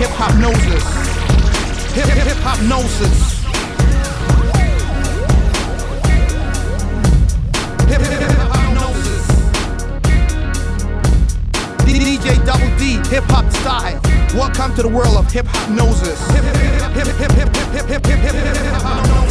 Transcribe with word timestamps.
Hip 0.00 0.08
hop 0.12 0.34
noses. 0.40 0.82
Hip 1.92 2.06
hip 2.06 2.26
hip 2.26 2.36
hop 2.38 2.58
noses. 2.62 3.16
Hip 7.86 8.00
hip 8.00 8.20
hip 8.20 8.38
hop 8.48 8.72
noses. 8.80 9.22
DJ 11.84 12.42
Double 12.46 12.70
D, 12.78 12.96
hip 13.10 13.24
hop 13.24 13.44
style. 13.52 14.00
Welcome 14.34 14.74
to 14.76 14.82
the 14.84 14.88
world 14.88 15.18
of 15.18 15.30
hip 15.30 15.44
hop 15.46 15.68
noses. 15.68 16.18
Hip 16.30 16.44
hip 16.44 16.56
hip 16.56 17.06
hip 17.06 17.20
hip 17.20 17.32
hip 17.36 17.54
hip 17.54 17.86
hip 17.86 18.06
hip 18.06 18.06
hip 18.06 18.34
hip 18.34 18.56
hip 18.56 18.80
hop 18.80 19.06
noses. 19.06 19.29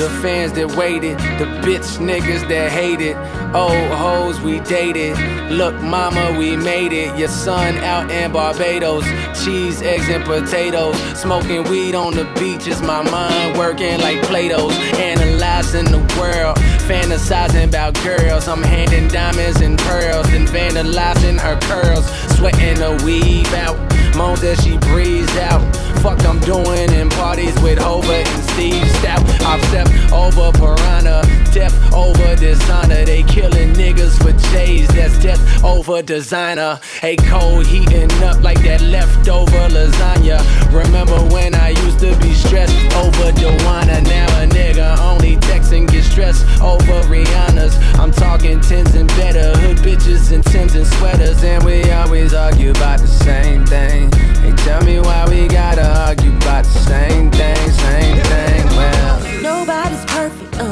The 0.00 0.08
fans 0.22 0.54
that 0.54 0.76
waited, 0.76 1.18
the 1.38 1.44
bitch 1.60 1.98
niggas 1.98 2.48
that 2.48 2.72
hated, 2.72 3.16
old 3.54 3.90
hoes 3.98 4.40
we 4.40 4.60
dated. 4.60 5.14
Look, 5.52 5.74
mama, 5.74 6.34
we 6.38 6.56
made 6.56 6.94
it. 6.94 7.18
Your 7.18 7.28
son 7.28 7.76
out 7.84 8.10
in 8.10 8.32
Barbados, 8.32 9.04
cheese, 9.44 9.82
eggs, 9.82 10.08
and 10.08 10.24
potatoes. 10.24 10.96
Smoking 11.20 11.64
weed 11.64 11.94
on 11.94 12.14
the 12.14 12.24
beach 12.38 12.66
is 12.66 12.80
my 12.80 13.02
mind 13.10 13.58
working 13.58 14.00
like 14.00 14.22
Play-Dohs. 14.22 14.72
Analyzing 14.98 15.84
the 15.84 15.98
world, 16.18 16.56
fantasizing 16.88 17.68
about 17.68 17.92
girls. 18.02 18.48
I'm 18.48 18.62
handing 18.62 19.06
diamonds 19.08 19.60
and 19.60 19.78
pearls, 19.80 20.26
then 20.28 20.46
vandalizing 20.46 21.38
her 21.38 21.60
curls, 21.68 22.06
sweating 22.38 22.76
the 22.76 23.02
weave 23.04 23.52
out. 23.52 23.76
Moans 24.16 24.42
as 24.42 24.62
she 24.62 24.78
breathes 24.78 25.36
out. 25.36 25.62
Fuck 26.02 26.24
I'm 26.24 26.38
doing 26.40 26.92
in 26.92 27.08
parties 27.10 27.58
with 27.60 27.78
Hova 27.78 28.12
and 28.12 28.44
Steve 28.50 28.88
Stout. 28.98 29.20
I've 29.42 29.62
stepped 29.68 30.12
over 30.12 30.50
piranha, 30.52 31.22
death 31.52 31.74
over 31.92 32.36
designer. 32.36 33.04
They 33.04 33.22
killing 33.22 33.72
niggas 33.74 34.16
for 34.22 34.32
J's, 34.52 34.88
that's 34.88 35.18
death 35.18 35.64
over 35.64 36.02
designer. 36.02 36.80
Hey, 37.00 37.16
cold 37.16 37.66
heating 37.66 38.10
up 38.22 38.42
like 38.42 38.62
that 38.62 38.80
leftover 38.82 39.68
lasagna. 39.68 40.38
Remember 40.72 41.18
when 41.34 41.54
I 41.54 41.70
used 41.70 42.00
to 42.00 42.16
be 42.18 42.32
stressed 42.32 42.74
over 42.96 43.32
Joanna? 43.32 44.00
Now 44.02 44.42
a 44.42 44.46
nigga 44.46 44.98
only 45.00 45.36
texting 45.36 45.90
get 45.90 46.04
stressed 46.04 46.44
over 46.60 47.00
Rihanna's. 47.08 47.76
I'm 47.98 48.10
talking 48.10 48.60
tens 48.60 48.94
and 48.94 49.08
better, 49.08 49.56
hood 49.58 49.78
bitches 49.78 50.32
and 50.32 50.44
Tims 50.44 50.74
and 50.74 50.86
sweaters. 50.86 51.42
And 51.44 51.62
we 51.64 51.90
always 51.92 52.34
argue 52.34 52.70
about 52.70 53.00
the 53.00 53.06
same 53.06 53.64
thing. 53.66 54.10
Hey, 54.42 54.52
tell 54.64 54.82
me 54.84 54.98
why 55.00 55.28
we 55.28 55.46
gotta 55.48 55.86
argue 56.06 56.34
about 56.36 56.64
the 56.64 56.78
same 56.80 57.30
thing, 57.30 57.70
same 57.70 58.16
thing. 58.24 58.66
Well, 58.76 59.42
Nobody's 59.42 60.04
perfect, 60.06 60.58
uh. 60.58 60.69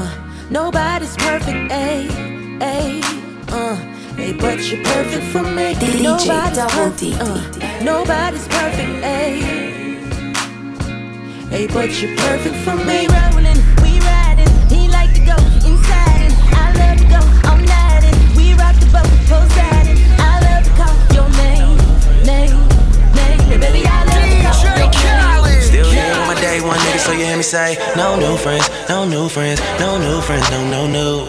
Nobody's 0.50 1.14
perfect, 1.16 1.70
ayy, 1.70 2.08
ayy, 2.60 3.02
uh. 3.52 3.76
Hey, 4.16 4.32
but 4.32 4.58
you're 4.70 4.82
perfect 4.82 5.24
for 5.26 5.42
me. 5.42 5.74
DJ 5.74 6.02
Nobody's 6.02 6.58
perfect, 6.72 7.20
uh. 7.20 7.84
Nobody's 7.84 8.48
perfect, 8.48 9.04
ayy. 9.04 9.42
Hey, 11.50 11.66
but 11.66 11.90
you're 12.00 12.16
perfect 12.16 12.56
for 12.64 12.76
me. 12.76 13.06
We 13.06 13.12
rolling, 13.12 13.60
we 13.82 14.00
riding. 14.00 14.48
He 14.68 14.88
like 14.88 15.12
to 15.14 15.20
go 15.20 15.36
inside 15.68 16.22
and 16.26 16.34
I 16.56 16.72
love 16.80 16.98
to 16.98 17.04
go 17.12 17.20
all 17.50 17.58
night 17.58 18.04
and 18.04 18.36
we 18.36 18.54
rock 18.54 18.76
the 18.80 18.86
boat, 18.86 19.08
Poseidon. 19.28 19.96
I 20.18 20.40
love 20.48 20.64
to 20.64 20.70
call 20.80 20.96
your 21.12 21.28
name, 21.44 21.76
name, 22.24 22.68
name. 23.14 23.60
Baby, 23.60 23.86
I 23.86 24.04
love 24.04 24.06
to 24.06 24.12
call 24.12 24.14
your 24.14 24.17
here 26.08 26.20
on 26.20 26.26
my 26.26 26.40
day 26.40 26.60
one 26.60 26.78
nigga, 26.78 26.98
so 26.98 27.12
you 27.12 27.24
hear 27.24 27.36
me 27.36 27.42
say, 27.42 27.76
no 27.96 28.16
new 28.16 28.36
friends, 28.36 28.68
no 28.88 29.04
new 29.04 29.28
friends, 29.28 29.60
no 29.78 29.98
new 29.98 30.20
friends, 30.20 30.50
no, 30.50 30.60
no, 30.70 30.86
no. 30.86 31.26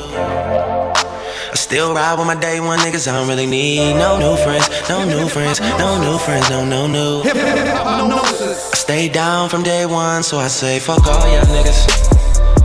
I 1.51 1.55
still 1.55 1.93
ride 1.93 2.17
with 2.17 2.27
my 2.27 2.35
day 2.35 2.59
one 2.59 2.79
niggas, 2.79 3.07
I 3.07 3.13
don't 3.13 3.27
really 3.27 3.45
need 3.45 3.95
no 3.95 4.17
new 4.17 4.35
friends, 4.43 4.67
no 4.87 5.03
new 5.03 5.27
friends, 5.27 5.59
no 5.59 5.99
new 5.99 6.17
friends, 6.17 6.49
no, 6.49 6.63
no, 6.65 6.87
no. 6.87 7.23
I 7.25 8.53
stay 8.73 9.09
down 9.09 9.49
from 9.49 9.63
day 9.63 9.85
one, 9.85 10.23
so 10.23 10.37
I 10.37 10.47
say, 10.47 10.79
fuck 10.79 11.05
all 11.07 11.27
y'all 11.27 11.45
niggas, 11.55 11.81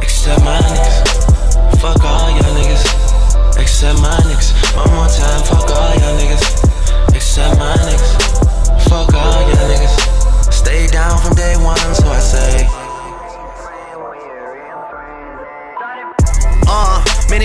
except 0.03 0.45
my 0.45 0.59
niggas. 0.59 1.81
Fuck 1.81 2.05
all 2.05 2.31
y'all 2.31 2.55
niggas, 2.59 2.85
except 3.61 4.01
my 4.01 4.17
niggas. 4.29 4.53
One 4.77 4.91
more 4.95 5.09
time, 5.09 5.43
fuck 5.51 5.69
all 5.71 5.95
y'all 5.99 6.17
niggas, 6.21 7.15
except 7.15 7.59
my 7.59 7.75
niggas. 7.89 8.04
Down 11.15 11.27
from 11.27 11.35
day 11.37 11.57
one, 11.57 11.77
so 11.95 12.09
I 12.09 12.19
say. 12.19 12.84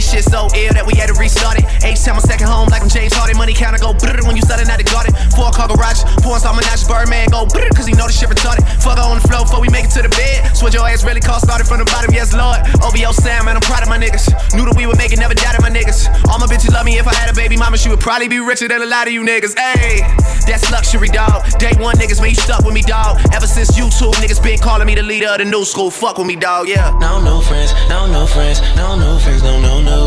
Shit 0.09 0.25
so 0.25 0.50
ill 0.58 0.74
that 0.74 0.81
we 0.81 0.97
had 0.97 1.14
to 1.14 1.16
restart 1.22 1.62
it. 1.62 1.66
H 1.86 2.02
time 2.02 2.18
on 2.18 2.25
second 2.25 2.50
home, 2.50 2.68
like 2.74 2.81
I'm 2.81 2.90
James 2.90 3.14
Harden. 3.14 3.38
Money 3.38 3.53
counter 3.53 3.78
go 3.78 3.94
brrr 3.94 4.25
when 4.25 4.34
you 4.34 4.42
starting 4.42 4.66
out 4.66 4.81
the 4.81 4.90
garden. 4.90 5.14
Four 5.38 5.53
car 5.53 5.70
garage, 5.70 6.02
four 6.25 6.42
installment 6.42 6.66
menage, 6.66 6.90
Birdman 6.90 7.30
go 7.30 7.46
brrr, 7.46 7.70
cause 7.78 7.86
he 7.86 7.94
know 7.94 8.09
this 8.09 8.18
shit 8.18 8.30
retarded. 8.30 8.66
Fuck 8.81 8.97
on 8.97 9.22
the 9.22 9.25
floor 9.30 9.46
before 9.46 9.62
we 9.62 9.70
make 9.70 9.86
it 9.86 9.94
to 9.94 10.02
the 10.02 10.09
bed. 10.09 10.58
Switch 10.58 10.74
your 10.74 10.90
ass 10.90 11.06
really 11.06 11.22
cost, 11.22 11.46
started 11.46 11.70
from 11.70 11.78
the 11.78 11.86
bottom, 11.86 12.09
yes, 12.09 12.34
Lord. 12.34 12.58
OVO 12.81 13.14
Sam, 13.14 13.46
man, 13.46 13.56
I'm 13.56 13.62
proud 13.62 13.86
of 13.86 13.90
my 13.90 14.02
niggas. 14.02 14.25
Knew 14.58 14.66
that 14.66 14.74
we 14.74 14.90
would 14.90 14.97
make 14.97 15.14
it, 15.14 15.22
never 15.22 15.38
doubted 15.38 15.62
my 15.62 15.70
niggas. 15.70 16.09
All 16.26 16.41
my 16.41 16.50
bitches 16.50 16.74
love 16.74 16.90
me 16.90 16.97
if 16.97 17.06
I 17.06 17.14
had 17.14 17.30
a 17.30 17.36
baby 17.38 17.53
mama, 17.53 17.78
she 17.78 17.90
would 17.94 18.02
probably 18.02 18.28
be 18.28 18.41
richer 18.41 18.68
than 18.68 18.81
a 18.81 18.90
lot 18.90 19.06
of 19.06 19.14
you 19.14 19.22
niggas. 19.22 19.53
Ayy, 19.62 20.02
that's 20.50 20.66
luxury, 20.74 21.14
dog. 21.14 21.46
Day 21.62 21.78
one 21.78 21.96
niggas, 22.02 22.18
man, 22.18 22.34
you 22.34 22.41
stuck 22.41 22.66
with 22.66 22.74
me, 22.74 22.81
dog. 22.81 23.22
Ever 23.30 23.47
since 23.47 23.78
YouTube, 23.78 24.18
niggas 24.18 24.41
been 24.41 24.58
calling 24.58 24.88
me 24.88 24.96
the 24.96 25.03
leader 25.03 25.30
of 25.30 25.38
the 25.38 25.46
new 25.46 25.64
school. 25.64 25.91
Fuck 25.91 26.18
with 26.18 26.26
me, 26.26 26.36
dog, 26.36 26.68
yeah. 26.68 26.97
No 26.97 27.22
new 27.22 27.41
friends, 27.46 27.74
no 27.90 28.09
new 28.09 28.26
friends, 28.26 28.62
no 28.76 28.97
new 28.97 29.20
friends, 29.20 29.44
no, 29.44 29.62
no, 29.62 29.81
no. 29.81 29.99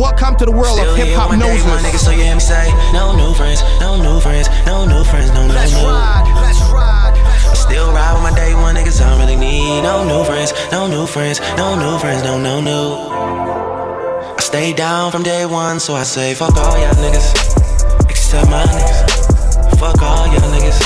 Welcome 0.00 0.36
to 0.36 0.44
the 0.44 0.52
world 0.52 0.78
Still 0.78 0.92
of 0.92 0.96
hip 0.96 1.16
hop 1.16 1.30
with 1.30 1.40
my 1.40 1.46
nigga, 1.84 1.98
so 1.98 2.10
you 2.10 2.22
hear 2.22 2.34
me 2.34 2.40
say, 2.40 2.72
no 2.92 3.14
new 3.16 3.34
friends, 3.34 3.60
no 3.80 4.00
new 4.00 4.20
friends, 4.20 4.48
no 4.64 4.86
new 4.86 5.04
friends, 5.04 5.28
no, 5.32 5.46
no, 5.46 5.54
Let's 5.54 5.72
no. 5.72 5.84
ride, 5.84 6.24
let's 6.40 6.60
ride. 6.72 7.14
I 7.50 7.54
still 7.54 7.92
ride 7.92 8.14
with 8.14 8.22
my 8.22 8.34
day 8.34 8.54
one 8.54 8.76
niggas, 8.76 9.00
I 9.00 9.10
don't 9.10 9.20
really 9.20 9.36
need 9.36 9.82
no 9.82 10.04
new 10.04 10.24
friends, 10.24 10.52
no 10.72 10.86
new 10.88 11.06
friends, 11.06 11.40
no 11.56 11.76
new 11.76 11.98
friends, 11.98 12.22
no, 12.22 12.38
no, 12.38 12.60
no. 12.60 13.10
I 14.38 14.40
stay 14.40 14.72
down 14.72 15.12
from 15.12 15.22
day 15.22 15.44
one, 15.46 15.80
so 15.80 15.94
I 15.94 16.04
say, 16.04 16.34
fuck 16.34 16.56
all 16.56 16.78
y'all 16.78 16.94
niggas, 16.94 18.08
except 18.08 18.48
my 18.48 18.64
niggas. 18.64 19.78
Fuck 19.78 20.02
all 20.02 20.26
y'all 20.26 20.50
niggas, 20.52 20.80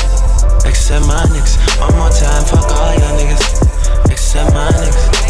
except 0.66 1.06
my 1.06 1.22
niggas. 1.30 1.54
One 1.80 1.94
more 1.98 2.10
time, 2.10 2.44
fuck 2.44 2.70
all 2.70 2.94
y'all 2.94 3.18
niggas, 3.18 4.10
except 4.10 4.52
my 4.54 4.70
niggas. 4.70 5.23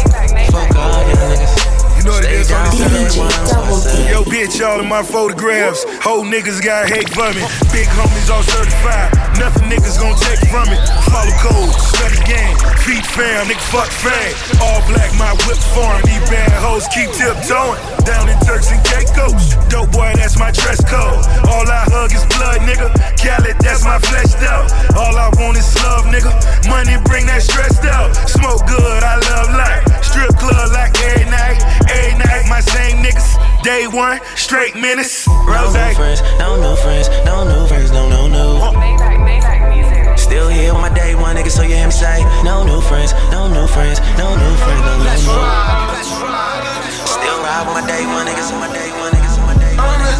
Know 2.05 2.11
what 2.13 2.25
it 2.25 2.31
on 2.31 2.47
down 2.47 2.69
this 2.69 2.79
from 2.79 2.93
day 2.93 3.05
DJ 3.09 3.19
one, 3.19 3.31
so 3.31 3.57
I 3.59 3.65
Double 3.65 3.81
D. 3.81 3.89
say. 3.89 4.11
Yo, 4.11 4.23
bitch, 4.23 4.61
all 4.65 4.79
in 4.79 4.87
my 4.87 5.03
photographs. 5.03 5.83
Whole 6.05 6.23
niggas 6.23 6.61
got 6.63 6.87
hate 6.87 7.09
for 7.09 7.27
me. 7.33 7.41
Big 7.73 7.89
homies 7.97 8.29
all 8.29 8.43
certified. 8.43 9.11
Nothing 9.39 9.67
niggas 9.67 9.99
gon' 9.99 10.15
take 10.23 10.39
from 10.47 10.67
it. 10.71 10.79
Follow 11.11 11.35
code, 11.43 11.75
study 11.75 12.19
game. 12.23 12.55
Feed 12.87 13.05
fam, 13.05 13.47
nigga 13.47 13.61
fuck 13.71 13.89
fame. 13.89 14.33
All 14.61 14.79
black, 14.87 15.11
my 15.19 15.31
whip 15.45 15.59
form. 15.75 15.99
These 16.07 16.23
bad 16.29 16.51
hoes 16.61 16.87
keep 16.93 17.11
tiptoeing. 17.11 17.79
Down 18.05 18.29
in 18.29 18.37
Turks 18.47 18.71
and 18.71 18.81
Caicos. 18.85 19.55
Dope 19.67 19.91
boy, 19.91 20.13
that's 20.15 20.37
my 20.39 20.51
dress 20.51 20.79
code. 20.85 21.19
All 21.51 21.67
I 21.67 21.83
hug 21.91 22.13
is 22.13 22.23
blood, 22.37 22.61
nigga. 22.63 22.87
Khaled, 23.19 23.57
that's 23.59 23.83
my 23.83 23.99
flesh 23.99 24.33
out. 24.47 24.71
All 24.95 25.15
I 25.17 25.29
want 25.35 25.57
is 25.57 25.67
love, 25.83 26.05
nigga. 26.07 26.31
Money 26.69 26.95
bring 27.05 27.25
that 27.27 27.41
stress 27.41 27.77
out. 27.85 28.15
Smoke 28.29 28.65
good, 28.67 29.03
I 29.03 29.19
love 29.33 29.49
life. 29.51 29.83
Strip 30.03 30.31
club 30.37 30.71
like 30.71 30.95
every 31.01 31.25
night. 31.29 31.59
Every 31.89 32.17
night, 32.23 32.45
my 32.47 32.61
same 32.61 33.03
niggas. 33.03 33.35
Day 33.63 33.87
one, 33.87 34.19
straight 34.35 34.75
menace. 34.75 35.27
No 35.27 35.73
new 35.73 35.95
friends, 35.95 36.21
no 36.37 36.55
new 36.61 36.75
friends, 36.81 37.09
no 37.25 37.43
new 37.43 37.67
friends, 37.67 37.91
no, 37.91 38.07
no, 38.07 38.27
no. 38.27 39.14
Still 40.35 40.49
here 40.49 40.73
with 40.73 40.81
my 40.81 40.91
day 40.91 41.15
one 41.15 41.37
nigga, 41.37 41.49
so 41.49 41.63
you 41.63 41.79
hear 41.79 41.85
me 41.85 41.95
say, 41.95 42.19
no 42.43 42.67
new 42.67 42.81
friends, 42.81 43.13
no 43.31 43.47
new 43.47 43.65
friends, 43.71 44.03
no 44.19 44.35
new 44.35 44.55
friends, 44.67 44.83
no, 44.83 44.97
no, 44.99 45.03
Let's 45.07 45.23
no. 45.23 45.31
ride, 45.31 45.95
let's 45.95 46.11
ride. 46.11 47.07
Still 47.07 47.39
ride 47.39 47.63
with 47.63 47.79
my 47.79 47.87
day 47.87 48.03
one 48.03 48.27
niggas, 48.27 48.51
so 48.51 48.59
my 48.59 48.67
day 48.67 48.91
one 48.99 49.15
niggas, 49.15 49.31
so 49.31 49.39
my 49.47 49.55
day 49.55 49.79
one 49.79 49.95
niggas. 49.95 50.19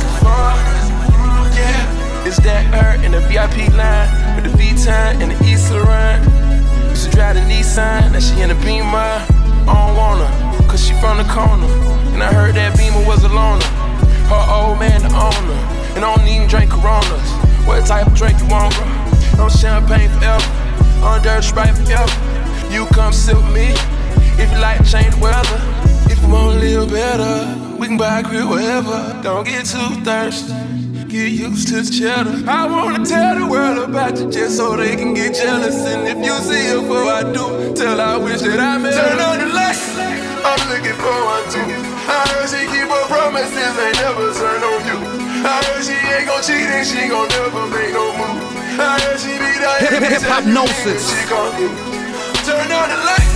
Yeah, 1.60 2.24
it's 2.32 2.40
that 2.48 2.64
her 2.72 2.96
in 3.04 3.12
the 3.12 3.20
VIP 3.28 3.68
line 3.76 4.08
with 4.40 4.48
the 4.48 4.56
V-Time 4.56 5.20
and 5.20 5.36
the 5.36 5.38
East 5.44 5.70
Laurent. 5.70 6.24
To 6.24 7.12
drive 7.12 7.36
the 7.36 7.44
Nissan, 7.52 8.14
now 8.16 8.20
she 8.24 8.40
in 8.40 8.48
the 8.48 8.60
Beamer. 8.64 8.96
I 8.96 9.68
don't 9.68 9.98
want 10.00 10.24
her, 10.24 10.32
cause 10.72 10.80
she 10.80 10.94
from 11.04 11.18
the 11.18 11.28
corner. 11.28 11.68
And 12.16 12.24
I 12.24 12.32
heard 12.32 12.56
that 12.56 12.78
Beamer 12.80 13.04
was 13.06 13.26
a 13.26 13.28
loner. 13.28 13.68
Her 14.32 14.44
old 14.48 14.80
man 14.80 15.04
the 15.04 15.12
owner, 15.12 15.60
and 15.96 16.04
I 16.04 16.16
don't 16.16 16.28
even 16.28 16.48
drink 16.48 16.72
Coronas. 16.72 17.30
What 17.66 17.86
type 17.86 18.08
of 18.08 18.14
drink 18.14 18.40
you 18.40 18.48
want, 18.48 18.76
bro? 18.76 18.86
No 19.38 19.50
champagne 19.50 20.10
forever, 20.10 20.44
on 21.04 21.22
dirt 21.24 21.44
Sprite 21.44 21.76
forever. 21.76 22.12
You 22.72 22.86
come 22.88 23.14
sit 23.14 23.36
with 23.36 23.52
me 23.54 23.72
if 24.38 24.52
you 24.52 24.60
like 24.60 24.84
to 24.84 24.92
change 24.92 25.16
the 25.16 25.22
weather. 25.22 25.60
If 26.12 26.22
you 26.22 26.30
wanna 26.30 26.60
live 26.60 26.92
better, 26.92 27.78
we 27.80 27.88
can 27.88 27.98
buy 27.98 28.20
a 28.20 28.24
crib 28.24 28.50
wherever. 28.50 29.20
Don't 29.24 29.46
get 29.46 29.66
too 29.66 29.90
thirsty. 30.04 30.54
Get 31.08 31.32
used 31.32 31.70
to 31.70 31.82
the 31.82 31.92
cheddar. 31.92 32.44
I 32.50 32.68
wanna 32.68 33.06
tell 33.06 33.40
the 33.40 33.48
world 33.48 33.90
about 33.90 34.20
you 34.20 34.30
just 34.30 34.58
so 34.58 34.76
they 34.76 34.96
can 34.96 35.14
get 35.14 35.34
jealous. 35.34 35.76
And 35.86 36.08
if 36.08 36.18
you 36.18 36.36
see 36.44 36.68
her 36.70 36.82
before 36.82 37.08
I 37.08 37.24
do, 37.24 37.74
tell 37.74 38.02
I 38.02 38.18
wish 38.18 38.42
that 38.42 38.60
I 38.60 38.78
met. 38.78 38.94
Turn 38.94 39.20
on 39.20 39.40
the 39.40 39.54
lights. 39.54 39.96
I'm 40.44 40.62
looking 40.70 40.98
for 41.00 41.16
one 41.34 41.46
too. 41.50 41.96
I 42.08 42.28
heard 42.30 42.50
she 42.52 42.68
keep 42.68 42.90
her 42.90 43.06
promises, 43.08 43.80
ain't 43.80 43.96
never 43.96 44.34
turn 44.34 44.62
on 44.62 44.86
you. 44.86 45.05
I 45.46 45.62
she 45.86 45.94
ain't 45.94 46.26
cheat 46.42 46.70
and 46.74 46.86
she 46.88 47.08
never 47.30 47.68
make 47.70 47.94
no 47.94 48.06
move. 48.18 48.82
I 48.82 48.98
she 49.22 49.38
be 49.38 49.52
Hip- 49.86 50.04
hip- 50.04 50.26
hypnosis. 50.26 51.10
She 51.10 51.22
Turn 52.46 52.72
on 52.72 52.90
the 52.90 52.98
light. 53.06 53.30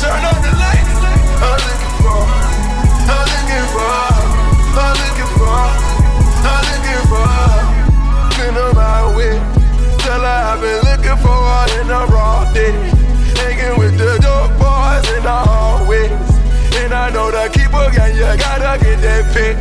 Turn 0.00 0.24
on 0.24 0.42
the. 0.42 0.48
Been 10.60 10.80
looking 10.82 11.16
for 11.22 11.38
in 11.78 11.86
the 11.86 12.04
raw 12.10 12.52
day. 12.52 12.72
Hanging 13.38 13.78
with 13.78 13.96
the 13.96 14.18
dope 14.20 14.57
boys 14.98 15.16
in 15.16 15.22
the 15.22 15.30
hallways. 15.30 16.10
And 16.82 16.92
I 16.92 17.10
know 17.10 17.30
the 17.30 17.48
keeper 17.52 17.90
gang, 17.94 18.14
you 18.14 18.26
gotta 18.38 18.78
get 18.82 19.00
that 19.02 19.24
pay. 19.34 19.54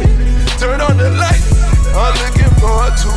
Turn 0.58 0.82
on 0.82 0.98
the 0.98 1.10
light, 1.12 1.44
I'm 1.94 2.14
looking 2.26 2.54
for 2.58 2.74
her 2.86 2.92
too. 2.98 3.14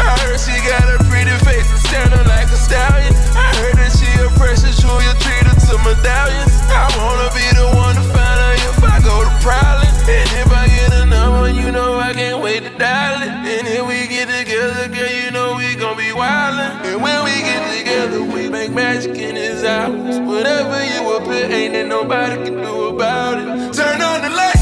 I 0.00 0.16
heard 0.24 0.40
she 0.40 0.54
got 0.64 0.86
a 0.86 0.96
pretty 1.10 1.34
face 1.44 1.68
and 1.70 1.82
standing 1.86 2.26
like 2.26 2.48
a 2.48 2.58
stallion. 2.58 3.12
I 3.36 3.52
heard 3.60 3.76
that 3.78 3.92
she 3.94 4.08
a 4.22 4.28
precious 4.38 4.80
jewel, 4.80 4.98
you 5.02 5.12
treat 5.22 5.44
her 5.46 5.54
to 5.54 5.74
medallions. 5.86 6.54
I 6.70 6.88
wanna 6.98 7.30
be 7.34 7.46
the 7.54 7.68
one 7.76 7.94
to 7.94 8.04
find 8.10 8.38
her 8.38 8.54
if 8.70 8.78
I 8.82 8.96
go 9.02 9.22
to 9.22 9.32
prowling. 9.42 9.92
And 10.10 10.30
if 10.42 10.50
I 10.50 10.66
get 10.66 10.90
a 10.94 11.04
number, 11.06 11.50
you 11.50 11.70
know 11.70 11.98
I 11.98 12.12
can't 12.14 12.42
wait 12.42 12.64
to 12.64 12.72
dial 12.78 13.22
it. 13.22 13.30
And 13.30 13.66
if 13.68 13.86
we 13.86 14.08
get 14.08 14.26
together, 14.26 14.88
girl, 14.88 15.10
you 15.10 15.30
know 15.30 15.56
we 15.56 15.74
gon' 15.76 15.96
be 15.96 16.10
wildin'. 16.10 16.90
And 16.90 17.02
when 17.02 17.22
we 17.24 17.34
get 17.42 17.62
together, 17.78 18.22
we 18.24 18.39
make 18.70 18.74
magic 18.74 19.16
in 19.18 19.36
his 19.36 19.64
hours. 19.64 20.18
Whatever 20.20 20.78
you 20.84 21.10
up 21.16 21.24
here, 21.26 21.50
ain't 21.50 21.72
that 21.74 21.86
nobody 21.86 22.36
can 22.44 22.54
do 22.62 22.88
about 22.88 23.38
it. 23.38 23.46
Turn 23.74 24.00
on 24.02 24.22
the 24.22 24.30
light, 24.30 24.58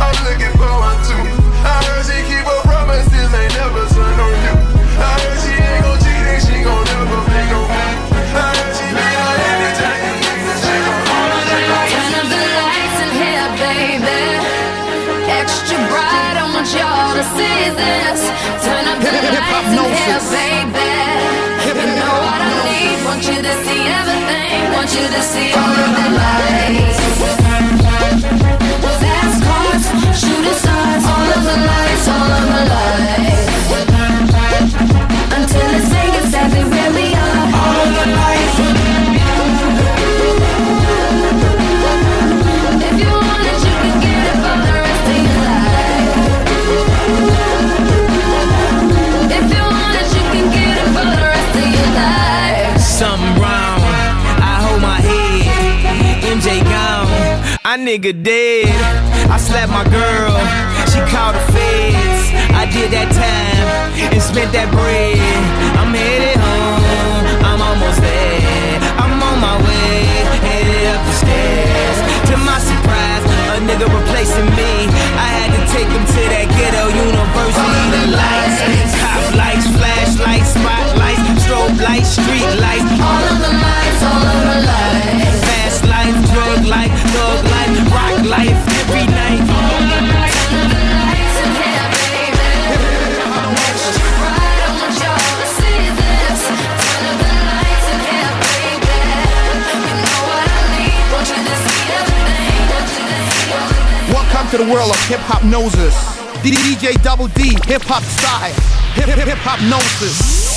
I'm 0.00 0.16
looking 0.24 0.52
for 0.56 0.68
one 0.68 0.98
too. 1.04 1.24
I 1.64 1.76
heard 1.84 2.04
she 2.08 2.18
keep 2.28 2.44
her 2.44 2.60
promises, 2.64 3.28
ain't 3.34 3.54
never 3.56 3.84
turn 3.92 4.16
on 4.20 4.34
you. 4.44 4.54
I 5.00 5.12
heard 5.20 5.38
she 5.44 5.52
ain't 5.56 5.82
gon' 5.84 5.98
cheat 6.04 6.24
and 6.32 6.40
she 6.44 6.56
gon' 6.64 6.84
never 6.88 7.20
make 7.28 7.48
no 7.52 7.60
move. 7.68 8.32
I 8.32 8.48
heard 8.54 8.72
she 8.76 8.86
be 8.92 9.06
on 9.24 9.36
anytime 9.52 10.00
you 10.04 10.14
need 10.24 10.44
it, 10.48 10.58
she 10.64 10.74
gon' 10.84 11.02
Turn 11.04 12.12
up 12.16 12.26
the 12.32 12.40
lights 12.60 12.98
in 13.04 13.10
here, 13.20 13.48
baby. 13.60 14.20
Extra 15.28 15.78
bright, 15.90 16.36
I 16.40 16.44
want 16.52 16.68
y'all 16.72 17.12
to 17.18 17.24
see 17.36 17.60
this. 17.76 18.20
Turn 18.64 18.84
up 18.88 18.98
the 19.04 19.10
Hip- 19.12 19.24
hip- 19.24 19.40
lights 19.40 19.68
in 19.68 19.84
here, 19.84 20.16
hypnosis. 20.16 20.32
baby. 20.32 20.83
Want 23.14 23.28
you 23.28 23.42
to 23.42 23.54
see 23.64 23.82
everything. 23.86 24.72
Want 24.72 24.90
you 24.92 25.06
to 25.06 25.22
see 25.22 25.52
all 25.52 25.62
of 25.62 25.90
the 25.94 26.08
lights. 26.18 26.98
Fast 28.98 29.38
cars, 29.44 29.84
shooting 30.18 30.52
stars, 30.52 31.04
all 31.06 31.30
of 31.30 31.44
the 31.44 31.56
lights, 31.64 32.08
all 32.08 32.32
of 32.32 32.46
the 32.54 32.64
lights. 32.74 33.33
I 57.74 57.76
nigga 57.76 58.14
dead. 58.22 58.70
I 59.26 59.34
slapped 59.34 59.74
my 59.74 59.82
girl. 59.90 60.38
She 60.94 61.02
called 61.10 61.34
the 61.34 61.42
feds. 61.50 62.30
I 62.54 62.70
did 62.70 62.94
that 62.94 63.10
time 63.10 64.14
and 64.14 64.22
spent 64.22 64.54
that 64.54 64.70
bread. 64.70 65.18
I'm 65.74 65.90
headed 65.90 66.38
home. 66.38 67.26
I'm 67.42 67.58
almost 67.58 67.98
there. 67.98 68.78
I'm 68.94 69.18
on 69.18 69.42
my 69.42 69.58
way. 69.58 70.06
Headed 70.46 70.86
up 70.86 71.02
the 71.02 71.14
stairs. 71.18 71.98
To 72.30 72.38
my 72.46 72.62
surprise, 72.62 73.26
a 73.26 73.58
nigga 73.66 73.90
replacing 73.90 74.46
me. 74.54 74.86
I 75.18 75.26
had 75.34 75.50
to 75.58 75.60
take 75.74 75.90
him 75.90 76.06
to 76.06 76.20
that 76.30 76.46
ghetto 76.54 76.94
university. 76.94 77.82
The 77.90 78.02
lights, 78.14 78.94
cop 79.02 79.24
lights, 79.34 79.66
flashlights, 79.74 80.54
spotlights, 80.54 81.42
strobe 81.42 81.74
lights, 81.82 82.22
street 82.22 82.54
lights. 82.62 82.73
To 104.56 104.64
the 104.64 104.72
world 104.72 104.90
of 104.90 105.08
hip 105.08 105.18
hop 105.20 105.42
noses. 105.42 105.94
DJ 106.44 107.02
Double 107.02 107.26
D, 107.28 107.56
hip 107.66 107.82
hop 107.82 108.02
style. 108.04 108.54
Hip 108.94 109.06
hip 109.06 109.26
hip 109.26 109.38
hop 109.38 109.58
gnosis. 109.68 110.53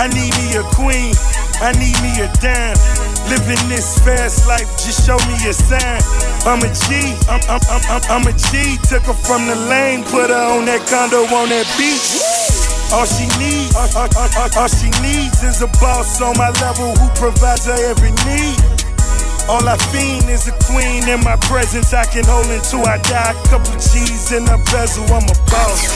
I 0.00 0.08
need 0.16 0.32
me 0.40 0.56
a 0.56 0.64
queen. 0.72 1.12
I 1.60 1.76
need 1.76 1.92
me 2.00 2.08
a 2.24 2.28
dime. 2.40 2.72
Living 3.28 3.60
this 3.68 4.00
fast 4.00 4.48
life, 4.48 4.64
just 4.80 5.04
show 5.04 5.20
me 5.28 5.36
a 5.44 5.52
sign. 5.52 6.00
I'm 6.48 6.64
a 6.64 6.72
G, 6.72 7.12
I'm, 7.28 7.36
I'm, 7.52 7.60
I'm, 7.68 7.84
I'm, 7.84 8.02
I'm 8.08 8.24
a 8.24 8.32
G. 8.32 8.80
Took 8.88 9.04
her 9.04 9.12
from 9.12 9.44
the 9.44 9.60
lane, 9.68 10.00
put 10.08 10.32
her 10.32 10.46
on 10.56 10.64
that 10.64 10.88
condo 10.88 11.28
on 11.28 11.52
that 11.52 11.68
beach. 11.76 12.16
All 12.96 13.04
she 13.04 13.28
needs, 13.36 13.76
all, 13.76 13.92
all, 13.92 14.08
all, 14.16 14.48
all, 14.56 14.72
she 14.72 14.88
needs 15.04 15.44
is 15.44 15.60
a 15.60 15.68
boss 15.84 16.16
on 16.24 16.32
my 16.40 16.48
level 16.64 16.96
who 16.96 17.06
provides 17.20 17.68
her 17.68 17.76
every 17.92 18.16
need. 18.24 18.56
All 19.52 19.68
I 19.68 19.76
fiend 19.92 20.32
is 20.32 20.48
a 20.48 20.56
queen 20.64 21.04
in 21.12 21.20
my 21.20 21.36
presence. 21.44 21.92
I 21.92 22.08
can 22.08 22.24
hold 22.24 22.48
until 22.48 22.88
I 22.88 22.96
die. 23.04 23.36
A 23.36 23.48
Couple 23.52 23.76
G's 23.76 24.32
in 24.32 24.48
a 24.48 24.56
bezel, 24.72 25.04
I'm 25.12 25.28
a 25.28 25.36
boss. 25.52 25.92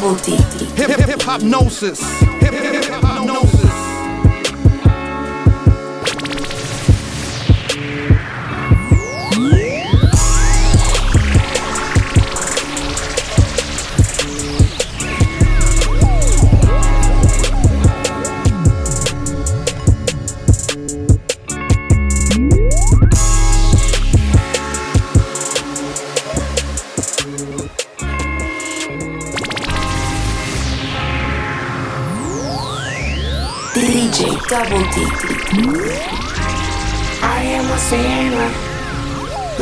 Double 0.00 0.14
D. 0.14 0.36
Hip 0.76 0.90
hip 0.90 1.42
gnosis. 1.42 2.37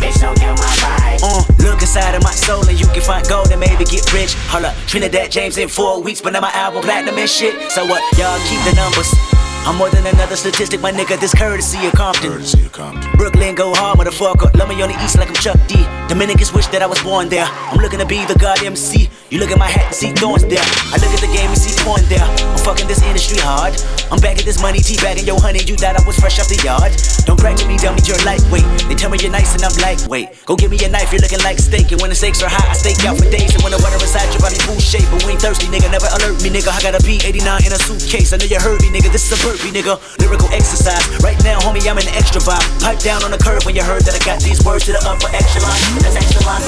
Bitch, 0.00 0.20
don't 0.20 0.38
kill 0.38 0.54
my 0.54 0.72
vibe. 0.80 1.20
Uh, 1.22 1.44
look 1.62 1.80
inside 1.82 2.14
of 2.14 2.22
my 2.22 2.32
soul 2.32 2.66
and 2.66 2.80
you 2.80 2.86
can 2.86 3.02
find 3.02 3.28
gold 3.28 3.50
and 3.50 3.60
maybe 3.60 3.84
get 3.84 4.10
rich. 4.12 4.34
Hold 4.48 4.64
up, 4.64 4.74
Trinidad 4.86 5.30
James 5.30 5.58
in 5.58 5.68
four 5.68 6.02
weeks, 6.02 6.20
but 6.20 6.32
now 6.32 6.40
my 6.40 6.52
album 6.52 6.82
platinum 6.82 7.18
and 7.18 7.28
shit. 7.28 7.70
So 7.70 7.84
what? 7.84 8.02
Y'all 8.18 8.38
keep 8.48 8.60
the 8.64 8.74
numbers. 8.74 9.29
I'm 9.66 9.76
more 9.76 9.90
than 9.90 10.06
another 10.06 10.36
statistic, 10.36 10.80
my 10.80 10.90
nigga. 10.90 11.20
This 11.20 11.34
courtesy 11.34 11.86
of 11.86 11.92
Compton. 11.92 12.32
Courtesy 12.32 12.64
of 12.64 12.72
Compton. 12.72 13.12
Brooklyn 13.16 13.54
go 13.54 13.72
hard, 13.74 13.98
motherfucker. 13.98 14.54
Love 14.56 14.68
me 14.68 14.80
on 14.82 14.88
the 14.88 14.98
east 15.04 15.18
like 15.18 15.28
I'm 15.28 15.34
Chuck 15.34 15.58
D. 15.68 15.84
Dominicans 16.08 16.52
wish 16.52 16.66
that 16.68 16.82
I 16.82 16.86
was 16.86 16.98
born 17.02 17.28
there. 17.28 17.44
I'm 17.44 17.78
looking 17.78 18.00
to 18.00 18.06
be 18.06 18.24
the 18.24 18.34
god 18.34 18.64
MC. 18.64 19.08
You 19.30 19.38
look 19.38 19.52
at 19.52 19.58
my 19.62 19.70
hat 19.70 19.86
and 19.86 19.94
see 19.94 20.10
thorns 20.10 20.42
there. 20.42 20.64
I 20.90 20.98
look 20.98 21.12
at 21.14 21.22
the 21.22 21.30
game 21.30 21.46
and 21.46 21.60
see 21.60 21.70
porn 21.86 22.02
there. 22.10 22.24
I'm 22.24 22.58
fucking 22.58 22.88
this 22.90 22.98
industry 23.06 23.38
hard. 23.38 23.78
I'm 24.10 24.18
back 24.18 24.42
at 24.42 24.44
this 24.48 24.58
money, 24.58 24.82
teabagging 24.82 25.22
yo 25.22 25.38
honey. 25.38 25.62
You 25.62 25.78
thought 25.78 25.94
I 25.94 26.02
was 26.02 26.18
fresh 26.18 26.42
off 26.42 26.50
the 26.50 26.58
yard. 26.66 26.90
Don't 27.30 27.38
brag 27.38 27.54
to 27.62 27.66
me, 27.68 27.78
dummy, 27.78 28.02
you're 28.08 28.18
lightweight. 28.26 28.66
They 28.90 28.98
tell 28.98 29.06
me 29.06 29.22
you're 29.22 29.30
nice 29.30 29.54
and 29.54 29.62
I'm 29.62 29.76
lightweight. 29.78 30.50
Go 30.50 30.56
give 30.56 30.74
me 30.74 30.82
a 30.82 30.90
knife, 30.90 31.14
you're 31.14 31.22
looking 31.22 31.38
like 31.46 31.62
steak. 31.62 31.94
And 31.94 32.00
when 32.02 32.10
the 32.10 32.18
stakes 32.18 32.42
are 32.42 32.50
high, 32.50 32.66
I 32.66 32.74
stake 32.74 32.98
out 33.06 33.20
for 33.20 33.28
days. 33.30 33.54
And 33.54 33.62
when 33.62 33.70
the 33.70 33.78
water 33.78 34.00
inside 34.02 34.26
your 34.34 34.42
body 34.42 34.58
full 34.66 34.82
shape, 34.82 35.06
but 35.14 35.22
we 35.22 35.38
ain't 35.38 35.44
thirsty, 35.44 35.70
nigga. 35.70 35.94
Never 35.94 36.10
alert 36.10 36.42
me, 36.42 36.50
nigga. 36.50 36.74
I 36.74 36.82
got 36.82 36.98
a 36.98 37.02
B89 37.06 37.70
in 37.70 37.70
a 37.70 37.78
suitcase. 37.78 38.34
I 38.34 38.42
know 38.42 38.50
you 38.50 38.58
heard 38.58 38.82
me, 38.82 38.90
nigga. 38.90 39.14
This 39.14 39.30
is 39.30 39.38
a 39.38 39.38
nigga. 39.58 39.98
Lyrical 40.18 40.48
exercise. 40.52 41.02
Right 41.22 41.38
now, 41.44 41.58
homie, 41.60 41.82
I'm 41.88 41.98
in 41.98 42.04
the 42.04 42.14
extra 42.14 42.40
vibe. 42.40 42.62
Pipe 42.82 42.98
down 43.00 43.24
on 43.24 43.30
the 43.30 43.38
curb 43.38 43.64
when 43.64 43.74
you 43.74 43.82
heard 43.82 44.02
that 44.02 44.14
I 44.14 44.24
got 44.24 44.40
these 44.42 44.62
words 44.64 44.86
to 44.86 44.92
the 44.92 45.02
upper 45.02 45.28
echelon. 45.34 45.78
That's 46.02 46.16
excellent. 46.16 46.64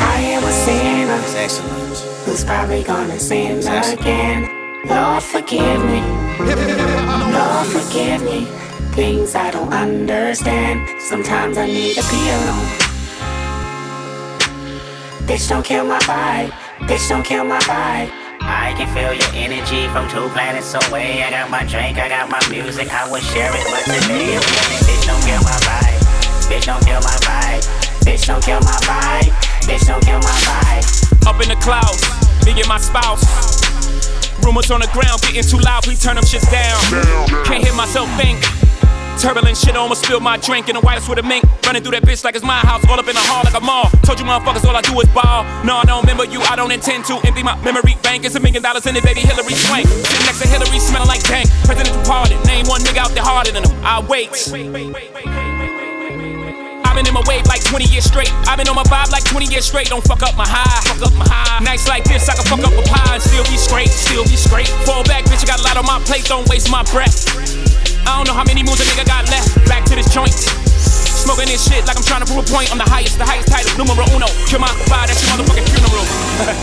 I 0.00 0.20
am 0.20 0.44
a 0.44 0.52
sinner 0.52 1.06
That's 1.06 1.34
excellent. 1.34 1.98
who's 2.24 2.44
probably 2.44 2.82
gonna 2.82 3.18
sin 3.18 3.58
again. 3.58 4.48
Lord, 4.86 5.22
forgive 5.22 5.84
me. 5.84 6.00
Lord, 7.34 7.66
forgive 7.66 8.22
me. 8.22 8.46
Things 8.94 9.34
I 9.34 9.50
don't 9.50 9.72
understand. 9.72 10.88
Sometimes 11.00 11.58
I 11.58 11.66
need 11.66 11.94
to 11.94 12.02
be 12.10 12.30
alone. 12.30 12.88
Bitch, 15.26 15.48
don't 15.48 15.64
kill 15.64 15.84
my 15.84 15.98
vibe. 16.00 16.50
Bitch, 16.88 17.08
don't 17.08 17.22
kill 17.22 17.44
my 17.44 17.58
vibe. 17.60 18.27
I 18.48 18.72
can 18.72 18.88
feel 18.96 19.12
your 19.12 19.32
energy 19.36 19.86
from 19.92 20.08
two 20.08 20.32
planets 20.32 20.72
away. 20.72 21.22
I 21.22 21.30
got 21.30 21.50
my 21.50 21.64
drink, 21.68 21.98
I 21.98 22.08
got 22.08 22.32
my 22.32 22.40
music, 22.48 22.88
I 22.88 23.04
would 23.10 23.22
share 23.22 23.52
it. 23.52 23.64
But 23.68 23.84
today 23.84 24.40
bitch, 24.88 25.04
don't 25.04 25.20
kill 25.20 25.42
my 25.44 25.58
vibe. 25.68 26.00
Bitch, 26.48 26.64
don't 26.64 26.80
kill 26.84 27.00
my 27.04 27.16
vibe. 27.28 27.62
Bitch, 28.08 28.26
don't 28.26 28.42
kill 28.42 28.60
my 28.60 28.78
vibe. 28.88 29.28
Bitch, 29.68 29.86
don't 29.86 30.02
kill 30.02 30.18
my 30.24 30.36
vibe. 30.48 31.28
Up 31.28 31.36
in 31.42 31.48
the 31.52 31.60
clouds, 31.60 32.00
me 32.46 32.56
and 32.56 32.68
my 32.68 32.78
spouse. 32.78 33.20
Rumors 34.42 34.70
on 34.70 34.80
the 34.80 34.88
ground 34.96 35.20
getting 35.20 35.44
too 35.44 35.58
loud, 35.58 35.82
please 35.82 36.02
turn 36.02 36.16
them 36.16 36.24
shits 36.24 36.48
down. 36.50 36.80
Can't 37.44 37.62
hear 37.62 37.74
myself 37.74 38.08
think. 38.16 38.57
Turbulent 39.18 39.58
shit, 39.58 39.74
I 39.74 39.82
almost 39.82 40.04
spilled 40.06 40.22
my 40.22 40.38
drink 40.38 40.68
in 40.70 40.78
the 40.78 40.80
whitest 40.80 41.08
with 41.10 41.18
a 41.18 41.26
mink. 41.26 41.42
Running 41.66 41.82
through 41.82 41.98
that 41.98 42.06
bitch 42.06 42.22
like 42.22 42.38
it's 42.38 42.46
my 42.46 42.62
house, 42.62 42.86
all 42.86 43.02
up 43.02 43.08
in 43.10 43.18
the 43.18 43.26
hall 43.26 43.42
like 43.42 43.58
a 43.58 43.60
mall. 43.60 43.90
Told 44.06 44.22
you 44.22 44.24
motherfuckers 44.24 44.62
all 44.62 44.78
I 44.78 44.80
do 44.80 44.94
is 45.02 45.10
ball. 45.10 45.42
No, 45.66 45.74
I 45.74 45.84
don't 45.84 46.06
remember 46.06 46.22
you, 46.22 46.38
I 46.46 46.54
don't 46.54 46.70
intend 46.70 47.04
to. 47.10 47.18
Empty 47.26 47.42
my 47.42 47.58
memory 47.66 47.98
bank, 48.06 48.22
it's 48.24 48.38
a 48.38 48.40
million 48.40 48.62
dollars 48.62 48.86
in 48.86 48.94
it, 48.94 49.02
baby 49.02 49.26
Hillary 49.26 49.58
Swank. 49.58 49.90
Sitting 49.90 50.22
next 50.22 50.38
to 50.38 50.46
Hillary, 50.46 50.78
smelling 50.78 51.10
like 51.10 51.26
dank. 51.26 51.50
President 51.66 51.98
departed, 51.98 52.38
name 52.46 52.70
one 52.70 52.80
nigga 52.86 53.02
out 53.02 53.10
there 53.10 53.26
harder 53.26 53.50
than 53.50 53.66
him. 53.66 53.74
I 53.82 53.98
wait. 54.06 54.30
I've 56.86 56.94
been 56.94 57.06
in 57.10 57.14
my 57.14 57.26
wave 57.26 57.42
like 57.50 57.66
20 57.66 57.90
years 57.90 58.06
straight. 58.06 58.30
I've 58.46 58.54
been 58.54 58.70
on 58.70 58.78
my 58.78 58.86
vibe 58.86 59.10
like 59.10 59.26
20 59.26 59.50
years 59.50 59.66
straight. 59.66 59.90
Don't 59.90 60.06
fuck 60.06 60.22
up 60.22 60.38
my 60.38 60.46
high. 60.46 60.78
Fuck 60.94 61.10
up 61.10 61.14
my 61.18 61.26
high. 61.26 61.58
Nights 61.66 61.90
like 61.90 62.06
this, 62.06 62.30
I 62.30 62.38
can 62.38 62.46
fuck 62.46 62.62
up 62.62 62.70
a 62.70 62.82
pie 62.86 63.18
and 63.18 63.22
still 63.22 63.42
be 63.50 63.58
straight. 63.58 63.90
Still 63.90 64.22
be 64.30 64.38
straight. 64.38 64.70
Fall 64.86 65.02
back, 65.10 65.26
bitch. 65.26 65.42
I 65.42 65.46
got 65.50 65.58
a 65.58 65.66
lot 65.66 65.76
on 65.76 65.86
my 65.90 65.98
plate. 66.06 66.30
Don't 66.30 66.48
waste 66.48 66.70
my 66.70 66.86
breath. 66.94 67.87
I 68.08 68.16
don't 68.16 68.24
know 68.24 68.32
how 68.32 68.48
many 68.48 68.64
moons 68.64 68.80
a 68.80 68.88
nigga 68.88 69.04
got 69.04 69.28
left. 69.28 69.52
Back 69.68 69.84
to 69.92 69.94
this 69.94 70.08
joint. 70.08 70.32
Smoking 70.32 71.52
this 71.52 71.60
shit 71.60 71.84
like 71.84 72.00
I'm 72.00 72.06
trying 72.08 72.24
to 72.24 72.28
prove 72.32 72.40
a 72.40 72.48
point. 72.48 72.72
I'm 72.72 72.80
the 72.80 72.88
highest, 72.88 73.20
the 73.20 73.28
highest 73.28 73.52
title, 73.52 73.68
numero 73.76 74.08
uno. 74.16 74.24
Kill 74.48 74.64
my 74.64 74.72
vibe, 74.88 75.12
that's 75.12 75.20
your 75.20 75.36
motherfucking 75.36 75.68
funeral. 75.68 76.08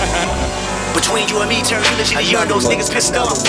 Between 0.97 1.29
you 1.29 1.45
and 1.45 1.49
me, 1.53 1.61
turn 1.61 1.85
eulogy 1.85 2.17
to 2.17 2.25
you 2.25 2.41
and 2.41 2.49
those 2.49 2.65
niggas 2.65 2.89
pissed 2.89 3.13
off. 3.13 3.45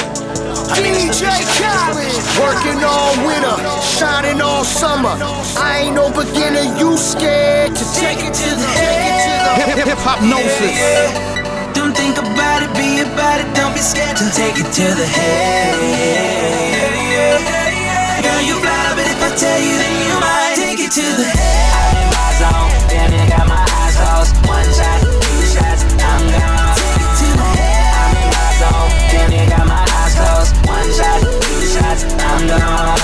I 0.69 0.85
mean, 0.85 0.93
DJ 1.09 1.25
Khaled, 1.57 2.21
working 2.37 2.85
all 2.85 3.17
winter, 3.25 3.57
shining 3.81 4.45
all 4.45 4.61
summer. 4.61 5.17
I 5.57 5.89
ain't 5.89 5.97
no 5.97 6.13
beginner, 6.13 6.69
you 6.77 7.01
scared 7.01 7.73
to 7.81 7.85
take 7.97 8.21
it 8.21 8.37
to 8.45 8.51
the 8.61 8.69
head. 8.77 9.73
Hip 9.73 9.89
hip 9.89 10.01
hop 10.05 10.21
gnosis. 10.21 10.77
Don't 11.73 11.97
think 11.97 12.21
about 12.21 12.61
it, 12.61 12.69
be 12.77 13.01
about 13.01 13.41
it, 13.41 13.49
don't 13.57 13.73
be 13.73 13.81
scared 13.81 14.21
to 14.21 14.29
take 14.37 14.61
it 14.61 14.69
to 14.77 14.85
the 14.93 15.07
head. 15.09 16.76
Girl, 18.27 18.43
you 18.43 18.59
fly, 18.59 18.91
but 18.99 19.07
if 19.07 19.23
I 19.23 19.31
tell 19.39 19.61
you, 19.63 19.79
then 19.79 19.95
you 20.03 20.19
might 20.19 20.59
take 20.59 20.83
it 20.83 20.91
to 20.99 21.07
the 21.15 21.31
head. 21.31 21.71
I'm 21.79 21.95
in 21.95 22.11
my 22.11 22.27
zone, 22.43 22.75
damn 22.91 23.15
it, 23.15 23.31
got 23.31 23.47
my 23.47 23.63
eyes 23.63 23.95
closed. 23.95 24.35
One 24.51 24.67
shot, 24.75 24.99
two 24.99 25.47
shots, 25.47 25.87
I'm 26.03 26.27
gone. 26.35 26.75
Take 26.75 27.07
it 27.07 27.13
to 27.23 27.29
the 27.39 27.47
head. 27.55 27.87
I'm 27.87 28.19
in 28.19 28.27
my 28.35 28.51
zone, 28.59 28.91
damn 29.15 29.31
it, 29.31 29.47
got 29.47 29.63
my 29.71 29.79
eyes 29.79 30.15
closed. 30.19 30.59
One 30.67 30.91
shot, 30.91 31.23
two 31.23 31.71
shots, 31.71 32.03
I'm 32.19 32.51
gone. 32.51 32.99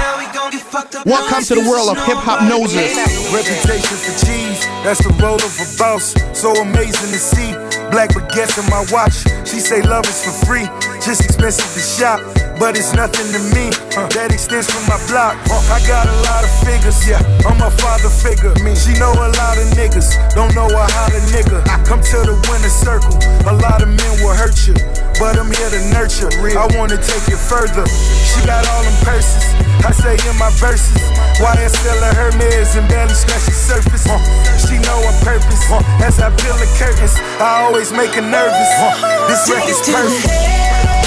Now 0.00 0.16
we 0.16 0.24
gon' 0.32 0.48
get 0.48 0.64
fucked 0.64 0.96
up. 0.96 1.04
Welcome 1.04 1.44
to 1.44 1.54
the 1.60 1.68
world 1.68 1.92
of 1.92 2.00
hip 2.08 2.16
hop 2.16 2.40
noses. 2.48 2.96
Reputation 3.28 4.00
for 4.00 4.16
cheese, 4.24 4.64
that's 4.80 5.04
the 5.04 5.12
role 5.20 5.36
of 5.36 5.52
a 5.60 5.68
boss. 5.76 6.16
So 6.32 6.56
amazing 6.56 7.12
to 7.12 7.20
see. 7.20 7.52
Black 7.92 8.16
baguettes 8.16 8.56
in 8.56 8.64
my 8.72 8.80
watch. 8.88 9.28
She 9.44 9.60
say 9.60 9.84
love 9.84 10.08
is 10.08 10.24
for 10.24 10.32
free, 10.48 10.64
just 11.04 11.20
expensive 11.20 11.68
to 11.76 11.84
shop. 11.84 12.24
But 12.58 12.74
it's 12.74 12.92
nothing 12.92 13.30
to 13.30 13.40
me. 13.54 13.70
Uh, 13.94 14.10
that 14.18 14.34
extends 14.34 14.66
from 14.66 14.82
my 14.90 14.98
block. 15.06 15.38
Uh, 15.46 15.62
I 15.70 15.78
got 15.86 16.10
a 16.10 16.16
lot 16.26 16.42
of 16.42 16.50
figures, 16.66 16.98
yeah. 17.06 17.22
I'm 17.46 17.62
a 17.62 17.70
father 17.70 18.10
figure. 18.10 18.50
Me, 18.66 18.74
she 18.74 18.98
know 18.98 19.14
a 19.14 19.30
lot 19.38 19.54
of 19.62 19.70
niggas. 19.78 20.18
Don't 20.34 20.50
know 20.58 20.66
a 20.66 20.84
how 20.90 21.06
to 21.06 21.22
nigga. 21.30 21.62
Come 21.86 22.02
to 22.02 22.18
the 22.26 22.34
winner 22.50 22.66
circle. 22.66 23.14
A 23.46 23.54
lot 23.62 23.78
of 23.78 23.86
men 23.86 24.12
will 24.18 24.34
hurt 24.34 24.58
you, 24.66 24.74
but 25.22 25.38
I'm 25.38 25.46
here 25.54 25.70
to 25.70 25.80
nurture. 25.94 26.34
Real. 26.42 26.58
I 26.58 26.66
wanna 26.74 26.98
take 26.98 27.30
it 27.30 27.38
further. 27.38 27.86
She 28.26 28.42
got 28.42 28.66
all 28.74 28.82
them 28.82 28.98
purses. 29.06 29.54
I 29.86 29.94
say 29.94 30.18
in 30.18 30.34
my 30.42 30.50
verses, 30.58 30.98
YSL 31.38 32.02
or 32.02 32.14
Hermes 32.18 32.74
and 32.74 32.90
barely 32.90 33.14
scratch 33.14 33.46
the 33.46 33.54
surface. 33.54 34.02
Uh, 34.10 34.18
she 34.58 34.82
know 34.82 34.98
her 35.06 35.14
purpose. 35.22 35.62
Uh, 35.70 35.78
as 36.02 36.18
I 36.18 36.34
peel 36.34 36.58
the 36.58 36.66
curtains, 36.74 37.14
I 37.38 37.62
always 37.62 37.94
make 37.94 38.18
her 38.18 38.26
nervous. 38.26 38.70
Uh, 38.82 39.30
this 39.30 39.46
record's 39.46 39.78
perfect. 39.86 40.97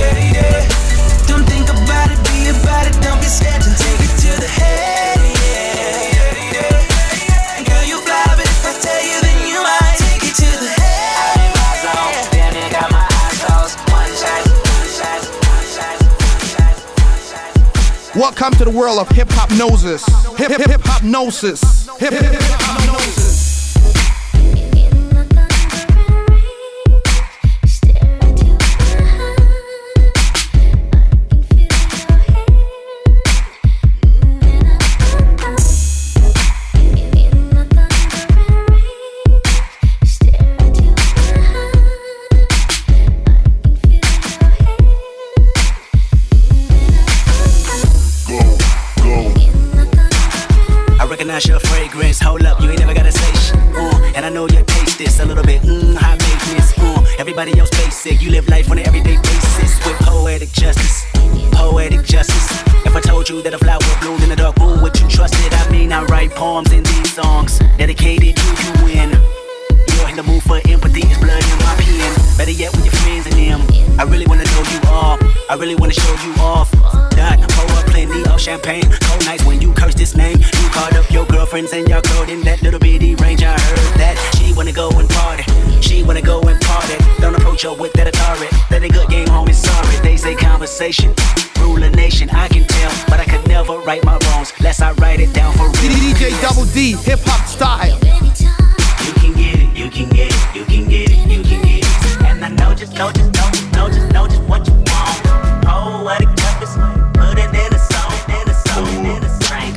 Head. 0.00 0.16
Yeah, 0.16 0.64
yeah. 0.64 1.28
Don't 1.28 1.44
think 1.44 1.68
about 1.68 2.08
it, 2.10 2.20
be 2.32 2.48
about 2.48 2.86
it, 2.88 2.96
don't 3.04 3.20
be 3.20 3.28
scared 3.28 3.62
to 3.62 3.70
take 3.76 4.00
it 4.00 4.12
to 4.24 4.30
the 4.40 4.48
head. 4.48 5.20
Yeah, 5.20 6.16
yeah, 6.16 6.56
yeah. 6.56 7.68
Girl, 7.68 7.84
you 7.84 8.00
fly, 8.00 8.24
but 8.36 8.48
if 8.48 8.64
I 8.64 8.72
tell 8.80 9.02
you, 9.04 9.20
then 9.20 9.38
you 9.46 9.60
might 9.62 9.96
take 10.00 10.24
it 10.24 10.34
to 10.40 10.50
the 10.58 10.70
head. 10.72 11.20
I'm 11.20 11.44
in 11.44 11.52
my 11.52 11.72
zone, 11.84 12.24
damn 12.32 12.56
it, 12.56 12.72
got 12.72 12.88
my 12.90 13.04
eyes 13.04 13.38
closed. 13.44 13.76
One 13.92 14.12
shot, 14.16 14.42
two 14.48 14.84
shots, 14.88 15.26
one 15.28 15.66
shot, 15.68 15.96
one 16.00 16.48
shot, 16.48 16.74
one 17.04 17.22
shot. 17.28 18.16
Welcome 18.16 18.52
to 18.58 18.64
the 18.64 18.72
world 18.72 18.98
of 18.98 19.08
hip 19.10 19.28
hop 19.30 19.50
noses. 19.52 20.04
Hip 20.38 20.50
hip 20.50 20.64
hip 20.68 20.80
hop 20.84 21.02
gnosis. 21.02 21.60
Hip 21.98 22.12
hip 22.12 22.32
hip 22.32 22.42
hop 22.42 22.89
Don't 87.60 87.72
approach 87.72 87.78
her 87.78 87.82
with 87.82 87.92
that 87.94 88.12
Atari. 88.12 88.48
That 88.68 88.82
ain't 88.82 88.92
good 88.92 89.08
game, 89.08 89.26
homie. 89.28 89.54
Sorry, 89.54 89.96
they 90.02 90.16
say 90.16 90.34
conversation. 90.34 91.14
Rule 91.58 91.82
a 91.82 91.90
nation, 91.90 92.30
I 92.30 92.48
can 92.48 92.66
tell, 92.66 92.92
but 93.08 93.20
I 93.20 93.24
could 93.24 93.46
never 93.48 93.78
right 93.80 94.04
my 94.04 94.18
wrongs. 94.26 94.52
Lest 94.60 94.82
I 94.82 94.92
write 94.92 95.20
it 95.20 95.32
down 95.34 95.52
for 95.54 95.64
real. 95.64 95.92
DJ 95.92 96.30
Double 96.40 96.64
D, 96.72 96.92
hip 97.04 97.20
hop 97.24 97.46
style. 97.46 97.98
You 99.04 99.12
can 99.14 99.32
get 99.34 99.60
it, 99.60 99.76
you 99.76 99.90
can 99.90 100.08
get 100.08 100.32
it, 100.32 100.56
you 100.56 100.64
can 100.64 100.88
get 100.88 101.10
it, 101.10 101.18
you 101.28 101.42
can 101.42 101.62
get 101.62 101.84
it. 101.84 102.22
And 102.24 102.44
I 102.44 102.48
know 102.48 102.74
just, 102.74 102.94
know 102.94 103.12
just, 103.12 103.32
know 103.34 103.50
just, 103.50 103.72
know 103.72 103.88
just, 103.88 104.12
know 104.12 104.26
just 104.26 104.42
what 104.42 104.66
you 104.66 104.74
want. 104.74 105.20
Oh, 105.66 106.02
what 106.04 106.20
a 106.20 106.26
compass. 106.26 106.74
Put 107.14 107.38
it 107.38 107.50
in 107.52 107.74
a 107.74 107.78
song, 107.78 108.14
in 108.40 108.48
a 108.48 108.54
song, 108.54 109.04
in 109.04 109.24
a 109.24 109.30
Frank, 109.44 109.74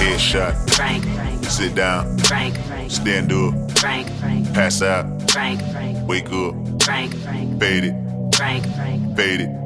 Headshot. 0.00 0.54
Frank, 0.74 1.04
Sit 1.44 1.74
down. 1.74 2.18
Frank, 2.18 2.56
Stand 2.90 3.32
up. 3.32 3.54
Frank, 3.78 4.06
Pass 4.54 4.82
out. 4.82 5.30
Frank, 5.30 5.60
Wake 6.08 6.32
up. 6.32 6.75
Frank, 6.86 7.12
Frank, 7.16 7.58
Fade 7.58 7.84
it. 7.84 8.36
Frank, 8.36 8.64
Frank, 8.76 9.16
Fade 9.16 9.65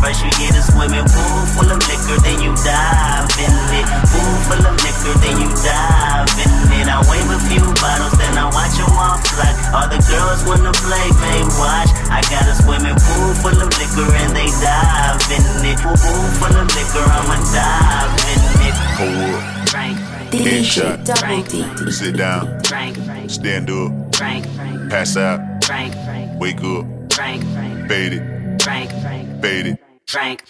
First 0.01 0.25
you 0.25 0.31
get 0.33 0.57
a 0.57 0.63
swimming 0.65 1.05
pool 1.05 1.41
full 1.53 1.69
of 1.69 1.77
liquor, 1.85 2.17
then 2.25 2.41
you 2.41 2.49
dive 2.65 3.29
in 3.37 3.53
it. 3.77 3.85
Pool 4.09 4.33
full 4.49 4.65
of 4.65 4.73
liquor, 4.81 5.13
then 5.21 5.37
you 5.37 5.49
dive 5.61 6.25
in 6.41 6.49
it. 6.73 6.89
I 6.89 6.97
wave 7.05 7.29
a 7.29 7.37
few 7.45 7.61
bottles, 7.77 8.17
then 8.17 8.33
I 8.33 8.49
watch 8.49 8.81
them 8.81 8.89
all 8.97 9.21
fly. 9.29 9.53
All 9.77 9.85
the 9.85 10.01
girls 10.09 10.41
wanna 10.49 10.73
play, 10.73 11.05
babe, 11.21 11.45
watch. 11.61 11.93
I 12.09 12.25
got 12.33 12.49
a 12.49 12.55
swimming 12.65 12.97
pool 12.97 13.29
full 13.45 13.53
of 13.61 13.69
liquor, 13.77 14.09
and 14.25 14.33
they 14.33 14.49
dive 14.57 15.21
in 15.37 15.69
it. 15.69 15.77
Pool, 15.85 15.93
pool 15.93 16.25
full 16.41 16.55
of 16.57 16.65
liquor, 16.73 17.05
I'ma 17.05 17.37
dive 17.53 18.13
in 18.25 18.41
it. 18.65 18.75
Pull 18.97 19.37
up. 19.37 19.69
Frank, 19.69 19.97
Headshot. 20.33 21.05
Frank, 21.21 21.45
Sit 21.93 22.17
down. 22.17 22.59
Frank, 22.65 22.97
Stand 23.29 23.69
up. 23.69 24.15
Frank, 24.15 24.49
Pass 24.89 25.15
out. 25.15 25.63
Frank, 25.63 25.93
Wake 26.41 26.63
up. 26.63 27.13
Frank, 27.13 27.43
Fade 27.87 29.77
Frank. 30.11 30.43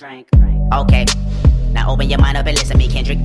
Okay, 0.74 1.06
now 1.72 1.92
open 1.92 2.10
your 2.10 2.18
mind 2.18 2.36
up 2.36 2.48
and 2.48 2.58
listen 2.58 2.72
to 2.72 2.78
me, 2.80 2.88
Kendrick. 2.88 3.20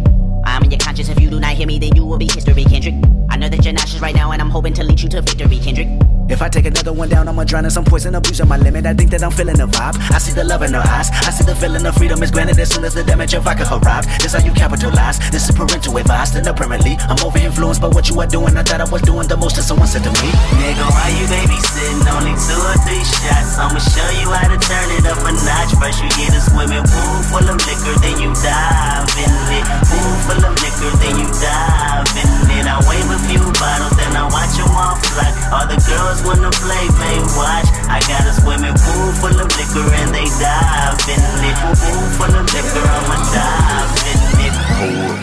I'm 0.45 0.63
in 0.65 0.71
your 0.71 0.79
conscience. 0.79 1.09
If 1.09 1.19
you 1.19 1.31
do 1.31 1.41
not 1.41 1.55
hear 1.55 1.67
me, 1.67 1.79
then 1.79 1.97
you 1.97 2.05
will 2.05 2.19
be 2.19 2.27
history, 2.27 2.65
Kendrick. 2.65 2.95
I 3.37 3.39
know 3.39 3.51
that 3.51 3.63
you're 3.67 3.75
nauseous 3.75 4.01
right 4.01 4.15
now, 4.15 4.33
and 4.33 4.41
I'm 4.41 4.49
hoping 4.49 4.73
to 4.81 4.83
lead 4.83 4.97
you 4.97 5.11
to 5.11 5.21
victory, 5.21 5.59
Kendrick. 5.61 5.93
If 6.33 6.41
I 6.41 6.49
take 6.49 6.65
another 6.65 6.95
one 6.97 7.13
down, 7.13 7.29
I'ma 7.29 7.45
drown 7.45 7.67
in 7.67 7.71
some 7.71 7.85
poison, 7.85 8.15
abusing 8.15 8.49
my 8.49 8.57
limit. 8.57 8.87
I 8.87 8.95
think 8.97 9.13
that 9.13 9.21
I'm 9.23 9.31
feeling 9.31 9.61
the 9.61 9.69
vibe. 9.69 9.93
I 10.09 10.17
see 10.17 10.33
the 10.33 10.43
love 10.43 10.65
in 10.65 10.73
her 10.73 10.81
eyes. 10.81 11.13
I 11.13 11.29
see 11.37 11.45
the 11.45 11.53
feeling 11.53 11.85
of 11.85 11.93
freedom 12.01 12.23
is 12.25 12.31
granted 12.33 12.57
as 12.59 12.73
soon 12.73 12.89
as 12.89 12.95
the 12.95 13.05
damage 13.05 13.35
of 13.35 13.45
vodka 13.45 13.69
arrives. 13.69 14.09
This 14.25 14.33
how 14.33 14.41
you 14.41 14.57
capitalize. 14.57 15.21
This 15.29 15.45
is 15.45 15.55
parental 15.55 16.01
advice. 16.01 16.33
Then 16.33 16.49
apparently, 16.49 16.97
I'm 17.13 17.21
over 17.21 17.37
influenced 17.37 17.85
by 17.85 17.93
what 17.93 18.09
you 18.09 18.17
are 18.25 18.27
doing. 18.27 18.57
I 18.57 18.65
thought 18.65 18.81
I 18.81 18.89
was 18.89 19.03
doing 19.03 19.29
the 19.29 19.37
most, 19.37 19.61
and 19.61 19.69
someone 19.69 19.87
said 19.87 20.01
to 20.09 20.13
me, 20.25 20.33
Nigga, 20.57 20.89
why 20.97 21.13
you 21.13 21.29
babysitting? 21.29 22.09
Only 22.09 22.33
two 22.41 22.57
or 22.57 22.77
three 22.89 23.05
shots. 23.05 23.61
I'ma 23.61 23.77
show 23.85 24.09
you 24.17 24.33
how 24.33 24.49
to 24.49 24.57
turn 24.57 24.89
it 24.97 25.05
up 25.05 25.21
a 25.21 25.31
notch. 25.45 25.77
First 25.77 26.01
you 26.01 26.09
get 26.17 26.33
a 26.33 26.41
swimming 26.41 26.89
pool 26.89 27.21
full 27.29 27.45
of 27.53 27.61
liquor, 27.69 28.01
then 28.01 28.17
you 28.17 28.33
dive 28.41 29.13
in 29.21 29.29
it. 29.61 29.67
Pool 29.93 30.15
full 30.25 30.41
of 30.41 30.57
liquor, 30.57 30.91
then 31.05 31.21
you 31.21 31.29
dive 31.37 32.09
in 32.17 32.29
it. 32.33 32.36
I 32.67 32.83
wave 32.89 33.09
a 33.11 33.19
few 33.31 33.43
bottles, 33.57 33.95
then 33.97 34.13
I 34.17 34.27
watch 34.27 34.55
them 34.59 34.71
all 34.75 34.99
fly. 35.15 35.31
All 35.55 35.67
the 35.67 35.79
girls 35.87 36.21
wanna 36.27 36.51
play, 36.51 36.87
babe, 36.99 37.27
watch. 37.39 37.69
I 37.89 38.03
got 38.11 38.27
a 38.27 38.33
swimming 38.35 38.75
pool 38.75 39.11
full 39.23 39.39
of 39.39 39.49
liquor, 39.55 39.87
and 40.03 40.11
they 40.15 40.27
dive 40.43 40.99
in 41.07 41.23
it. 41.47 41.57
Pool 41.79 42.05
full 42.19 42.35
of 42.35 42.47
liquor, 42.51 42.85
I'ma 42.85 43.17
dive 43.31 43.95
in 44.11 44.21
it. 44.45 44.55
Pull 44.77 44.99
up. 45.07 45.19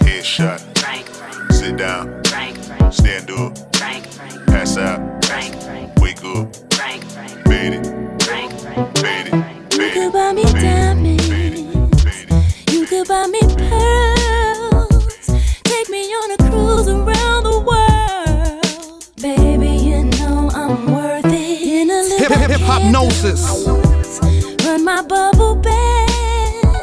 Headshot. 0.00 0.60
Sit 1.52 1.76
down. 1.76 2.22
Stand 2.90 3.30
up. 3.30 3.52
Pass 4.46 4.78
out. 4.78 5.00
Wake 6.00 6.24
up. 6.24 6.54
Fade 7.46 7.74
it. 7.74 7.86
Fade 8.98 9.28
it. 9.28 9.34
You 9.74 9.90
could 9.92 10.12
buy 10.12 10.32
me 10.32 10.44
diamonds. 10.44 11.28
You 12.72 12.86
could 12.86 13.06
buy 13.06 13.26
me 13.26 13.40
pearls. 13.40 14.07
Cruise 16.58 16.88
around 16.88 17.42
the 17.44 17.58
world. 17.70 19.04
Baby, 19.22 19.72
you 19.88 20.04
know 20.18 20.50
I'm 20.52 20.92
worth 20.92 21.26
it. 21.26 21.62
In 21.62 21.90
a 21.90 22.00
Hip 22.20 22.32
hip 22.32 22.50
hip 22.50 22.60
hypnosis. 22.60 23.42
Run 24.64 24.84
my 24.84 25.02
bubble 25.02 25.56
bath. 25.56 26.82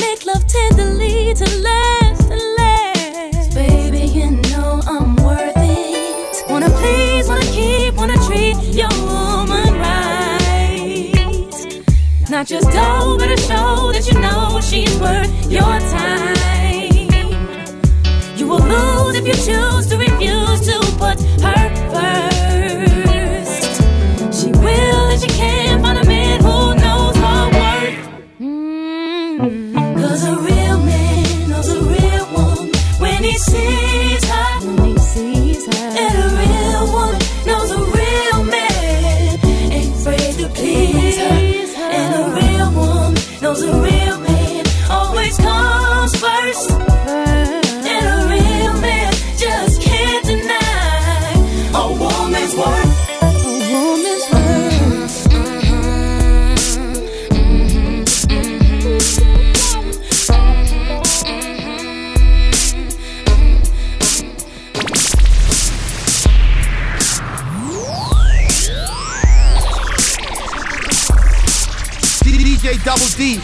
Make 0.00 0.26
love 0.26 0.44
tenderly 0.46 1.34
to 1.34 1.46
last 1.68 2.30
and 2.34 2.44
last. 2.60 3.54
Baby, 3.54 4.02
you 4.18 4.30
know 4.50 4.80
I'm 4.86 5.16
worth 5.16 5.56
it. 5.56 6.50
Wanna 6.50 6.70
please, 6.80 7.28
wanna 7.28 7.50
keep, 7.56 7.94
wanna 7.94 8.18
treat 8.26 8.56
your 8.80 8.94
woman 9.06 9.70
right. 9.86 11.12
Not 12.30 12.46
just 12.46 12.68
dough, 12.70 13.16
but 13.18 13.30
a 13.30 13.36
show 13.36 13.92
that 13.92 14.04
you 14.10 14.18
know 14.20 14.60
she's 14.60 14.94
worth 14.98 15.30
your 15.50 15.78
time. 15.94 16.37
If 19.18 19.26
you 19.26 19.32
choose 19.32 19.86
to 19.88 19.96
refuse 19.96 20.60
to 20.68 20.78
put 20.96 21.20
her 21.42 21.90
first. 21.92 22.37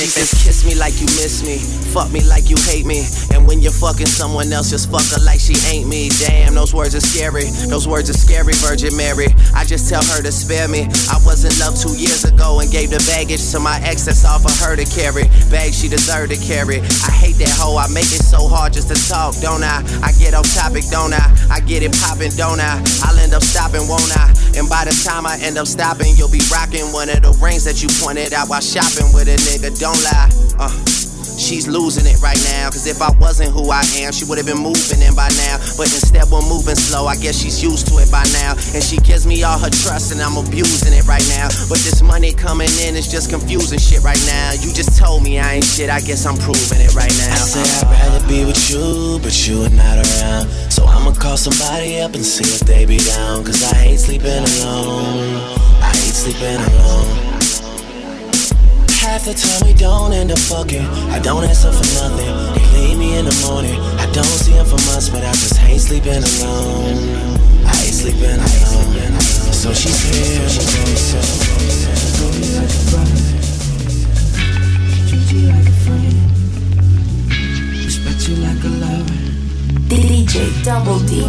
She 0.00 0.06
says, 0.06 0.30
kiss 0.32 0.64
me 0.64 0.74
like 0.74 0.96
you 0.96 1.06
miss 1.20 1.42
me, 1.44 1.58
fuck 1.92 2.10
me 2.10 2.24
like 2.24 2.48
you 2.48 2.56
hate 2.56 2.86
me. 2.86 3.04
And 3.34 3.46
when 3.46 3.60
you're 3.60 3.74
fucking 3.74 4.06
someone 4.06 4.52
else, 4.52 4.70
just 4.70 4.90
fuck 4.90 5.04
her 5.12 5.22
like 5.24 5.40
she 5.40 5.54
ain't 5.68 5.88
me. 5.88 6.08
Damn, 6.20 6.54
those 6.54 6.72
words 6.74 6.94
are 6.94 7.04
scary. 7.04 7.50
Those 7.68 7.86
words 7.86 8.08
are 8.08 8.16
scary, 8.16 8.54
Virgin 8.64 8.96
Mary. 8.96 9.28
I 9.54 9.64
just 9.64 9.88
tell 9.90 10.02
her 10.02 10.22
to 10.22 10.32
spare 10.32 10.68
me. 10.68 10.88
I 11.12 11.18
was 11.26 11.44
in 11.44 11.52
love 11.60 11.76
two 11.76 11.92
years 11.96 12.24
ago 12.24 12.60
and 12.60 12.70
gave 12.70 12.90
the 12.90 13.02
baggage 13.12 13.50
to 13.52 13.60
my 13.60 13.78
ex 13.84 14.06
that's 14.06 14.24
all 14.24 14.38
for 14.38 14.52
her 14.64 14.76
to 14.76 14.86
carry. 14.88 15.28
Bag 15.50 15.72
she 15.74 15.88
deserved 15.88 16.32
to 16.32 16.38
carry. 16.40 16.80
I 16.80 17.12
hate 17.12 17.36
that 17.42 17.52
hoe, 17.52 17.76
I 17.76 17.86
make 17.92 18.08
it 18.08 18.24
so 18.24 18.48
hard 18.48 18.72
just 18.72 18.88
to 18.88 18.98
talk, 19.08 19.36
don't 19.44 19.62
I? 19.62 19.84
I 20.00 20.12
get 20.16 20.34
off 20.34 20.48
topic, 20.54 20.84
don't 20.90 21.12
I? 21.12 21.28
I 21.50 21.60
get 21.60 21.82
it 21.82 21.92
poppin', 22.00 22.32
don't 22.36 22.60
I? 22.60 22.80
I'll 23.04 23.18
end 23.18 23.34
up 23.34 23.42
stopping, 23.42 23.86
won't 23.88 24.10
I? 24.16 24.32
And 24.56 24.68
by 24.68 24.84
the 24.84 24.94
time 25.04 25.26
I 25.26 25.38
end 25.42 25.58
up 25.58 25.66
stopping, 25.66 26.16
you'll 26.16 26.32
be 26.32 26.42
rocking 26.50 26.88
one 26.92 27.08
of 27.08 27.22
the 27.22 27.32
rings 27.42 27.59
that 27.64 27.82
you 27.82 27.88
pointed 28.00 28.32
out 28.32 28.48
while 28.48 28.60
shopping 28.60 29.12
with 29.12 29.28
a 29.28 29.36
nigga, 29.48 29.78
don't 29.78 30.00
lie. 30.04 30.30
Uh. 30.58 31.00
She's 31.40 31.66
losing 31.66 32.04
it 32.04 32.20
right 32.20 32.38
now. 32.52 32.68
Cause 32.68 32.86
if 32.86 33.00
I 33.00 33.08
wasn't 33.16 33.56
who 33.56 33.72
I 33.72 33.80
am, 34.04 34.12
she 34.12 34.28
would 34.28 34.36
have 34.36 34.46
been 34.46 34.60
moving 34.60 35.00
in 35.00 35.16
by 35.16 35.32
now. 35.48 35.56
But 35.80 35.88
instead, 35.88 36.28
we're 36.28 36.44
moving 36.44 36.76
slow. 36.76 37.08
I 37.08 37.16
guess 37.16 37.40
she's 37.40 37.64
used 37.64 37.88
to 37.88 37.96
it 37.96 38.12
by 38.12 38.28
now. 38.36 38.52
And 38.76 38.84
she 38.84 39.00
gives 39.00 39.26
me 39.26 39.42
all 39.42 39.58
her 39.58 39.72
trust, 39.72 40.12
and 40.12 40.20
I'm 40.20 40.36
abusing 40.36 40.92
it 40.92 41.08
right 41.08 41.24
now. 41.32 41.48
But 41.72 41.80
this 41.80 42.04
money 42.04 42.36
coming 42.36 42.68
in 42.84 42.92
is 42.94 43.08
just 43.08 43.30
confusing 43.30 43.80
shit 43.80 44.04
right 44.04 44.20
now. 44.28 44.52
You 44.52 44.68
just 44.76 45.00
told 45.00 45.24
me 45.24 45.40
I 45.40 45.54
ain't 45.54 45.64
shit. 45.64 45.88
I 45.88 46.04
guess 46.04 46.28
I'm 46.28 46.36
proving 46.36 46.84
it 46.84 46.92
right 46.94 47.12
now. 47.24 47.32
I 47.32 47.48
say 47.48 47.64
I'd 47.64 47.88
rather 47.88 48.22
be 48.28 48.44
with 48.44 48.60
you, 48.68 49.18
but 49.24 49.32
you 49.48 49.64
are 49.64 49.72
not 49.72 49.96
around. 49.96 50.44
So 50.68 50.84
I'ma 50.84 51.16
call 51.16 51.38
somebody 51.40 52.00
up 52.00 52.12
and 52.14 52.24
see 52.24 52.44
if 52.44 52.68
they 52.68 52.84
be 52.84 52.98
down. 52.98 53.44
Cause 53.48 53.64
I 53.64 53.74
hate 53.88 54.00
sleeping 54.00 54.44
alone. 54.44 55.40
I 55.80 55.88
hate 55.96 56.12
sleeping 56.12 56.60
alone. 56.60 57.29
Half 59.10 59.24
the 59.24 59.34
time 59.34 59.66
we 59.66 59.74
don't 59.74 60.12
end 60.12 60.30
up 60.30 60.38
fucking. 60.38 60.86
I 61.10 61.18
don't 61.18 61.42
answer 61.42 61.72
for 61.72 61.82
nothing. 61.98 62.30
They 62.54 62.66
leave 62.78 62.96
me 62.96 63.18
in 63.18 63.24
the 63.24 63.34
morning. 63.44 63.74
I 63.98 64.06
don't 64.12 64.24
see 64.24 64.52
him 64.52 64.64
for 64.64 64.78
months, 64.86 65.08
but 65.08 65.24
I 65.24 65.32
just 65.32 65.56
hate 65.56 65.80
sleeping 65.80 66.22
alone. 66.22 66.94
I 67.66 67.74
hate 67.74 67.90
sleeping 67.90 68.38
alone. 68.38 69.18
So 69.50 69.74
she's 69.74 69.98
here. 70.06 70.46
Treat 75.10 75.26
you 75.34 75.50
like 75.50 75.66
a 75.66 75.74
friend. 75.82 76.14
Respect 77.82 78.28
you 78.28 78.36
like 78.46 78.62
a 78.62 78.68
lover. 78.78 79.18
DJ 79.90 80.62
Double 80.62 81.00
D. 81.00 81.26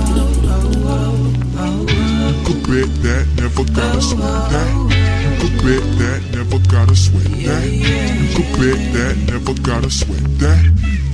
could 2.46 2.62
bet 2.62 2.94
that, 3.02 3.26
never 3.42 3.64
gotta 3.74 4.02
sweat 4.04 4.22
that. 4.52 5.21
You 5.42 5.50
could 5.50 5.58
bet 5.66 5.82
that, 5.98 6.22
never 6.38 6.60
gotta 6.70 6.96
sweat 6.96 7.26
that. 7.26 7.66
You 7.66 8.30
could 8.38 8.52
bet 8.62 8.78
that, 8.94 9.18
never 9.26 9.54
gotta 9.66 9.90
sweat 9.90 10.22
that. 10.38 10.62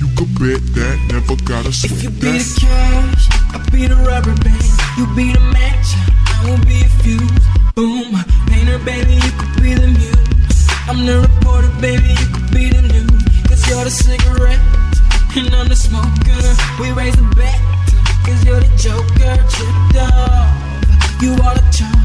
You 0.00 0.08
could 0.16 0.28
bet 0.36 0.60
that, 0.76 0.96
never 1.08 1.34
gotta 1.48 1.72
sweat 1.72 1.96
that. 1.96 1.96
If 1.96 2.04
You 2.04 2.10
be 2.12 2.36
the 2.36 2.60
cash, 2.60 3.24
I 3.56 3.70
be 3.72 3.86
the 3.88 3.96
rubber 4.04 4.36
band. 4.44 4.68
You 5.00 5.08
be 5.16 5.32
the 5.32 5.40
match, 5.40 5.96
I 6.28 6.44
will 6.44 6.60
be 6.68 6.84
a 6.84 6.90
fuse. 7.00 7.40
Boom, 7.72 8.20
painter, 8.52 8.76
baby, 8.84 9.14
you 9.16 9.32
could 9.32 9.62
be 9.64 9.72
the 9.72 9.88
muse. 9.96 10.60
I'm 10.84 11.06
the 11.06 11.24
reporter, 11.24 11.72
baby, 11.80 12.12
you 12.12 12.28
could 12.28 12.52
be 12.52 12.68
the 12.68 12.84
news. 12.84 13.24
Cause 13.48 13.64
you're 13.64 13.84
the 13.84 13.90
cigarette, 13.90 14.60
and 15.40 15.48
I'm 15.56 15.68
the 15.68 15.76
smoker. 15.76 16.44
We 16.76 16.92
raise 16.92 17.16
the 17.16 17.24
bet, 17.32 17.56
cause 18.28 18.44
you're 18.44 18.60
the 18.60 18.68
joker. 18.76 19.40
Tripped 19.48 19.96
off, 20.04 20.52
you 21.24 21.32
are 21.32 21.56
the 21.56 21.64
charm. 21.72 21.97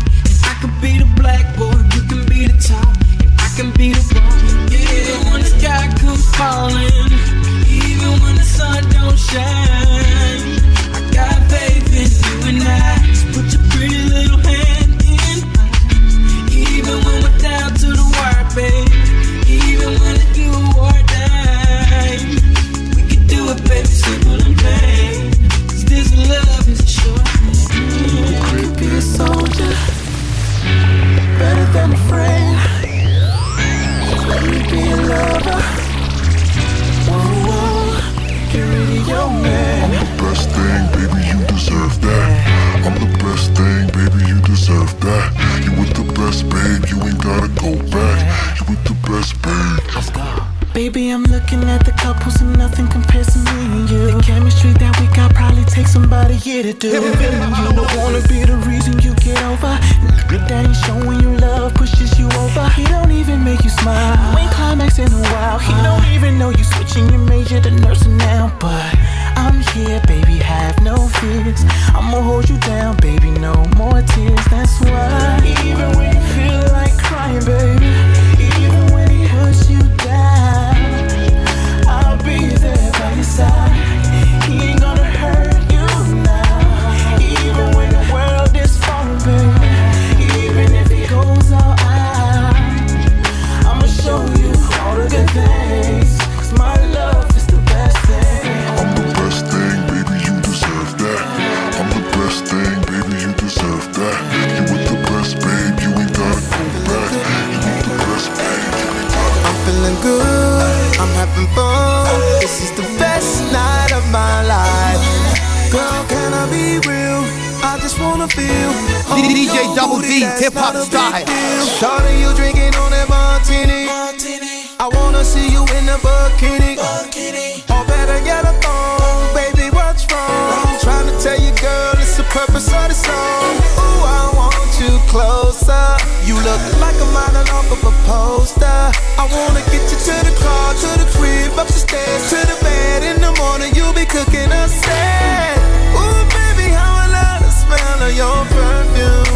A 137.50 137.54
off 137.54 137.72
of 137.72 137.84
a 137.84 137.94
poster. 138.08 138.92
I 139.18 139.26
wanna 139.32 139.62
get 139.72 139.84
you 139.92 139.98
to 139.98 140.16
the 140.28 140.36
car, 140.40 140.74
to 140.74 140.90
the 141.00 141.08
crib, 141.16 141.58
up 141.58 141.68
the 141.68 141.74
stairs, 141.74 142.30
to 142.30 142.40
the 142.48 142.58
bed. 142.64 143.04
In 143.04 143.22
the 143.22 143.32
morning, 143.40 143.74
you'll 143.76 143.94
be 143.94 144.06
cooking 144.06 144.52
a 144.52 144.68
set. 144.68 145.58
Ooh, 145.96 146.24
baby, 146.32 146.70
how 146.72 147.04
I 147.04 147.08
love 147.08 147.42
the 147.44 147.52
smell 147.52 148.00
of 148.08 148.14
your 148.16 148.40
perfume. 148.52 149.34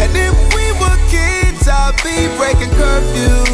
And 0.00 0.10
if 0.16 0.34
we 0.54 0.64
were 0.80 0.98
kids, 1.08 1.68
I'd 1.68 1.96
be 2.02 2.28
breaking 2.36 2.72
curfew 2.76 3.44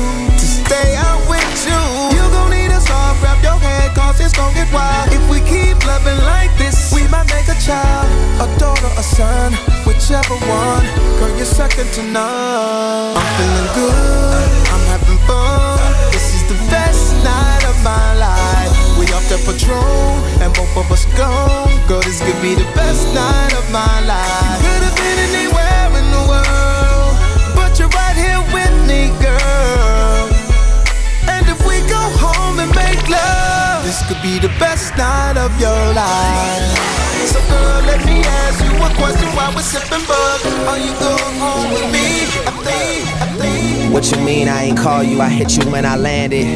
to 0.41 0.47
stay 0.47 0.97
out 0.97 1.23
with 1.29 1.53
you. 1.67 1.83
You 2.17 2.25
gon' 2.31 2.51
need 2.51 2.71
a 2.71 2.81
soft, 2.81 3.21
grab 3.21 3.43
your 3.43 3.59
head, 3.59 3.95
cause 3.95 4.21
it's 4.21 4.35
gon' 4.35 4.55
get 4.55 4.73
wild. 4.73 5.13
If 5.13 5.23
we 5.31 5.41
keep 5.41 5.77
loving 5.87 6.19
like 6.25 6.53
this, 6.59 6.93
we 6.93 7.07
might 7.09 7.29
make 7.31 7.49
a 7.49 7.59
child, 7.61 8.09
a 8.41 8.47
daughter, 8.59 8.91
a 8.99 9.03
son, 9.03 9.53
whichever 9.87 10.35
one 10.49 10.87
you're 11.41 11.47
second 11.47 11.91
to 11.95 12.03
none. 12.03 13.17
I'm 13.17 13.29
feeling 13.41 13.71
good, 13.73 14.49
I'm 14.73 14.85
having 14.93 15.17
fun. 15.25 15.81
This 16.13 16.35
is 16.37 16.43
the 16.53 16.59
best 16.69 17.17
night 17.25 17.65
of 17.65 17.77
my 17.83 18.09
life. 18.21 18.69
We 18.99 19.07
off 19.17 19.27
the 19.33 19.41
patrol, 19.49 20.21
and 20.45 20.53
both 20.53 20.77
of 20.77 20.93
us 20.93 21.07
gone. 21.17 21.73
Girl, 21.89 22.03
this 22.03 22.21
could 22.21 22.41
be 22.43 22.55
the 22.55 22.69
best 22.77 23.09
night 23.15 23.55
of 23.57 23.65
my 23.73 23.97
life. 24.05 24.61
Could 24.61 24.85
have 24.85 24.97
been 25.01 25.19
anywhere 25.33 25.89
in 26.01 26.07
the 26.13 26.25
world, 26.29 27.13
but 27.57 27.79
you're 27.79 27.89
right 27.89 28.17
here 28.25 28.43
with 28.53 28.77
me, 28.85 29.09
girl. 29.25 30.29
And 31.25 31.49
if 31.49 31.61
we 31.67 31.81
go 31.89 32.03
home 32.21 32.59
and 32.61 32.69
make 32.77 33.09
love 33.09 33.50
night 35.01 35.37
of 35.37 35.53
your 35.61 35.83
life. 35.95 37.27
So 37.27 37.41
girl, 37.49 37.83
let 37.91 38.05
me 38.05 38.23
ask 38.23 38.59
you 38.65 38.73
a 38.77 38.91
question 39.01 39.29
while 39.37 39.53
we're 39.55 39.63
sipping 39.63 40.05
bug. 40.07 40.41
Are 40.69 40.79
you 40.79 40.93
going 41.07 41.37
home 41.45 41.73
with 41.73 41.89
me? 41.95 42.07
I 42.47 42.53
think, 42.67 43.03
I 43.23 43.27
think. 43.39 43.95
What 43.95 44.11
you 44.11 44.19
mean 44.19 44.49
I 44.49 44.65
ain't 44.65 44.79
call 44.79 45.03
you? 45.03 45.21
I 45.21 45.29
hit 45.29 45.57
you 45.57 45.65
when 45.71 45.85
I 45.85 45.97
landed. 45.97 46.47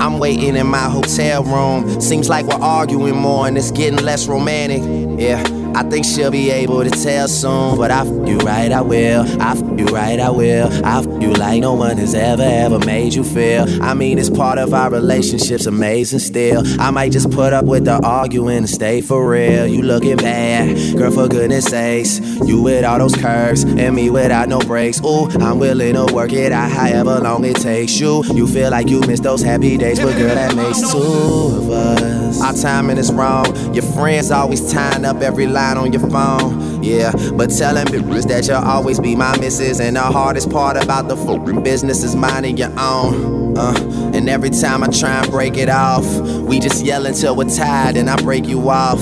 I'm 0.00 0.18
waiting 0.18 0.56
in 0.56 0.66
my 0.66 0.88
hotel 0.88 1.42
room. 1.42 2.00
Seems 2.00 2.28
like 2.28 2.46
we're 2.46 2.62
arguing 2.62 3.16
more 3.16 3.46
and 3.48 3.56
it's 3.56 3.70
getting 3.70 4.04
less 4.04 4.28
romantic. 4.28 4.82
Yeah. 5.18 5.42
I 5.78 5.84
think 5.84 6.04
she'll 6.04 6.32
be 6.32 6.50
able 6.50 6.82
to 6.82 6.90
tell 6.90 7.28
soon, 7.28 7.76
but 7.76 7.92
I 7.92 8.00
f 8.00 8.08
you 8.28 8.38
right, 8.38 8.72
I 8.72 8.80
will. 8.80 9.22
I 9.40 9.52
f 9.52 9.60
you 9.78 9.86
right, 9.86 10.18
I 10.18 10.28
will. 10.28 10.66
I 10.84 10.98
f 10.98 11.06
you 11.22 11.32
like 11.34 11.60
no 11.60 11.74
one 11.74 11.96
has 11.98 12.16
ever, 12.16 12.42
ever 12.42 12.80
made 12.80 13.14
you 13.14 13.22
feel. 13.22 13.64
I 13.80 13.94
mean, 13.94 14.18
it's 14.18 14.28
part 14.28 14.58
of 14.58 14.74
our 14.74 14.90
relationship's 14.90 15.68
amazing 15.68 16.18
still. 16.18 16.64
I 16.80 16.90
might 16.90 17.12
just 17.12 17.30
put 17.30 17.52
up 17.52 17.64
with 17.64 17.84
the 17.84 18.04
arguing 18.04 18.56
and 18.56 18.68
stay 18.68 19.00
for 19.02 19.30
real. 19.30 19.68
You 19.68 19.82
looking 19.82 20.16
bad, 20.16 20.96
girl, 20.96 21.12
for 21.12 21.28
goodness 21.28 21.66
sakes. 21.66 22.18
You 22.18 22.60
with 22.60 22.84
all 22.84 22.98
those 22.98 23.14
curves 23.14 23.62
and 23.62 23.94
me 23.94 24.10
without 24.10 24.48
no 24.48 24.58
breaks. 24.58 25.00
Ooh, 25.04 25.28
I'm 25.40 25.60
willing 25.60 25.94
to 25.94 26.12
work 26.12 26.32
it 26.32 26.50
out 26.50 26.72
however 26.72 27.20
long 27.20 27.44
it 27.44 27.54
takes 27.54 28.00
you. 28.00 28.24
You 28.34 28.48
feel 28.48 28.72
like 28.72 28.88
you 28.88 28.98
miss 29.02 29.20
those 29.20 29.42
happy 29.42 29.76
days, 29.78 30.00
but 30.00 30.16
girl, 30.18 30.34
that 30.34 30.56
makes 30.56 30.80
two 30.80 30.98
of 30.98 31.70
us. 31.70 32.07
Our 32.42 32.52
timing 32.52 32.98
is 32.98 33.12
wrong. 33.12 33.46
Your 33.74 33.84
friends 33.84 34.30
always 34.30 34.72
tying 34.72 35.04
up 35.04 35.22
every 35.22 35.46
line 35.46 35.76
on 35.76 35.92
your 35.92 36.08
phone. 36.08 36.77
Yeah, 36.88 37.12
but 37.34 37.48
tell 37.50 37.74
them 37.74 37.86
bitches 37.88 38.26
that 38.28 38.46
you'll 38.48 38.56
always 38.56 38.98
be 38.98 39.14
my 39.14 39.36
missus. 39.38 39.78
And 39.80 39.96
the 39.96 40.00
hardest 40.00 40.50
part 40.50 40.82
about 40.82 41.08
the 41.08 41.16
fucking 41.16 41.62
business 41.62 42.02
is 42.02 42.16
minding 42.16 42.56
your 42.56 42.72
own. 42.78 43.36
Uh, 43.58 43.74
and 44.14 44.28
every 44.28 44.50
time 44.50 44.84
I 44.84 44.86
try 44.86 45.20
and 45.20 45.30
break 45.30 45.56
it 45.56 45.68
off, 45.68 46.04
we 46.46 46.60
just 46.60 46.84
yell 46.84 47.06
until 47.06 47.34
we're 47.34 47.48
tired 47.54 47.96
and 47.96 48.08
I 48.08 48.16
break 48.22 48.46
you 48.46 48.70
off. 48.70 49.00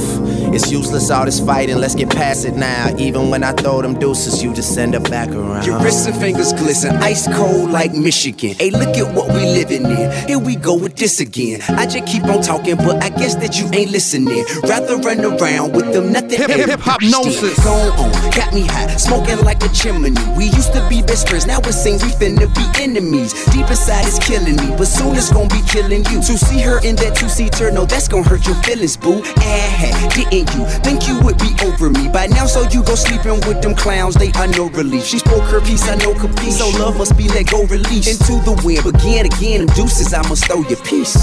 It's 0.55 0.71
useless 0.73 1.11
all 1.11 1.27
this 1.27 1.39
fighting, 1.41 1.77
let's 1.77 1.95
get 1.95 2.09
past 2.09 2.47
it 2.47 2.55
now. 2.55 2.95
Even 2.97 3.29
when 3.31 3.45
I 3.45 3.53
throw 3.53 3.83
them 3.83 3.99
deuces, 3.99 4.43
you 4.43 4.55
just 4.55 4.73
send 4.75 4.95
it 4.95 5.05
back 5.11 5.29
around. 5.29 5.67
Your 5.67 5.79
wrists 5.81 6.07
and 6.07 6.17
fingers 6.17 6.53
glisten, 6.55 6.97
ice 6.97 7.27
cold 7.37 7.71
like 7.71 7.93
Michigan. 7.93 8.55
Hey, 8.55 8.71
look 8.71 8.97
at 8.97 9.15
what 9.15 9.29
we 9.29 9.41
living 9.45 9.85
in. 9.85 10.11
Here 10.27 10.39
we 10.39 10.57
go 10.57 10.75
with 10.75 10.97
this 10.97 11.21
again. 11.21 11.61
I 11.69 11.85
just 11.87 12.07
keep 12.07 12.25
on 12.25 12.41
talking, 12.41 12.77
but 12.77 13.03
I 13.03 13.11
guess 13.11 13.35
that 13.37 13.59
you 13.61 13.69
ain't 13.79 13.91
listening. 13.91 14.45
Rather 14.63 14.97
run 14.97 15.21
around 15.23 15.73
with 15.75 15.93
them 15.93 16.13
nothing. 16.13 16.39
Hip- 16.39 16.51
hip- 16.51 16.69
hip-hopnosis. 16.71 17.63
Go 17.63 17.75
on, 17.77 18.11
got 18.33 18.53
me 18.55 18.67
hot, 18.67 18.99
smoking 18.99 19.41
like 19.45 19.63
a 19.63 19.69
chimney. 19.69 20.13
We 20.37 20.47
used 20.47 20.73
to 20.73 20.87
be 20.89 21.03
best 21.03 21.29
friends, 21.29 21.47
now 21.47 21.61
it 21.61 21.73
seems 21.73 22.03
we 22.03 22.11
finna 22.11 22.49
be 22.55 22.83
enemies. 22.83 23.33
Deep 23.53 23.69
inside 23.69 24.07
it's 24.07 24.19
killing 24.19 24.57
me, 24.57 24.75
but 24.77 24.87
soon 24.87 25.15
it's 25.17 25.33
gonna 25.33 25.49
be 25.49 25.63
killing 25.69 26.05
you. 26.11 26.21
To 26.23 26.39
see 26.39 26.61
her 26.61 26.79
in 26.85 26.97
that 26.97 27.17
two-seater, 27.17 27.71
no, 27.71 27.85
that's 27.85 28.09
gonna 28.09 28.29
hurt 28.29 28.47
your 28.47 28.57
feelings, 28.63 28.97
boo. 28.97 29.23
Ah, 29.39 30.11
didn't 30.15 30.55
you 30.55 30.65
think 30.83 31.09
you 31.09 31.21
would 31.21 31.39
be 31.39 31.55
over 31.65 31.91
me 31.91 32.09
by 32.09 32.27
now? 32.27 32.47
So 32.47 32.63
you 32.71 32.83
go 32.83 32.95
sleeping 32.95 33.41
with 33.47 33.63
them 33.63 33.75
clowns, 33.75 34.15
they 34.15 34.33
are 34.33 34.49
no 34.49 34.69
relief. 34.71 35.05
She 35.05 35.19
spoke 35.19 35.45
her 35.51 35.61
piece, 35.61 35.89
I 35.89 35.97
know 35.97 36.15
capiche. 36.15 36.53
So 36.53 36.69
love 36.79 36.97
must 36.97 37.17
be 37.17 37.29
let 37.29 37.51
go, 37.51 37.65
release 37.67 38.09
into 38.09 38.43
the 38.45 38.61
wind. 38.65 38.87
Again, 38.87 39.67
them 39.67 39.67
deuces, 39.75 40.13
I 40.13 40.27
must 40.29 40.47
throw 40.47 40.63
your 40.63 40.81
piece. 40.85 41.17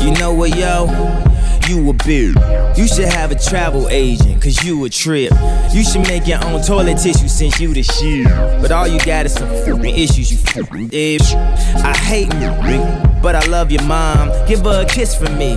You 0.00 0.12
know 0.12 0.32
what, 0.32 0.56
yo? 0.56 1.31
You 1.68 1.90
a 1.90 1.92
beard. 1.92 2.36
You 2.76 2.86
should 2.88 3.06
have 3.06 3.30
a 3.30 3.38
travel 3.38 3.88
agent, 3.88 4.42
cause 4.42 4.64
you 4.64 4.84
a 4.84 4.88
trip. 4.88 5.32
You 5.72 5.84
should 5.84 6.06
make 6.08 6.26
your 6.26 6.44
own 6.44 6.62
toilet 6.62 6.98
tissue 6.98 7.28
since 7.28 7.60
you 7.60 7.72
the 7.72 7.82
shit. 7.82 8.26
But 8.60 8.72
all 8.72 8.88
you 8.88 8.98
got 9.00 9.26
is 9.26 9.34
some 9.34 9.48
fucking 9.48 9.96
issues, 9.96 10.32
you 10.32 10.38
fucking. 10.38 10.90
I 10.92 11.96
hate 11.96 12.32
you, 12.34 13.20
but 13.22 13.34
I 13.34 13.46
love 13.46 13.70
your 13.70 13.82
mom. 13.82 14.30
Give 14.46 14.60
her 14.60 14.82
a 14.82 14.86
kiss 14.86 15.14
from 15.14 15.38
me. 15.38 15.54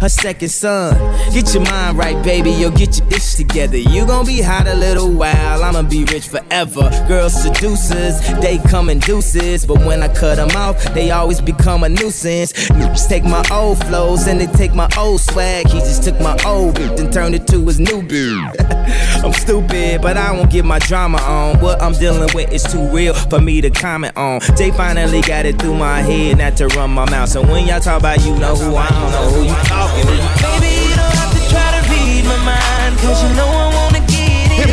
Her 0.00 0.08
second 0.08 0.50
son. 0.50 0.94
Get 1.32 1.54
your 1.54 1.62
mind 1.64 1.96
right, 1.96 2.22
baby. 2.24 2.50
Yo, 2.50 2.70
get 2.70 2.98
your 2.98 3.08
dish 3.08 3.34
together. 3.34 3.78
You 3.78 4.06
gon' 4.06 4.26
be 4.26 4.40
hot 4.40 4.66
a 4.66 4.74
little 4.74 5.10
while. 5.10 5.62
I'ma 5.62 5.82
be 5.82 6.04
rich 6.04 6.28
forever. 6.28 6.90
Girls 7.08 7.34
seducers, 7.40 8.20
they 8.40 8.58
come 8.58 8.90
in 8.90 8.98
deuces. 8.98 9.64
But 9.64 9.78
when 9.78 10.02
I 10.02 10.08
cut 10.08 10.36
them 10.36 10.50
off, 10.56 10.82
they 10.94 11.10
always 11.10 11.40
become 11.40 11.84
a 11.84 11.88
nuisance. 11.88 12.52
Niggas 12.52 13.08
take 13.08 13.24
my 13.24 13.44
old 13.50 13.78
flows 13.86 14.26
and 14.26 14.40
they 14.40 14.46
take 14.46 14.74
my 14.74 14.88
old 14.98 15.20
swag. 15.20 15.68
He 15.68 15.78
just 15.80 16.02
took 16.02 16.20
my 16.20 16.36
old 16.44 16.74
beat 16.76 16.98
and 17.00 17.12
turned 17.12 17.34
it 17.34 17.46
to 17.48 17.64
his 17.64 17.80
new 17.80 18.02
beat. 18.02 18.38
I'm 19.24 19.32
stupid, 19.32 20.02
but 20.02 20.16
I 20.16 20.32
won't 20.32 20.50
get 20.50 20.64
my 20.64 20.78
drama 20.80 21.18
on. 21.18 21.60
What 21.60 21.80
I'm 21.80 21.94
dealing 21.94 22.28
with 22.34 22.52
is 22.52 22.62
too 22.62 22.86
real 22.88 23.14
for 23.14 23.40
me 23.40 23.60
to 23.60 23.70
comment 23.70 24.16
on. 24.16 24.40
They 24.56 24.70
finally 24.72 25.22
got 25.22 25.46
it 25.46 25.58
through 25.58 25.76
my 25.76 26.00
head 26.02 26.38
not 26.38 26.56
to 26.58 26.66
run 26.68 26.90
my 26.90 27.08
mouth. 27.10 27.28
So 27.28 27.40
when 27.42 27.66
y'all 27.66 27.80
talk 27.80 28.00
about 28.00 28.24
you 28.24 28.36
know 28.36 28.54
who 28.54 28.76
I 28.76 28.88
don't 28.88 29.10
know 29.12 29.30
who 29.30 29.42
you 29.44 29.54
talking 29.64 29.83
to. 29.92 30.16
Baby, 30.40 30.70
you 30.88 30.94
don't 30.96 31.16
have 31.20 31.32
to 31.36 31.42
try 31.52 31.68
to 31.76 31.80
read 31.90 32.24
my 32.24 32.38
mind, 32.44 32.96
cause 33.02 33.22
you 33.22 33.30
know 33.36 33.48
I 33.48 33.68
wanna 33.74 34.02
get 34.08 34.48
it. 34.52 34.68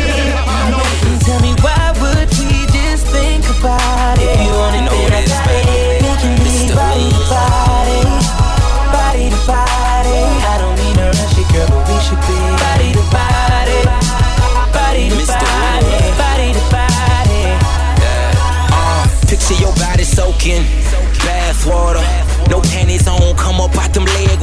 And 1.06 1.20
tell 1.20 1.40
me 1.40 1.52
why 1.60 1.92
would 2.00 2.30
we 2.38 2.66
just 2.72 3.06
think 3.08 3.44
about 3.58 4.18
it? 4.18 4.28
If 4.28 4.40
you 4.40 4.52
want 4.56 4.76
it, 4.76 4.84
then 4.90 5.12
I 5.12 5.22
got 5.26 5.46
it. 5.50 6.02
We 6.02 6.10
can 6.22 6.34
be 6.40 6.72
body 6.72 7.08
to 7.12 7.22
body, 7.28 8.00
body 8.94 9.26
to 9.30 9.40
body. 9.46 10.18
I 10.52 10.54
don't 10.60 10.76
mean 10.80 10.96
to 10.96 11.06
rush 11.12 11.36
it, 11.38 11.48
girl, 11.52 11.68
but 11.68 11.82
we 11.88 11.96
should 12.04 12.22
be 12.26 12.38
body 12.62 12.88
to 12.96 13.04
body, 13.12 13.78
body 14.72 15.04
to 15.10 15.16
body, 15.26 15.92
body 16.20 16.48
to 16.56 16.62
body. 16.72 17.42
Uh, 18.72 19.04
picture 19.28 19.58
your 19.60 19.74
body 19.76 20.04
soaking, 20.04 20.64
bath 21.24 21.66
water. 21.66 22.02
No 22.50 22.60
panties 22.60 23.06
on, 23.08 23.36
come 23.36 23.60
up 23.60 23.76
out 23.78 23.92
them 23.94 24.04
leg 24.04 24.38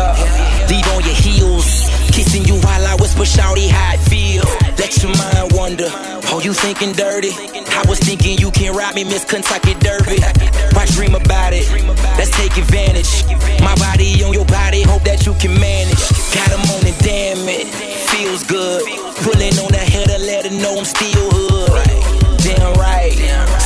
up 0.00 0.50
leave 0.70 0.86
on 0.94 1.02
your 1.04 1.14
heels. 1.14 1.90
Kissing 2.14 2.44
you 2.44 2.54
while 2.62 2.86
I 2.86 2.94
whisper, 2.94 3.26
shouty 3.26 3.68
how 3.68 3.94
it 3.94 4.02
feel. 4.08 4.44
Let 4.78 4.90
your 5.02 5.12
mind 5.18 5.52
wander. 5.52 5.90
Oh, 6.32 6.40
you 6.42 6.52
thinking 6.52 6.92
dirty? 6.92 7.32
I 7.34 7.84
was 7.88 7.98
thinking 7.98 8.38
you 8.38 8.50
can't 8.50 8.76
ride 8.76 8.94
me, 8.94 9.04
Miss 9.04 9.24
Kentucky 9.24 9.74
Derby. 9.74 10.22
Why 10.74 10.86
dream 10.86 11.14
about 11.14 11.52
it? 11.52 11.66
Let's 12.18 12.30
take 12.30 12.56
advantage. 12.56 13.10
My 13.60 13.74
body 13.76 14.22
on 14.24 14.32
your 14.32 14.46
body, 14.46 14.82
hope 14.82 15.02
that 15.04 15.26
you 15.26 15.34
can 15.34 15.54
manage. 15.58 16.02
Got 16.34 16.50
'em 16.54 16.64
on 16.74 16.86
it, 16.86 16.98
damn 17.00 17.48
it. 17.48 17.66
Feels 18.10 18.42
good. 18.44 18.82
Pulling 19.24 19.58
on 19.58 19.70
that 19.72 19.88
header, 19.88 20.18
let 20.18 20.46
her 20.46 20.54
know 20.62 20.78
I'm 20.78 20.84
still 20.84 21.28
hood. 21.30 22.40
Damn 22.42 22.74
right. 22.74 23.16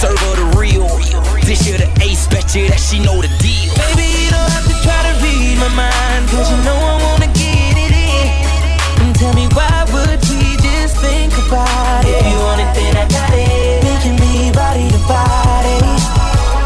Serve 0.00 0.18
her 0.18 0.34
the 0.36 0.58
real. 0.58 1.23
This 1.44 1.66
year 1.68 1.76
the 1.78 1.88
ace, 2.02 2.26
bet 2.26 2.54
you 2.56 2.66
that 2.68 2.80
she 2.80 2.98
know 2.98 3.20
the 3.20 3.28
deal. 3.38 3.68
Baby, 3.76 4.08
you 4.24 4.30
don't 4.32 4.48
have 4.48 4.64
to 4.64 4.76
try 4.80 4.96
to 5.04 5.12
read 5.20 5.60
my 5.60 5.68
mind, 5.76 6.24
cause 6.32 6.48
you 6.50 6.56
know 6.64 6.72
I 6.72 6.96
wanna 7.04 7.28
get 7.36 7.76
it 7.76 7.92
in. 7.92 9.04
And 9.04 9.12
tell 9.14 9.34
me 9.36 9.46
why 9.52 9.84
would 9.92 10.20
we 10.24 10.56
just 10.64 10.96
think 11.04 11.36
about 11.44 12.02
it? 12.08 12.16
If 12.16 12.24
you 12.32 12.38
want 12.40 12.64
it, 12.64 12.70
then 12.72 12.96
I 12.96 13.04
got 13.12 13.30
it. 13.36 13.84
Can 14.00 14.16
be 14.16 14.52
body 14.56 14.88
to 14.88 15.00
body, 15.04 15.76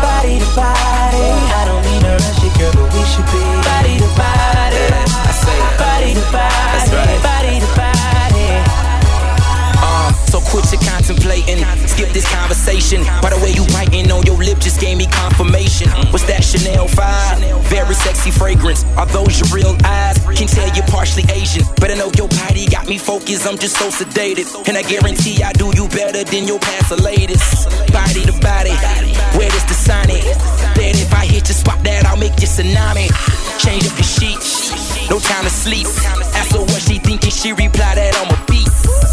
body 0.02 0.34
to 0.42 0.48
body. 0.54 1.26
I 1.58 1.62
don't 1.66 1.82
mean 1.86 2.02
to 2.06 2.14
rush 2.14 2.42
it, 2.46 2.54
girl, 2.58 2.70
but 2.78 2.88
we 2.94 3.02
should 3.10 3.26
be 3.34 3.42
body 3.66 3.98
to 3.98 4.08
body. 4.14 4.82
I 4.94 5.32
say. 5.34 5.58
Body 5.78 6.14
to 6.14 6.24
body, 6.30 6.70
That's 6.74 6.90
right. 6.94 7.18
body 7.22 7.54
to 7.62 7.70
body. 7.78 8.46
Uh, 9.82 10.10
so 10.30 10.38
quit 10.50 10.66
your 10.70 10.82
contemplating. 11.08 11.64
Skip 11.88 12.10
this 12.10 12.28
conversation. 12.28 13.02
By 13.22 13.30
the 13.30 13.40
way, 13.40 13.52
you 13.52 13.64
biting 13.72 14.10
on 14.12 14.24
your 14.24 14.36
lip 14.36 14.58
just 14.58 14.80
gave 14.80 14.98
me 14.98 15.06
confirmation. 15.06 15.88
What's 16.12 16.24
that 16.28 16.44
Chanel 16.44 16.86
5? 16.88 17.64
Very 17.68 17.94
sexy 17.94 18.30
fragrance. 18.30 18.84
Are 18.96 19.06
those 19.06 19.40
your 19.40 19.48
real 19.48 19.76
eyes? 19.84 20.18
Can 20.36 20.46
tell 20.46 20.68
you're 20.76 20.86
partially 20.86 21.24
Asian. 21.32 21.64
But 21.80 21.90
I 21.90 21.94
know 21.94 22.12
your 22.16 22.28
body 22.28 22.68
got 22.68 22.88
me 22.88 22.98
focused. 22.98 23.46
I'm 23.46 23.56
just 23.56 23.76
so 23.76 23.88
sedated. 23.88 24.52
And 24.68 24.76
I 24.76 24.82
guarantee 24.82 25.42
I 25.42 25.52
do 25.52 25.72
you 25.74 25.88
better 25.88 26.24
than 26.24 26.46
your 26.46 26.58
past 26.60 26.90
the 26.90 27.00
latest. 27.00 27.68
Body 27.92 28.24
to 28.28 28.36
body. 28.44 28.76
Where 29.36 29.48
does 29.48 29.64
the 29.64 29.74
sign 29.74 30.10
it? 30.10 30.24
Then 30.76 30.92
if 30.96 31.12
I 31.12 31.24
hit 31.24 31.48
your 31.48 31.56
spot, 31.56 31.82
that 31.84 32.04
I'll 32.04 32.20
make 32.20 32.36
you 32.40 32.48
tsunami. 32.48 33.08
Change 33.56 33.88
up 33.88 33.96
your 33.96 34.04
sheets. 34.04 35.08
No 35.08 35.18
time 35.18 35.44
to 35.44 35.50
sleep. 35.50 35.86
Ask 36.36 36.52
her 36.52 36.60
what 36.60 36.82
she 36.82 36.98
thinking. 36.98 37.30
She 37.30 37.52
reply 37.52 37.96
that 37.96 38.12
I'm 38.20 38.28
a 38.28 38.38
beast. 38.44 39.07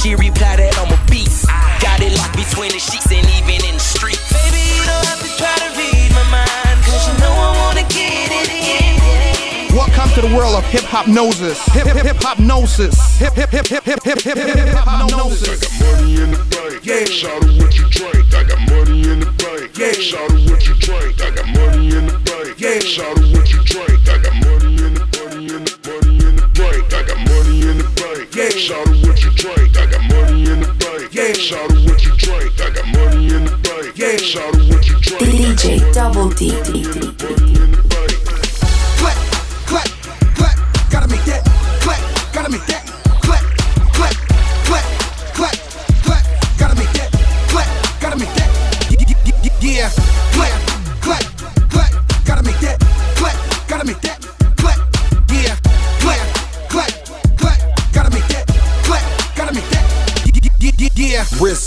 Yeah, 0.00 0.16
she 0.16 0.16
replied 0.16 0.58
that 0.58 0.78
I'm 0.80 0.88
a 0.88 1.00
beast. 1.10 1.44
Got 1.80 2.00
it 2.00 2.16
locked 2.16 2.36
between 2.36 2.72
the 2.72 2.80
sheets 2.80 3.12
and 3.12 3.26
even 3.36 3.60
in 3.68 3.76
the 3.76 3.84
street. 3.84 4.16
Baby, 4.32 4.64
you 4.72 4.84
don't 4.88 5.04
have 5.04 5.20
to 5.20 5.28
try 5.36 5.52
to 5.60 5.68
read 5.76 6.08
my 6.16 6.24
mind, 6.40 6.76
cause 6.88 7.04
you 7.04 7.14
know 7.20 7.28
I 7.28 7.52
wanna 7.60 7.84
get 7.92 8.32
it 8.32 8.48
in. 8.48 9.76
Welcome 9.76 10.08
to 10.16 10.20
the 10.24 10.32
world 10.32 10.56
of 10.56 10.64
hip 10.72 10.84
hop 10.88 11.06
noses. 11.06 11.60
Hip 11.76 11.86
hip 11.86 12.00
hip 12.00 12.16
hop 12.16 12.38
gnosis. 12.38 12.96
Hip 13.18 13.34
hip 13.34 13.50
hip 13.50 13.66
hip 13.66 13.84
hip 13.84 14.02
hip 14.02 14.20
hip 14.24 14.38
hip 14.38 14.74
hop 14.80 15.10
gnosis. 15.10 15.68
Money 15.80 16.22
in 16.22 16.32
the 16.32 16.40
bank. 16.48 16.80
Yeah. 16.80 17.04
Shout 17.04 17.44
out 17.44 17.52
what 17.60 17.76
you 17.76 17.84
drink. 17.92 18.24
I 18.32 18.44
got 18.44 18.60
money 18.72 19.04
in 19.04 19.20
the 19.20 19.32
bank. 19.36 19.76
Yeah. 19.76 19.92
Shout 19.92 20.32
out 20.32 20.40
what 20.48 20.64
you 20.64 20.74
drink. 20.80 21.20
I 21.20 21.28
got 21.28 21.48
money 21.52 21.92
in 21.92 22.06
the 22.08 22.16
bank. 22.24 22.56
Yeah. 22.56 22.80
Shout 22.80 23.20
out 23.20 23.28
what 23.36 23.52
you 23.52 23.60
drink. 23.68 24.00
I 24.08 24.16
got 24.16 24.34
money 24.48 24.80
in 24.80 24.94
the 24.96 25.04
money 25.20 25.44
in 25.52 25.62
the 25.68 25.76
money 25.84 26.16
in 26.24 26.36
the 26.40 26.48
bank. 26.56 26.88
I 26.88 27.04
got 27.04 27.20
money 27.20 27.68
in 27.68 27.78
the 27.84 27.88
bank. 28.00 28.34
Yeah. 28.34 28.48
Shout 28.48 28.88
out 28.88 28.96
what 29.04 29.20
you 29.22 29.30
drink. 29.36 29.69
Shout 31.40 31.70
out 31.70 31.84
what 31.88 32.04
you 32.04 32.14
drink. 32.16 32.60
I 32.60 32.68
got 32.68 32.86
money 32.88 33.34
in 33.34 33.44
the 33.46 33.56
bank. 33.62 33.96
Yeah. 33.96 34.18
Shout 34.18 34.54
out 34.54 34.68
what 34.68 34.86
you 34.86 35.00
drink. 35.00 35.22
DJ 35.22 35.94
Double 35.94 36.28
D. 36.28 37.89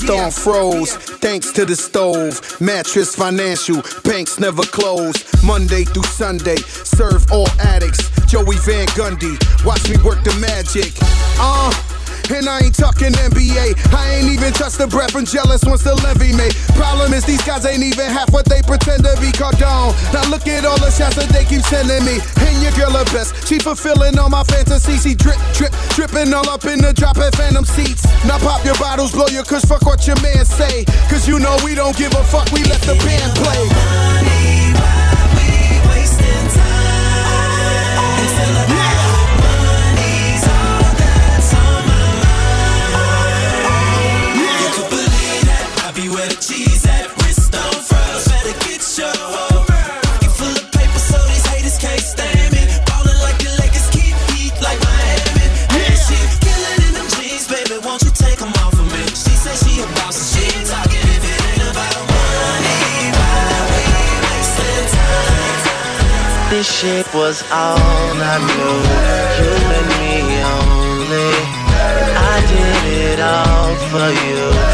storm 0.03 0.31
froze. 0.31 0.95
Thanks 0.95 1.51
to 1.53 1.65
the 1.65 1.75
stove. 1.75 2.39
Mattress 2.59 3.15
financial. 3.15 3.81
Banks 4.03 4.39
never 4.39 4.63
close. 4.63 5.23
Monday 5.43 5.85
through 5.85 6.03
Sunday. 6.03 6.57
Serve 6.57 7.25
all 7.31 7.47
addicts. 7.59 8.09
Joey 8.27 8.57
Van 8.57 8.87
Gundy. 8.89 9.35
Watch 9.65 9.87
me 9.89 9.95
work 10.03 10.23
the 10.23 10.35
magic. 10.39 10.93
Uh. 11.39 12.02
And 12.31 12.47
I 12.47 12.63
ain't 12.63 12.75
talking 12.75 13.11
NBA. 13.11 13.75
I 13.93 14.15
ain't 14.15 14.31
even 14.31 14.53
trust 14.53 14.77
the 14.77 14.87
breath 14.87 15.15
and 15.15 15.27
jealous 15.27 15.63
once 15.65 15.83
the 15.83 15.95
levy 15.95 16.31
made. 16.31 16.55
Problem 16.75 17.13
is, 17.13 17.25
these 17.25 17.43
guys 17.43 17.65
ain't 17.65 17.83
even 17.83 18.07
half 18.07 18.31
what 18.31 18.45
they 18.45 18.61
pretend 18.61 19.03
to 19.03 19.15
be 19.19 19.31
called 19.31 19.57
down. 19.57 19.93
Now 20.13 20.23
look 20.29 20.47
at 20.47 20.65
all 20.65 20.79
the 20.79 20.91
shots 20.91 21.15
that 21.15 21.29
they 21.29 21.43
keep 21.45 21.61
sending 21.63 22.03
me. 22.05 22.19
And 22.39 22.61
your 22.63 22.71
girl 22.73 22.95
her 22.95 23.05
best. 23.11 23.47
She 23.47 23.59
fulfilling 23.59 24.17
all 24.17 24.29
my 24.29 24.43
fantasies. 24.43 25.03
She 25.03 25.15
drip, 25.15 25.37
drip, 25.53 25.73
dripping 25.95 26.33
all 26.33 26.47
up 26.49 26.65
in 26.65 26.79
the 26.79 26.93
drop 26.93 27.17
at 27.17 27.35
Phantom 27.35 27.65
seats. 27.65 28.05
Now 28.25 28.39
pop 28.39 28.63
your 28.63 28.77
bottles, 28.77 29.11
blow 29.11 29.27
your 29.27 29.43
kush, 29.43 29.63
fuck 29.63 29.85
what 29.85 30.07
your 30.07 30.19
man 30.21 30.45
say. 30.45 30.85
Cause 31.09 31.27
you 31.27 31.39
know 31.39 31.57
we 31.63 31.75
don't 31.75 31.95
give 31.97 32.13
a 32.13 32.23
fuck, 32.23 32.49
we 32.51 32.63
let 32.63 32.81
the 32.81 32.95
band 33.03 33.31
play. 33.35 34.42
Was 67.13 67.43
all 67.51 67.77
I 67.77 68.37
knew. 68.47 68.77
You 69.39 69.51
and 69.77 69.87
me 69.93 70.11
only. 70.53 71.33
I 72.17 72.37
did 72.49 72.83
it 73.07 73.19
all 73.19 73.75
for 73.91 74.09
you. 74.25 74.72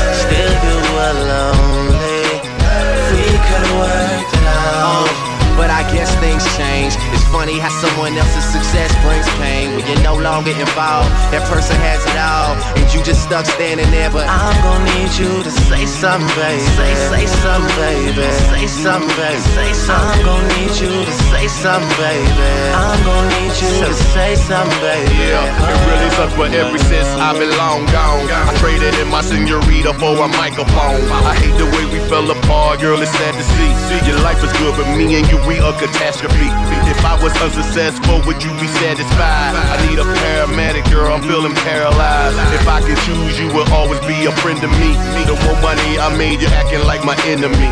Things 6.40 6.58
change. 6.58 7.09
Funny 7.32 7.60
how 7.60 7.70
someone 7.70 8.18
else's 8.18 8.44
success 8.44 8.90
brings 9.06 9.30
pain. 9.38 9.78
When 9.78 9.86
you're 9.86 10.02
no 10.02 10.18
longer 10.18 10.50
involved, 10.50 11.14
that 11.30 11.46
person 11.46 11.78
has 11.78 12.02
it 12.02 12.18
all. 12.18 12.58
And 12.74 12.90
you 12.90 13.06
just 13.06 13.22
stuck 13.22 13.46
standing 13.46 13.86
there, 13.94 14.10
but 14.10 14.26
I'm 14.26 14.58
gonna 14.66 14.90
need 14.98 15.14
you 15.14 15.30
to 15.46 15.52
say 15.70 15.86
something, 15.86 16.26
baby. 16.34 16.66
Say, 16.74 16.90
say 17.14 17.26
something, 17.30 17.70
baby. 17.78 18.26
Say 18.50 18.66
something, 18.66 19.14
baby. 19.14 19.46
Say 19.54 19.72
something. 19.78 20.10
I'm 20.10 20.26
gonna 20.26 20.58
need 20.58 20.74
you 20.82 20.90
to 20.90 21.14
say 21.30 21.46
something, 21.46 21.94
baby. 22.02 22.50
I'm 22.74 22.98
gonna 23.06 23.30
need 23.38 23.54
you 23.62 23.72
to 23.78 23.94
say 23.94 24.34
something, 24.34 24.82
baby. 24.82 25.14
Yeah, 25.22 25.70
it 25.70 25.80
really 25.86 26.10
sucks, 26.18 26.34
but 26.34 26.50
ever 26.50 26.82
since 26.82 27.10
I've 27.14 27.38
been 27.38 27.54
long 27.62 27.86
gone, 27.94 28.26
I 28.26 28.58
traded 28.58 28.98
in 28.98 29.06
my 29.14 29.22
senorita 29.22 29.94
for 30.02 30.18
a 30.18 30.28
microphone. 30.34 31.06
I 31.14 31.38
hate 31.38 31.54
the 31.62 31.70
way 31.78 31.86
we 31.94 32.02
fell 32.10 32.26
apart, 32.26 32.82
girl. 32.82 32.98
It's 32.98 33.14
sad 33.14 33.38
to 33.38 33.46
see. 33.54 33.70
See, 33.86 34.02
your 34.10 34.18
life 34.26 34.42
is 34.42 34.50
good, 34.58 34.74
but 34.74 34.90
me 34.98 35.14
and 35.14 35.30
you, 35.30 35.38
we 35.46 35.62
a 35.62 35.70
catastrophe. 35.78 36.50
If 36.90 37.06
I 37.06 37.19
was 37.22 37.36
unsuccessful, 37.42 38.22
would 38.26 38.42
you 38.44 38.52
be 38.60 38.68
satisfied? 38.80 39.54
I 39.56 39.76
need 39.88 40.00
a 40.00 40.08
paramedic, 40.08 40.90
girl. 40.92 41.14
I'm 41.14 41.22
feeling 41.22 41.54
paralyzed. 41.68 42.38
If 42.56 42.68
I 42.68 42.82
could 42.82 42.98
choose, 43.04 43.40
you 43.40 43.48
would 43.54 43.70
always 43.70 44.00
be 44.08 44.26
a 44.26 44.32
friend 44.40 44.60
to 44.62 44.68
me. 44.68 44.96
The 45.28 45.36
more 45.46 45.60
money 45.62 46.00
I 46.00 46.10
made, 46.18 46.42
you're 46.42 46.54
acting 46.56 46.84
like 46.88 47.04
my 47.04 47.16
enemy. 47.28 47.70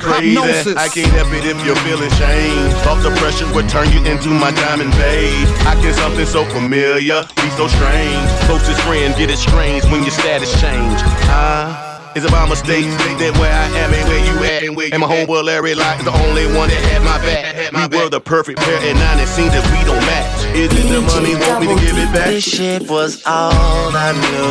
Crazy. 0.00 0.74
I 0.76 0.88
can't 0.88 1.12
help 1.12 1.32
it 1.32 1.44
if 1.44 1.58
you're 1.64 1.78
feeling 1.86 2.10
shame. 2.16 2.66
Off 2.88 3.02
the 3.02 3.12
pressure 3.20 3.48
would 3.54 3.68
turn 3.68 3.90
you 3.92 4.00
into 4.04 4.28
my 4.28 4.50
diamond 4.52 4.92
babe. 4.92 5.48
I 5.66 5.74
can 5.80 5.94
something 5.94 6.26
so 6.26 6.44
familiar, 6.46 7.22
be 7.36 7.50
so 7.56 7.68
strange. 7.68 8.28
Closest 8.48 8.80
friend 8.82 9.14
get 9.16 9.30
it 9.30 9.38
strange 9.38 9.84
when 9.86 10.02
your 10.02 10.12
status 10.12 10.52
change. 10.60 11.00
Ah. 11.28 11.95
It's 12.16 12.24
about 12.24 12.48
mistakes 12.48 12.88
that 13.20 13.36
where 13.36 13.52
I 13.52 13.68
am 13.76 13.92
and 13.92 14.08
where 14.08 14.24
you 14.24 14.32
at. 14.48 14.64
And 14.88 15.04
my 15.04 15.06
homeboy 15.06 15.44
Larry 15.44 15.76
Locke 15.76 16.00
is 16.00 16.08
the 16.08 16.16
only 16.24 16.48
one 16.56 16.72
that 16.72 16.80
had 16.88 17.04
my 17.04 17.20
back. 17.20 17.92
We 17.92 17.92
were 17.92 18.08
the 18.08 18.24
perfect 18.24 18.56
pair, 18.56 18.80
and 18.88 18.96
now 18.96 19.20
it 19.20 19.28
seems 19.28 19.52
that 19.52 19.60
we 19.68 19.84
don't 19.84 20.00
match. 20.00 20.48
Is 20.56 20.72
it 20.72 20.88
the 20.88 21.04
money 21.04 21.36
want 21.36 21.60
me 21.60 21.68
to 21.68 21.76
give 21.76 21.92
it 21.92 22.08
back? 22.16 22.32
This 22.32 22.48
shit 22.48 22.88
was 22.88 23.20
all 23.28 23.92
I 23.92 24.16
knew. 24.16 24.48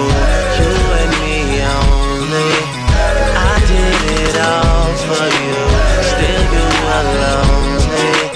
You 0.61 0.77
and 0.77 1.09
me 1.25 1.57
only. 1.65 2.53
I 3.33 3.57
did 3.65 4.13
it 4.13 4.37
all 4.45 4.93
for 5.09 5.25
you. 5.25 5.57
Still 6.05 6.45
you 6.45 6.69
were 6.69 7.05
lonely. 7.17 8.29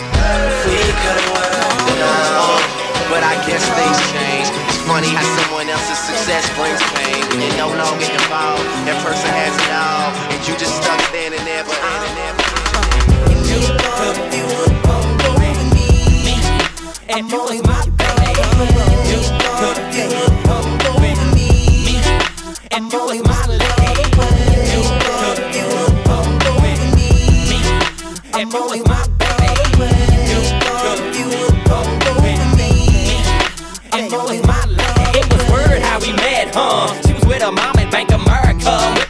We 0.66 0.82
could 0.90 1.22
work 1.38 1.86
it 1.86 2.02
out. 2.02 2.66
But 3.14 3.22
I 3.22 3.38
guess 3.46 3.62
things 3.78 4.02
change. 4.10 4.50
It's 4.74 4.82
funny 4.90 5.14
how 5.14 5.39
When 7.70 7.78
you're 7.78 7.86
no 7.86 7.94
involved, 7.94 8.66
that 8.90 8.98
person 9.06 9.30
has 9.30 9.54
it 9.54 9.70
all. 9.78 10.10
And 10.34 10.42
you 10.48 10.58
just 10.58 10.82
stuck 10.82 11.00
standing 11.14 11.46
there, 11.46 11.62
but 11.62 11.78
And 17.10 17.30
you 17.30 17.38
was 17.38 17.62
my 17.62 17.86
baby. 17.94 18.74
You 19.06 19.22
could 19.62 19.78
you 19.94 20.10
over 20.90 21.14
me. 21.36 22.02
And 22.72 22.92
you 22.92 23.02
was 23.06 23.22
my 23.22 23.39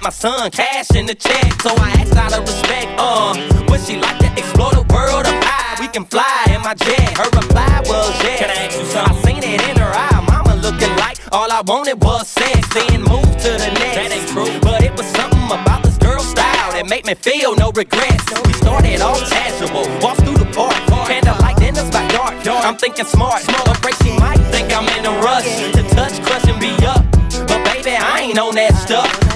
my 0.09 0.13
son, 0.13 0.49
cash 0.49 0.89
in 0.95 1.05
the 1.05 1.13
check. 1.13 1.53
So 1.61 1.69
I 1.69 2.01
asked 2.01 2.15
out 2.15 2.33
of 2.33 2.41
respect, 2.41 2.89
uh, 2.97 3.37
would 3.69 3.79
she 3.79 4.01
like 4.01 4.17
to 4.25 4.29
explore 4.33 4.73
the 4.73 4.81
world 4.89 5.29
of 5.29 5.37
high? 5.45 5.77
We 5.79 5.87
can 5.87 6.03
fly 6.05 6.49
in 6.49 6.61
my 6.65 6.73
jet. 6.73 7.13
Her 7.13 7.29
reply 7.29 7.85
was 7.85 8.09
yes. 8.25 8.39
Can 8.41 8.49
I 8.49 8.57
ask 8.65 8.79
you 8.79 8.85
something? 8.89 9.13
I 9.13 9.21
seen 9.21 9.43
it 9.45 9.61
in 9.69 9.77
her 9.77 9.93
eye. 9.93 10.25
Mama 10.25 10.55
looking 10.65 10.89
like 10.97 11.21
all 11.31 11.51
I 11.51 11.61
wanted 11.61 12.01
was 12.01 12.27
sex. 12.27 12.57
Then 12.73 13.05
move 13.05 13.29
to 13.45 13.51
the 13.61 13.69
next. 13.77 13.95
That 14.01 14.09
ain't 14.09 14.29
true. 14.33 14.49
But 14.65 14.81
it 14.81 14.97
was 14.97 15.05
something 15.13 15.45
about 15.45 15.83
this 15.83 15.97
girl 16.01 16.25
style 16.25 16.73
that 16.73 16.89
made 16.89 17.05
me 17.05 17.13
feel 17.13 17.53
no 17.55 17.69
regrets. 17.69 18.25
We 18.49 18.53
started 18.53 19.05
off 19.05 19.21
casual, 19.29 19.85
walked 20.01 20.25
through 20.25 20.41
the 20.41 20.49
park, 20.57 20.73
candlelight 21.05 21.57
dinners 21.61 21.91
by 21.93 22.01
dark. 22.09 22.33
I'm 22.65 22.77
thinking 22.81 23.05
smart, 23.05 23.45
afraid 23.45 23.93
she 24.01 24.17
might 24.17 24.41
think 24.49 24.73
I'm 24.73 24.89
in 24.97 25.05
a 25.05 25.13
rush 25.21 25.45
to 25.77 25.85
touch, 25.93 26.17
crush, 26.25 26.49
and 26.49 26.57
be 26.57 26.73
up. 26.81 27.05
But 27.45 27.61
baby, 27.69 27.93
I 27.93 28.25
ain't 28.25 28.39
on 28.39 28.55
that 28.55 28.73
stuff. 28.73 29.28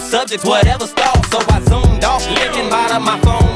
Subjects, 0.00 0.44
whatever 0.44 0.86
stall. 0.86 1.22
So 1.24 1.38
I 1.48 1.60
zoomed 1.68 2.04
off, 2.04 2.26
bottom, 2.70 2.96
of 2.96 3.02
my 3.02 3.18
phone 3.20 3.55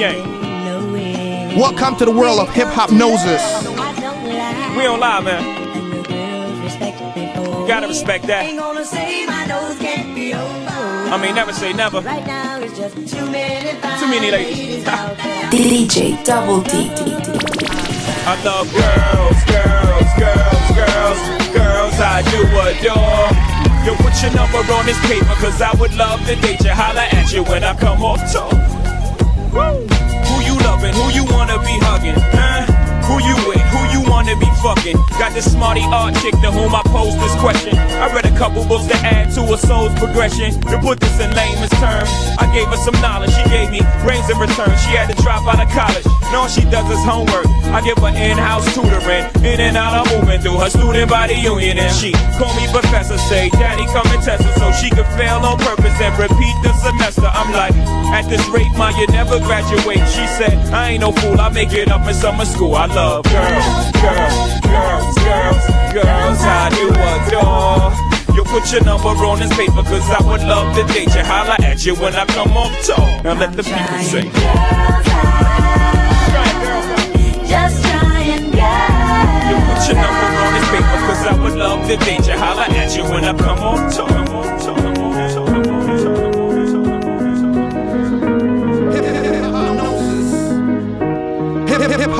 Peep 0.00 0.08
game. 0.14 1.58
Welcome 1.58 1.96
to 1.96 2.06
the 2.06 2.10
world 2.10 2.40
of 2.40 2.48
Hiphopnosis. 2.48 3.66
We 4.76 4.86
on 4.86 4.98
live, 4.98 5.24
man. 5.24 5.44
You 7.60 7.66
Gotta 7.68 7.86
respect 7.86 8.26
that. 8.26 8.46
I 11.12 11.16
mean, 11.20 11.34
never 11.34 11.52
say 11.52 11.74
never. 11.74 12.00
Too 12.00 12.06
many 14.08 14.30
ladies. 14.30 14.84
DJ 15.52 16.24
Double 16.24 16.62
D. 16.62 16.90
I 18.22 18.36
love 18.42 18.72
girls, 18.72 19.44
girls, 19.52 20.10
girls, 20.16 20.70
girls, 20.80 21.20
girls 21.52 22.00
I 22.00 22.22
do 22.32 22.40
adore. 22.64 23.28
Yo, 23.84 23.94
put 23.96 24.22
your 24.22 24.32
number 24.32 24.60
on 24.72 24.86
this 24.86 24.98
paper, 25.06 25.34
cause 25.40 25.60
I 25.60 25.74
would 25.78 25.94
love 25.94 26.24
to 26.26 26.36
date 26.36 26.64
you. 26.64 26.70
Holla 26.70 27.02
at 27.02 27.32
you 27.32 27.42
when 27.44 27.64
I 27.64 27.74
come 27.76 28.02
off 28.02 28.32
tour. 28.32 28.70
Woo. 29.52 29.89
Who 30.80 30.86
you 30.86 30.92
loving? 30.92 30.94
Who 30.94 31.10
you 31.12 31.24
wanna 31.36 31.58
be 31.60 31.76
hugging? 31.84 32.14
Huh? 32.16 32.64
Who 33.04 33.20
you 33.20 33.36
with? 33.48 33.60
Who 33.60 33.80
you 33.92 34.10
wanna 34.10 34.36
be 34.36 34.48
fucking? 34.62 34.96
Got 35.18 35.34
this 35.34 35.52
smarty 35.52 35.82
art 35.84 36.14
chick 36.22 36.32
to 36.40 36.50
whom 36.50 36.74
I 36.74 36.82
pose 36.84 37.14
this 37.20 37.34
question. 37.40 37.76
I 37.76 38.12
read 38.14 38.24
a 38.24 38.36
couple 38.36 38.64
books 38.64 38.86
to 38.86 38.96
add 38.96 39.32
to 39.34 39.42
a 39.52 39.58
soul's 39.58 39.92
progression. 39.98 40.58
To 40.72 40.78
put 40.78 41.00
this 41.00 41.20
in 41.20 41.30
layman's 41.34 41.70
terms, 41.80 42.08
I 42.38 42.48
gave 42.54 42.68
her 42.68 42.76
some 42.76 42.96
knowledge. 43.02 43.30
She 43.30 43.44
gave 43.50 43.70
me 43.70 43.80
brains 44.02 44.28
in 44.30 44.38
return. 44.38 44.72
She 44.88 44.96
had 44.96 45.10
to 45.10 45.16
drop 45.22 45.46
out 45.46 45.60
of 45.60 45.68
college. 45.68 46.19
All 46.34 46.48
she 46.48 46.62
does 46.70 46.88
is 46.88 47.04
homework. 47.04 47.46
I 47.74 47.82
give 47.82 47.98
her 47.98 48.08
in-house 48.08 48.64
tutoring. 48.74 49.26
In 49.44 49.60
and 49.60 49.76
out, 49.76 49.92
I'm 49.92 50.06
moving 50.18 50.40
through 50.40 50.58
her 50.58 50.70
student 50.70 51.10
body 51.10 51.34
union. 51.34 51.78
And 51.78 51.92
she 51.94 52.12
call 52.38 52.54
me 52.54 52.66
professor, 52.72 53.18
say, 53.18 53.50
Daddy, 53.50 53.84
come 53.92 54.06
and 54.08 54.22
test 54.22 54.42
her 54.42 54.54
so 54.58 54.72
she 54.72 54.90
could 54.90 55.06
fail 55.18 55.42
on 55.44 55.58
purpose 55.58 55.94
and 56.00 56.14
repeat 56.18 56.56
the 56.62 56.72
semester. 56.80 57.26
I'm 57.26 57.52
like, 57.52 57.74
at 58.14 58.28
this 58.28 58.46
rate, 58.48 58.70
ma, 58.76 58.88
you 58.90 59.06
never 59.08 59.38
graduate. 59.38 60.02
She 60.08 60.26
said, 60.38 60.56
I 60.72 60.90
ain't 60.96 61.00
no 61.02 61.12
fool, 61.12 61.40
I 61.40 61.50
make 61.50 61.72
it 61.72 61.90
up 61.90 62.06
in 62.06 62.14
summer 62.14 62.44
school. 62.44 62.74
I 62.74 62.86
love 62.86 63.24
girls, 63.24 63.90
girls, 64.00 64.34
girls, 64.64 65.14
girls, 65.20 65.64
girls. 65.92 66.38
I 66.40 66.70
do 66.72 66.86
adore. 66.88 68.10
You 68.34 68.44
put 68.44 68.70
your 68.72 68.84
number 68.84 69.08
on 69.26 69.40
this 69.40 69.54
paper, 69.56 69.82
cause 69.82 70.08
I 70.10 70.22
would 70.24 70.42
love 70.42 70.74
to 70.76 70.86
date 70.94 71.14
you. 71.14 71.22
Holla 71.22 71.56
at 71.60 71.84
you 71.84 71.94
when 71.96 72.14
I 72.14 72.24
come 72.26 72.56
on 72.56 72.70
tour. 72.82 73.22
Now 73.22 73.34
let 73.38 73.52
the 73.52 73.62
people 73.62 73.98
say. 74.06 74.30
Just 77.50 77.82
try 77.82 78.20
and 78.20 78.52
get. 78.52 79.50
You 79.50 79.56
put 79.66 79.82
your 79.88 79.96
number 79.98 80.28
on 80.38 80.50
this 80.54 80.68
paper, 80.70 80.98
cause 81.06 81.26
I 81.26 81.34
would 81.42 81.56
love 81.58 81.80
to 81.88 81.96
date 81.96 82.26
you. 82.28 82.38
Holla 82.38 82.62
at 82.62 82.96
you 82.96 83.02
when 83.02 83.24
I 83.24 83.32
come 83.36 83.58
on 83.58 83.90
tour. 83.90 84.06
Hip 91.66 91.80
hip 91.80 92.00
hip. 92.00 92.10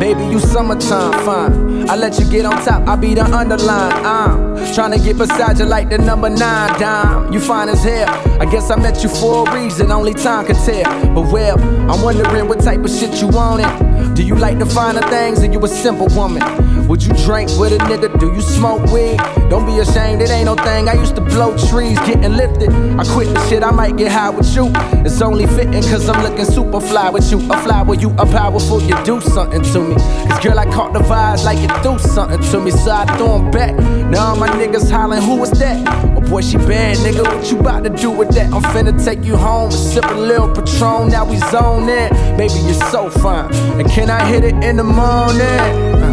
Baby, 0.00 0.24
you 0.32 0.38
summertime 0.40 1.12
fine. 1.26 1.65
I 1.88 1.96
let 1.96 2.18
you 2.18 2.28
get 2.28 2.44
on 2.44 2.64
top, 2.64 2.86
I 2.88 2.96
be 2.96 3.14
the 3.14 3.24
underline. 3.24 3.92
Uh. 4.04 4.54
I'm 4.56 4.74
trying 4.74 4.92
to 4.92 4.98
get 4.98 5.16
beside 5.16 5.58
you 5.58 5.64
like 5.64 5.90
the 5.90 5.98
number 5.98 6.28
nine 6.28 6.80
dime. 6.80 7.32
You 7.32 7.40
fine 7.40 7.68
as 7.68 7.82
hell. 7.84 8.08
I 8.40 8.44
guess 8.50 8.70
I 8.70 8.76
met 8.76 9.02
you 9.02 9.08
for 9.08 9.48
a 9.48 9.54
reason, 9.54 9.92
only 9.92 10.12
time 10.14 10.46
can 10.46 10.56
tell. 10.56 11.14
But 11.14 11.32
well, 11.32 11.58
I'm 11.90 12.02
wondering 12.02 12.48
what 12.48 12.60
type 12.60 12.80
of 12.80 12.90
shit 12.90 13.20
you 13.20 13.28
wanted. 13.28 14.14
Do 14.14 14.24
you 14.24 14.34
like 14.34 14.58
the 14.58 14.66
finer 14.66 15.02
things 15.02 15.42
or 15.42 15.46
you 15.46 15.64
a 15.64 15.68
simple 15.68 16.08
woman? 16.08 16.42
Would 16.88 17.02
you 17.02 17.12
drink 17.24 17.50
with 17.58 17.72
a 17.72 17.78
nigga? 17.78 18.18
Do 18.20 18.32
you 18.32 18.40
smoke 18.40 18.82
weed? 18.92 19.18
Don't 19.50 19.66
be 19.66 19.78
ashamed, 19.80 20.22
it 20.22 20.30
ain't 20.30 20.46
no 20.46 20.54
thing. 20.54 20.88
I 20.88 20.94
used 20.94 21.16
to 21.16 21.20
blow 21.20 21.56
trees, 21.68 21.98
getting 22.00 22.36
lifted. 22.36 22.70
I 22.98 23.04
quit 23.04 23.26
the 23.34 23.48
shit, 23.48 23.64
I 23.64 23.72
might 23.72 23.96
get 23.96 24.12
high 24.12 24.30
with 24.30 24.54
you. 24.54 24.70
It's 25.04 25.20
only 25.20 25.46
fitting 25.46 25.82
cause 25.82 26.08
I'm 26.08 26.22
looking 26.22 26.44
super 26.44 26.80
fly 26.80 27.10
with 27.10 27.30
you. 27.32 27.38
A 27.50 27.56
fly 27.62 27.82
with 27.82 28.00
you, 28.00 28.10
a 28.18 28.26
powerful, 28.26 28.80
you 28.80 28.94
do 29.04 29.20
something 29.20 29.62
to 29.62 29.80
me. 29.80 29.94
Cause 29.96 30.44
girl, 30.44 30.58
I 30.58 30.66
caught 30.66 30.92
the 30.92 31.00
vibes 31.00 31.44
like 31.44 31.58
you 31.58 31.68
do 31.82 31.98
something 31.98 32.40
to 32.50 32.60
me. 32.60 32.70
So 32.70 32.92
I 32.92 33.04
threw 33.16 33.32
'em 33.32 33.50
back. 33.50 33.74
Now 34.08 34.36
my 34.36 34.48
niggas 34.48 34.88
hollering, 34.88 35.22
who 35.22 35.36
was 35.36 35.50
that? 35.58 35.76
Oh 36.16 36.20
boy, 36.20 36.40
she 36.40 36.56
bad, 36.56 36.98
nigga. 36.98 37.24
What 37.24 37.50
you 37.50 37.58
about 37.58 37.82
to 37.82 37.90
do 37.90 38.10
with 38.10 38.30
that? 38.36 38.52
I'm 38.52 38.62
finna 38.62 38.94
take 39.04 39.24
you 39.24 39.36
home 39.36 39.70
and 39.70 39.74
sip 39.74 40.04
a 40.04 40.14
little 40.14 40.48
Patron. 40.54 41.08
Now 41.08 41.24
we 41.24 41.38
zone 41.50 41.88
in. 41.88 42.10
Baby, 42.36 42.60
you're 42.64 42.82
so 42.92 43.10
fine. 43.10 43.52
And 43.80 43.90
can 43.90 44.08
I 44.08 44.24
hit 44.24 44.44
it 44.44 44.54
in 44.62 44.76
the 44.76 44.84
morning? 44.84 46.05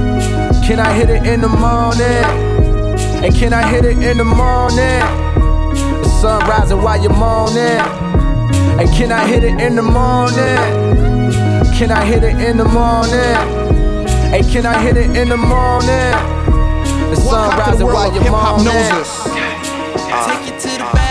Can 0.66 0.80
I 0.80 0.94
hit 0.94 1.10
it 1.10 1.26
in 1.28 1.42
the 1.42 1.50
morning? 1.50 2.24
And 3.22 3.36
can 3.36 3.52
I 3.52 3.68
hit 3.68 3.84
it 3.84 3.98
in 4.02 4.18
the 4.18 4.24
morning? 4.24 4.78
The 4.78 6.08
sun 6.22 6.40
rising 6.48 6.82
while 6.82 7.02
you're 7.02 7.12
moaning. 7.12 7.82
And 8.80 8.90
can 8.94 9.12
I 9.12 9.28
hit 9.28 9.44
it 9.44 9.60
in 9.60 9.76
the 9.76 9.82
morning? 9.82 10.56
Can 11.76 11.92
I 11.92 12.06
hit 12.06 12.24
it 12.24 12.40
in 12.40 12.56
the 12.56 12.64
morning? 12.64 13.36
Hey, 14.32 14.42
can 14.50 14.66
I 14.66 14.82
hit 14.82 14.96
it 14.96 15.18
in 15.18 15.28
the 15.28 15.38
morning? 15.38 15.90
The 17.10 17.16
sun 17.18 17.50
Welcome 17.50 17.74
to 17.74 17.80
the 17.80 17.86
rising 17.86 17.86
while 17.86 18.14
you're 18.14 18.24
hip 18.24 18.32
hop 18.32 18.64
moaning. 18.64 19.04
Take 20.30 20.54
you 20.54 20.60
to 20.60 20.78
the 20.78 20.78
bathroom, 20.78 20.78
you 20.78 20.80
know 20.80 20.86
what's 20.86 21.03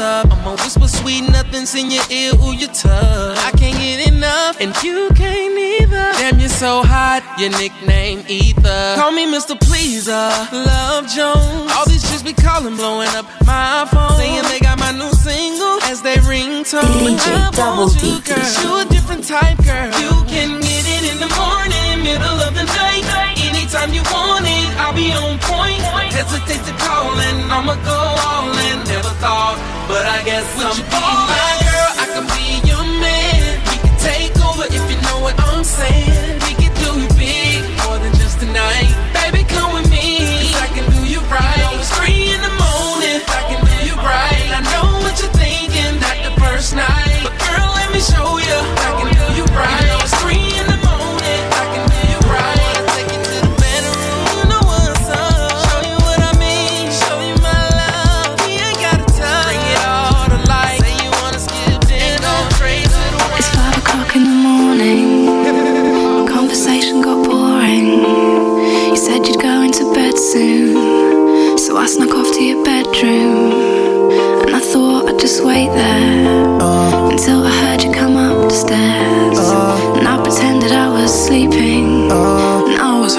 up. 0.00 0.32
I'ma 0.32 0.52
whisper 0.52 0.88
sweet 0.88 1.28
nothings 1.28 1.74
in 1.74 1.90
your 1.90 2.02
ear, 2.10 2.32
ooh, 2.42 2.52
you 2.52 2.66
tough. 2.68 3.36
I 3.46 3.52
can't 3.52 3.76
get 3.78 4.08
enough, 4.08 4.60
and 4.60 4.74
you 4.82 5.08
can't 5.14 5.56
either. 5.56 6.12
Damn, 6.18 6.40
you're 6.40 6.48
so 6.48 6.82
hot, 6.82 7.22
your 7.38 7.50
nickname 7.50 8.24
Ether. 8.26 8.94
Call 8.96 9.12
me 9.12 9.26
Mr. 9.26 9.54
Pleaser, 9.60 10.30
Love 10.52 11.06
Jones. 11.08 11.70
All 11.76 11.86
these 11.86 12.02
chicks 12.08 12.22
be 12.22 12.32
calling, 12.32 12.76
blowing 12.76 13.08
up 13.08 13.26
my 13.44 13.86
phone. 13.92 14.16
Saying 14.16 14.44
they 14.48 14.60
got 14.60 14.78
my 14.78 14.92
new 14.92 15.12
single 15.12 15.78
as 15.84 16.02
they 16.02 16.16
ringtone. 16.24 16.80
DJ 16.98 17.28
I 17.28 17.50
Double 17.52 17.86
want 17.86 18.02
you, 18.02 18.20
girl. 18.24 18.50
You 18.62 18.70
a 18.80 18.84
different 18.90 19.24
type, 19.28 19.58
girl. 19.64 19.92
You 20.00 20.12
can 20.26 20.60
get 20.60 20.84
it 20.96 21.04
in 21.12 21.18
the 21.20 21.30
morning, 21.36 22.02
middle 22.02 22.40
of 22.40 22.54
the 22.54 22.64
night. 22.64 23.29
Anytime 23.72 23.94
you 23.94 24.02
want 24.10 24.44
it, 24.48 24.66
I'll 24.82 24.92
be 24.92 25.12
on 25.12 25.38
point. 25.38 25.78
Hesitate 26.10 26.66
to 26.66 26.74
call 26.82 27.14
and 27.14 27.52
I'ma 27.52 27.76
go 27.86 27.98
all 28.26 28.50
in. 28.50 28.82
Never 28.82 29.14
thought, 29.22 29.62
but 29.86 30.04
I 30.06 30.24
guess 30.24 30.42
Would 30.58 30.76
you 30.76 30.82
be 30.82 30.98
my 30.98 31.54
girl? 31.62 31.90
I 32.02 32.06
can 32.10 32.26
be 32.34 32.66
your 32.66 32.82
man. 32.82 33.62
We 33.70 33.78
can 33.78 33.96
take 34.02 34.34
over 34.42 34.66
if 34.66 34.82
you 34.90 35.00
know 35.06 35.20
what 35.22 35.38
I'm 35.38 35.62
saying. 35.62 36.19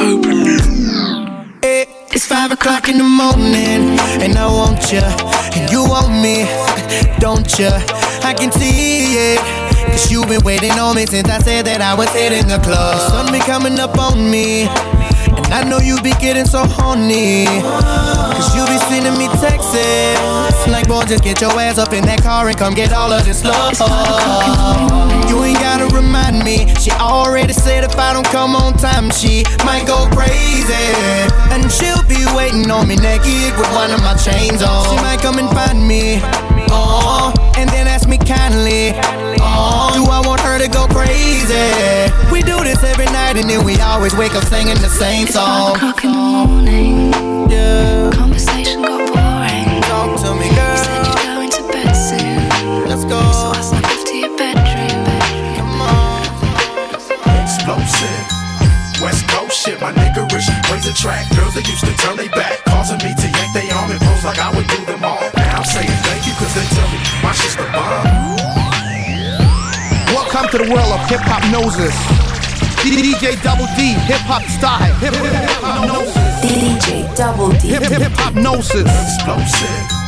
You. 0.01 0.19
It's 1.61 2.25
five 2.25 2.51
o'clock 2.51 2.89
in 2.89 2.97
the 2.97 3.03
morning, 3.03 3.99
and 4.19 4.35
I 4.35 4.47
want 4.47 4.91
you, 4.91 4.99
and 4.99 5.71
you 5.71 5.83
want 5.83 6.09
me, 6.09 6.45
don't 7.19 7.47
you? 7.59 7.69
I 8.23 8.33
can 8.33 8.51
see 8.51 9.13
it. 9.13 9.39
Cause 9.91 10.11
you've 10.11 10.27
been 10.27 10.43
waiting 10.43 10.71
on 10.71 10.95
me 10.95 11.05
since 11.05 11.29
I 11.29 11.37
said 11.39 11.65
that 11.67 11.81
I 11.81 11.93
was 11.93 12.09
hitting 12.09 12.47
the 12.47 12.57
club. 12.57 12.95
The 12.95 13.09
sun 13.09 13.31
be 13.31 13.39
coming 13.39 13.79
up 13.79 13.99
on 13.99 14.31
me, 14.31 14.63
and 14.63 15.53
I 15.53 15.63
know 15.63 15.77
you 15.77 16.01
be 16.01 16.13
getting 16.13 16.45
so 16.45 16.65
horny. 16.65 17.45
Cause 18.41 18.55
you 18.55 18.65
be 18.65 18.77
sending 18.89 19.13
me 19.21 19.27
texts, 19.37 19.77
like, 20.65 20.87
boy, 20.87 21.05
just 21.05 21.23
get 21.23 21.39
your 21.39 21.53
ass 21.61 21.77
up 21.77 21.93
in 21.93 22.01
that 22.09 22.23
car 22.23 22.49
and 22.49 22.57
come 22.57 22.73
get 22.73 22.91
all 22.91 23.13
of 23.13 23.23
this 23.23 23.45
love. 23.45 23.77
You 25.29 25.45
ain't 25.45 25.61
gotta 25.61 25.85
remind 25.93 26.41
me. 26.43 26.65
She 26.81 26.89
already 26.97 27.53
said 27.53 27.83
if 27.83 27.93
I 27.99 28.13
don't 28.13 28.25
come 28.25 28.55
on 28.55 28.73
time, 28.81 29.11
she 29.11 29.45
might 29.61 29.85
go 29.85 30.09
crazy. 30.09 30.73
And 31.53 31.69
she'll 31.69 32.01
be 32.09 32.17
waiting 32.33 32.65
on 32.71 32.87
me 32.87 32.95
naked 32.97 33.53
with 33.61 33.69
one 33.77 33.93
of 33.93 34.01
my 34.01 34.17
chains 34.17 34.65
on. 34.65 34.89
She 34.89 34.97
might 35.05 35.21
come 35.21 35.37
and 35.37 35.49
find 35.53 35.77
me. 35.77 36.17
Oh, 36.73 37.29
and 37.61 37.69
then 37.69 37.85
ask 37.85 38.09
me 38.09 38.17
kindly. 38.17 38.97
Oh, 39.37 39.93
do 39.93 40.01
I 40.09 40.17
want 40.25 40.41
her 40.41 40.57
to 40.57 40.67
go 40.67 40.89
crazy? 40.89 42.09
We 42.33 42.41
do 42.41 42.57
this 42.65 42.81
every 42.81 43.05
night 43.13 43.37
and 43.37 43.47
then 43.47 43.63
we 43.63 43.77
always 43.77 44.17
wake 44.17 44.33
up 44.33 44.45
singing 44.45 44.81
the 44.81 44.89
same 44.89 45.27
song. 45.27 45.75
It's 45.75 45.77
o'clock 45.77 46.03
in 46.03 46.11
the 46.11 46.17
morning. 46.17 47.51
Yeah. 47.51 48.10
Soon. 53.11 53.19
Go. 53.19 53.31
So 53.35 53.51
I 53.51 53.59
snuck 53.59 53.83
off 53.83 54.03
to 54.07 54.15
your 54.15 54.31
bedroom. 54.39 55.03
Come 55.59 55.83
on. 55.83 56.23
Explosive. 57.43 58.23
West 59.03 59.27
Coast 59.27 59.51
shit, 59.51 59.81
my 59.81 59.91
niggerish 59.91 60.47
ways 60.71 60.87
of 60.87 60.95
track. 60.95 61.27
Girls 61.35 61.55
that 61.55 61.67
used 61.67 61.83
to 61.83 61.91
turn 61.99 62.15
they 62.15 62.29
back, 62.29 62.63
causing 62.63 63.03
me 63.03 63.11
to 63.11 63.27
yank 63.27 63.51
they 63.51 63.67
arm 63.71 63.91
and 63.91 63.99
pose 63.99 64.23
like 64.23 64.39
I 64.39 64.55
would 64.55 64.67
do 64.67 64.79
them 64.87 65.03
all. 65.03 65.19
Now 65.35 65.59
I'm 65.59 65.67
saying 65.67 65.91
thank 66.07 66.23
you, 66.23 66.33
cause 66.39 66.55
they 66.55 66.63
tell 66.71 66.87
me 66.87 66.99
my 67.19 67.35
shit's 67.35 67.59
the 67.59 67.67
bomb. 67.75 68.07
Welcome 70.15 70.47
to 70.55 70.57
the 70.63 70.69
world 70.71 70.95
of 70.95 71.03
Hiphopnosis. 71.11 71.97
DJ 72.79 73.35
Double 73.43 73.67
D, 73.75 73.99
hip 74.07 74.23
hop 74.23 74.43
style. 74.47 74.87
Hip 75.03 75.11
hop 75.59 75.83
noses. 75.83 76.15
DJ 76.39 77.11
Double 77.17 77.51
D. 77.59 77.75
Hip 77.75 77.83
Hiphopnosis. 77.83 78.87
Explosive. 78.87 80.00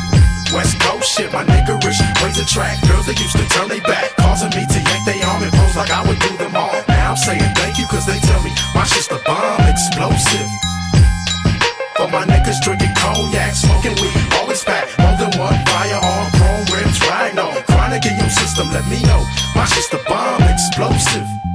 West 0.54 0.80
Coast 0.80 1.10
shit, 1.18 1.34
my 1.34 1.44
nigga 1.44 1.74
rich, 1.82 1.98
ways 2.22 2.38
track. 2.46 2.78
girls 2.86 3.08
that 3.10 3.18
used 3.18 3.36
to 3.36 3.46
turn 3.50 3.68
they 3.68 3.82
back, 3.82 4.14
causing 4.18 4.54
me 4.54 4.62
to 4.70 4.80
yank 4.80 5.04
they 5.06 5.20
arm 5.26 5.42
and 5.42 5.52
pose 5.52 5.76
like 5.76 5.90
I 5.90 6.06
would 6.06 6.20
do 6.20 6.30
them 6.38 6.56
all. 6.56 6.72
Now 6.88 7.12
I'm 7.12 7.18
saying 7.18 7.42
thank 7.58 7.80
you, 7.82 7.88
cause 7.90 8.06
they 8.06 8.20
tell 8.22 8.42
me 8.44 8.54
my 8.76 8.86
shit's 8.86 9.10
the 9.10 9.18
bomb 9.26 9.66
explosive. 9.66 10.50
For 11.98 12.08
my 12.08 12.26
niggas 12.30 12.62
drinking 12.62 12.94
cognac, 12.94 13.56
smoking 13.56 13.98
weed, 13.98 14.18
always 14.38 14.64
pack 14.64 14.86
more 15.02 15.18
than 15.18 15.34
one 15.42 15.58
firearm, 15.66 16.30
chrome 16.38 16.66
rims, 16.70 17.02
rhino, 17.10 17.50
chronic 17.66 18.06
in 18.06 18.16
your 18.18 18.30
system, 18.30 18.70
let 18.70 18.86
me 18.88 19.02
know. 19.10 19.26
My 19.56 19.66
shit's 19.66 19.90
the 19.90 20.02
bomb 20.06 20.44
explosive. 20.44 21.53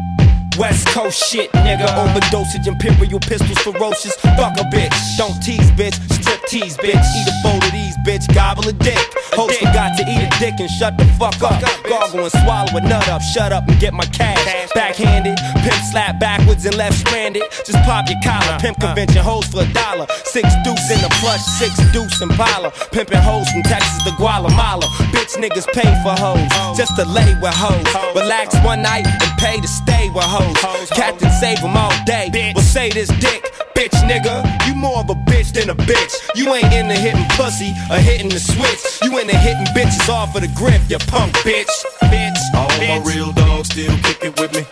West 0.59 0.89
Coast 0.89 1.31
shit, 1.31 1.51
nigga. 1.53 1.87
Overdosage, 1.87 2.67
imperial 2.67 3.21
pistols, 3.21 3.59
ferocious. 3.59 4.15
Fuck 4.37 4.59
a 4.59 4.65
bitch. 4.75 4.95
Don't 5.17 5.39
tease, 5.43 5.71
bitch. 5.73 5.95
Strip 6.11 6.41
tease, 6.47 6.77
bitch. 6.77 7.05
Eat 7.17 7.29
a 7.29 7.35
bowl 7.43 7.63
of 7.63 7.73
these, 7.73 7.97
bitch. 7.99 8.27
Gobble 8.35 8.69
a 8.69 8.73
dick. 8.73 8.99
Host 9.33 9.59
forgot 9.59 9.97
to 9.97 10.03
eat 10.03 10.27
a 10.27 10.31
dick 10.41 10.55
and 10.59 10.71
shut 10.71 10.97
the 10.99 11.05
fuck 11.19 11.41
up. 11.43 11.63
Gargle 11.89 12.25
and 12.25 12.33
swallow 12.43 12.77
a 12.77 12.81
nut 12.81 13.09
up. 13.09 13.23
Shut 13.23 13.53
up 13.53 13.69
and 13.69 13.79
get 13.79 13.95
my 13.95 14.05
cash. 14.07 14.39
Backhanded. 14.75 15.39
Pimp 15.63 15.83
slap 15.91 16.19
backwards 16.19 16.65
and 16.67 16.77
left 16.77 16.99
stranded. 16.99 17.43
Just 17.65 17.79
pop 17.85 18.09
your 18.09 18.19
collar. 18.25 18.59
Pimp 18.59 18.81
convention 18.81 19.23
hoes 19.23 19.47
for 19.47 19.63
a 19.63 19.73
dollar. 19.73 20.07
Six 20.25 20.49
deuce 20.65 20.91
in 20.91 21.01
the 21.03 21.11
plush, 21.21 21.43
six 21.59 21.77
deuce 21.93 22.21
in 22.21 22.31
Impala. 22.31 22.73
Pimping 22.93 23.23
hoes 23.23 23.49
from 23.51 23.63
Texas 23.63 24.03
to 24.05 24.13
Guatemala. 24.17 24.87
Bitch 25.15 25.37
niggas 25.37 25.67
pay 25.73 25.89
for 26.03 26.15
hoes. 26.19 26.49
Just 26.77 26.97
to 26.97 27.05
lay 27.05 27.35
with 27.41 27.55
hoes. 27.55 27.87
Relax 28.15 28.55
one 28.65 28.83
night 28.83 29.07
and 29.07 29.39
pay 29.39 29.61
to 29.61 29.69
stay 29.69 30.11
with 30.15 30.25
hoes. 30.25 30.48
Captain 30.55 31.31
save 31.33 31.61
them 31.61 31.77
all 31.77 31.93
day. 32.05 32.31
Bitch. 32.33 32.55
Well, 32.55 32.65
say 32.65 32.91
this 32.91 33.09
dick, 33.21 33.43
bitch 33.75 33.95
nigga. 34.09 34.45
You 34.67 34.75
more 34.75 34.99
of 35.01 35.11
a 35.11 35.15
bitch 35.15 35.53
than 35.53 35.71
a 35.71 35.75
bitch. 35.75 36.13
You 36.35 36.53
ain't 36.55 36.73
into 36.73 36.95
hitting 36.95 37.27
pussy 37.37 37.73
or 37.91 37.99
hitting 37.99 38.29
the 38.29 38.41
switch. 38.41 38.81
You 39.03 39.19
into 39.19 39.37
hitting 39.37 39.67
bitches 39.75 40.09
off 40.09 40.35
of 40.35 40.43
the 40.43 40.49
grip, 40.49 40.83
you 40.89 40.99
punk 40.99 41.35
bitch. 41.47 41.71
Bitch. 42.11 42.39
All 42.55 42.69
my 42.79 43.03
real 43.05 43.33
dogs 43.33 43.69
still 43.69 43.97
kicking 44.03 44.35
with 44.39 44.53
me. 44.55 44.65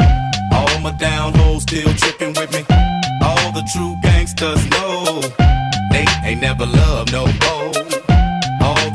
All 0.53 0.81
my 0.81 0.93
down 0.93 1.35
hoes 1.35 1.63
still 1.63 1.93
tripping 1.95 2.35
with 2.35 2.53
me. 2.53 2.65
All 3.23 3.53
the 3.53 3.69
true 3.73 3.97
gangsters 4.03 4.65
know 4.71 5.21
they 5.91 6.05
ain't 6.25 6.41
never 6.41 6.67
loved 6.67 7.13
no 7.13 7.27
more. 7.27 7.86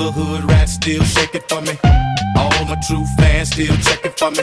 All 0.02 0.12
the 0.12 0.20
hood 0.20 0.44
rats 0.50 0.74
still 0.74 1.04
shaking 1.04 1.42
for 1.48 1.62
me. 1.62 1.78
All 2.36 2.50
my 2.66 2.76
true 2.88 3.06
fans 3.18 3.50
still 3.52 3.78
checking 3.78 4.12
for 4.18 4.32
me. 4.32 4.42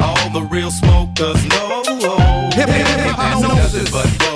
All 0.00 0.30
the 0.30 0.40
real 0.50 0.70
smokers 0.70 1.44
know 1.48 1.82
Hip, 2.54 2.66
hip, 2.66 2.86
hip, 2.86 2.98
ain't 3.04 3.10
hop, 3.10 3.42
nothing 3.42 3.56
hypnosis. 3.56 3.90
but 3.92 4.04
dope 4.04 4.16
and 4.16 4.35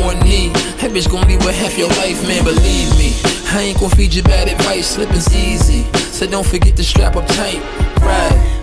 one 0.00 0.18
knee. 0.20 0.48
That 0.80 0.90
bitch 0.92 1.10
gon' 1.10 1.26
leave 1.28 1.44
with 1.44 1.54
half 1.54 1.76
your 1.78 1.88
life, 2.00 2.22
man, 2.26 2.44
believe 2.44 2.90
me. 2.98 3.14
I 3.50 3.72
ain't 3.72 3.78
gon' 3.80 3.90
feed 3.90 4.14
you 4.14 4.22
bad 4.22 4.48
advice, 4.48 4.94
slipping's 4.94 5.34
easy. 5.34 5.84
So 6.12 6.26
don't 6.26 6.46
forget 6.46 6.76
to 6.76 6.84
strap 6.84 7.16
up 7.16 7.26
tight, 7.26 7.62
right? 8.02 8.58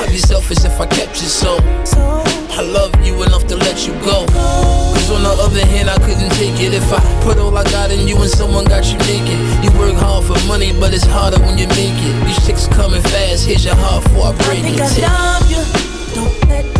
I'd 0.00 0.08
be 0.08 0.18
selfish 0.18 0.64
if 0.64 0.80
I 0.80 0.86
kept 0.86 1.20
you 1.20 1.28
so. 1.28 1.58
I 2.60 2.62
love 2.62 2.92
you 3.04 3.22
enough 3.22 3.46
to 3.48 3.56
let 3.56 3.86
you 3.86 3.92
go. 4.04 4.26
Cause 4.26 5.10
on 5.10 5.22
the 5.22 5.34
other 5.40 5.64
hand, 5.66 5.88
I 5.88 5.96
couldn't 5.98 6.30
take 6.36 6.60
it 6.60 6.74
if 6.74 6.92
I 6.92 7.00
put 7.22 7.38
all 7.38 7.56
I 7.56 7.64
got 7.64 7.90
in 7.90 8.06
you 8.08 8.16
and 8.16 8.30
someone 8.30 8.64
got 8.64 8.84
you 8.90 8.98
naked. 8.98 9.38
You 9.64 9.70
work 9.78 9.94
hard 9.94 10.24
for 10.24 10.38
money, 10.46 10.72
but 10.78 10.92
it's 10.92 11.04
harder 11.04 11.38
when 11.40 11.58
you 11.58 11.68
make 11.68 11.96
it. 11.96 12.26
These 12.26 12.46
chicks 12.46 12.66
coming 12.68 13.02
fast, 13.02 13.46
here's 13.46 13.64
your 13.64 13.76
heart 13.76 14.04
before 14.04 14.26
I 14.26 14.36
break 14.44 14.62
think 14.62 14.76
it. 14.76 15.04
I 15.04 15.38
love 15.38 15.50
you. 15.50 15.62
Don't 16.14 16.48
let 16.48 16.79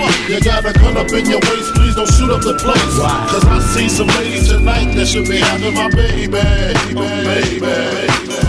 Papa. 0.00 0.32
You 0.32 0.40
got 0.40 0.64
a 0.64 0.72
gun 0.72 0.96
up 0.96 1.12
in 1.12 1.26
your 1.26 1.40
waist, 1.40 1.74
please 1.74 1.94
don't 1.94 2.10
shoot 2.12 2.30
up 2.30 2.42
the 2.42 2.54
place. 2.54 2.98
Cause 3.30 3.44
I 3.44 3.58
see 3.74 3.88
some 3.88 4.08
ladies 4.08 4.48
tonight 4.48 4.94
that 4.94 5.06
should 5.06 5.28
be 5.28 5.38
having 5.38 5.74
my 5.74 5.90
baby, 5.90 6.26
baby, 6.26 7.60
baby. 7.60 8.39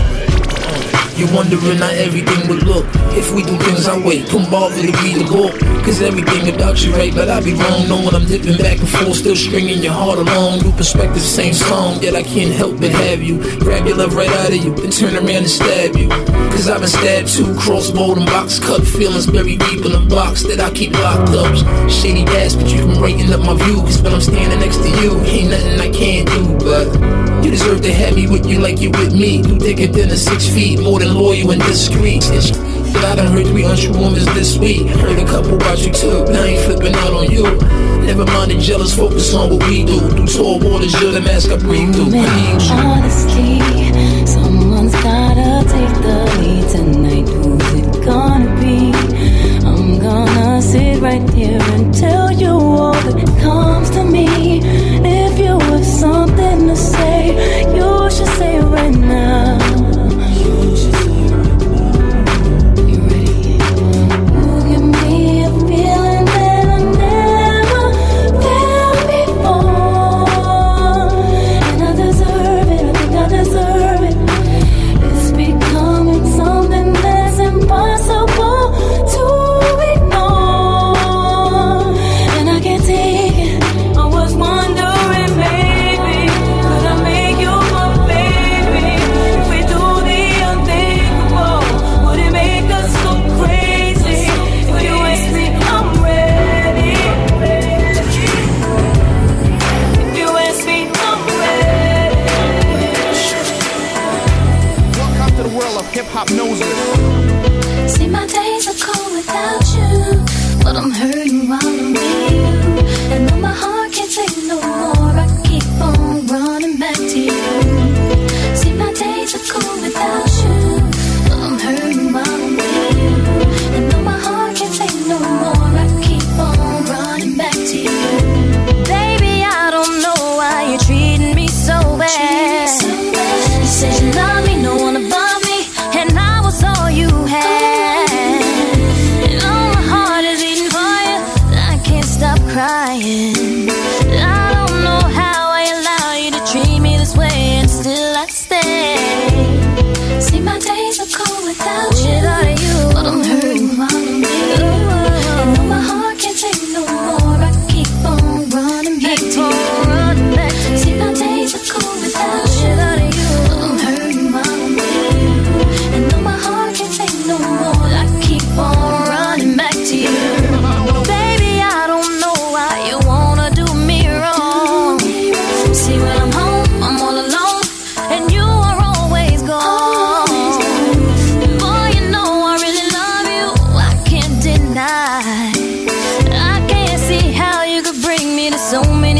You 1.16 1.28
wondering 1.34 1.78
how 1.78 1.90
everything 1.90 2.48
would 2.48 2.62
look 2.64 2.86
if 3.12 3.34
we 3.34 3.42
do 3.42 3.56
things 3.58 3.86
our 3.86 4.00
way. 4.00 4.24
Don't 4.24 4.50
bother 4.50 4.80
to 4.80 4.92
read 5.04 5.20
the 5.20 5.28
book, 5.28 5.52
cause 5.84 6.00
everything 6.00 6.54
about 6.54 6.82
you 6.82 6.92
right, 6.92 7.14
but 7.14 7.28
I 7.28 7.40
be 7.40 7.52
wrong. 7.52 7.86
Knowing 7.88 8.14
I'm 8.14 8.26
dipping 8.26 8.56
back 8.56 8.78
and 8.78 8.88
forth, 8.88 9.16
still 9.16 9.36
stringing 9.36 9.82
your 9.82 9.92
heart 9.92 10.18
along. 10.18 10.62
New 10.62 10.72
perspective, 10.72 11.20
same 11.20 11.52
song, 11.52 12.02
yet 12.02 12.14
I 12.14 12.22
can't 12.22 12.52
help 12.52 12.80
but 12.80 12.90
have 12.90 13.22
you. 13.22 13.38
Grab 13.60 13.86
your 13.86 13.96
love 13.96 14.14
right 14.14 14.30
out 14.40 14.48
of 14.48 14.56
you, 14.56 14.74
then 14.74 14.90
turn 14.90 15.14
around 15.14 15.44
and 15.44 15.50
stab 15.50 15.96
you. 15.96 16.08
Cause 16.52 16.68
I've 16.68 16.80
been 16.80 16.88
stabbed 16.88 17.28
too, 17.28 17.54
crossbow 17.58 18.14
and 18.16 18.26
box 18.26 18.58
cut. 18.58 18.82
Feelings 18.86 19.26
buried 19.26 19.60
deep 19.60 19.84
in 19.84 19.92
the 19.92 20.06
box 20.08 20.42
that 20.44 20.60
I 20.60 20.70
keep 20.70 20.92
locked 20.92 21.30
up. 21.36 21.52
Shady 21.90 22.24
ass, 22.40 22.56
but 22.56 22.68
you 22.72 22.80
can 22.80 22.98
brighten 22.98 23.32
up 23.32 23.40
my 23.40 23.54
view. 23.64 23.80
Cause 23.82 24.00
when 24.00 24.14
I'm 24.14 24.20
standing 24.20 24.60
next 24.60 24.78
to 24.78 24.88
you, 24.88 25.20
ain't 25.28 25.50
nothing 25.50 25.80
I 25.80 25.90
can't 25.90 26.28
do, 26.28 26.56
but 26.64 27.21
you 27.42 27.50
deserve 27.50 27.80
to 27.82 27.92
have 27.92 28.14
me 28.14 28.26
with 28.26 28.46
you 28.46 28.58
like 28.58 28.80
you 28.80 28.90
with 28.90 29.12
me. 29.12 29.38
You 29.38 29.58
thicker 29.58 29.86
than 29.86 30.10
a 30.10 30.16
six 30.16 30.48
feet, 30.48 30.80
more 30.80 30.98
than 30.98 31.14
loyal 31.14 31.50
and 31.50 31.62
discreet. 31.62 32.22
But 32.92 33.04
I 33.04 33.14
done 33.16 33.32
heard 33.32 33.46
three 33.46 33.64
untrue 33.64 33.92
women 33.92 34.24
this 34.34 34.58
week. 34.58 34.86
Heard 34.88 35.18
a 35.18 35.26
couple 35.26 35.54
about 35.54 35.78
you 35.84 35.92
too. 35.92 36.24
Now 36.26 36.42
I 36.42 36.46
ain't 36.46 36.64
flipping 36.64 36.94
out 36.94 37.12
on 37.12 37.30
you. 37.30 37.44
Never 38.06 38.24
mind 38.26 38.50
the 38.50 38.58
jealous, 38.58 38.94
focus 38.94 39.32
on 39.34 39.50
what 39.50 39.66
we 39.68 39.84
do. 39.84 40.00
Through 40.10 40.26
tall 40.26 40.60
waters, 40.60 40.92
you're 41.00 41.12
the 41.12 41.20
mask 41.20 41.50
I 41.50 41.56
breathe 41.56 41.94
through. 41.94 42.10
I 42.14 42.26
need 42.36 42.62
you. 42.62 42.74
Honestly, 42.74 44.26
someone's 44.26 44.92
gotta 45.02 45.64
take 45.68 45.94
the 46.02 46.16
lead 46.38 46.68
tonight. 46.68 47.28
Who's 47.28 47.74
it 47.80 48.04
gonna 48.04 48.50
be? 48.60 48.92
I'm 49.66 49.98
gonna 49.98 50.60
sit 50.60 51.00
right 51.00 51.28
here 51.30 51.60
and 51.60 51.94
tell 51.94 52.30
you 52.30 52.50
all 52.50 52.92
that 52.92 53.40
comes 53.40 53.90
to 53.90 54.04
me. 54.04 54.60
If 55.04 55.38
you 55.38 55.58
have 55.58 55.84
something 55.86 56.68
to 56.68 56.76
say, 56.76 57.21
should 58.24 58.38
say 58.38 58.61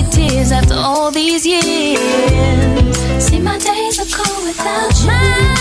many 0.03 0.29
tears 0.29 0.53
after 0.53 0.75
all 0.75 1.11
these 1.11 1.47
years. 1.47 1.99
See, 3.25 3.41
my 3.41 3.59
days 3.59 3.99
are 3.99 4.17
cold 4.17 4.45
without 4.47 5.05
you. 5.05 5.52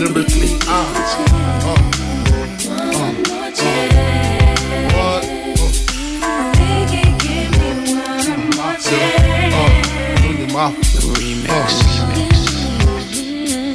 Lyrically, 0.00 0.48
uh, 0.66 0.70
uh, 0.70 1.68
uh? 1.68 1.90
Uh, 10.56 10.72
Remix. 11.12 12.00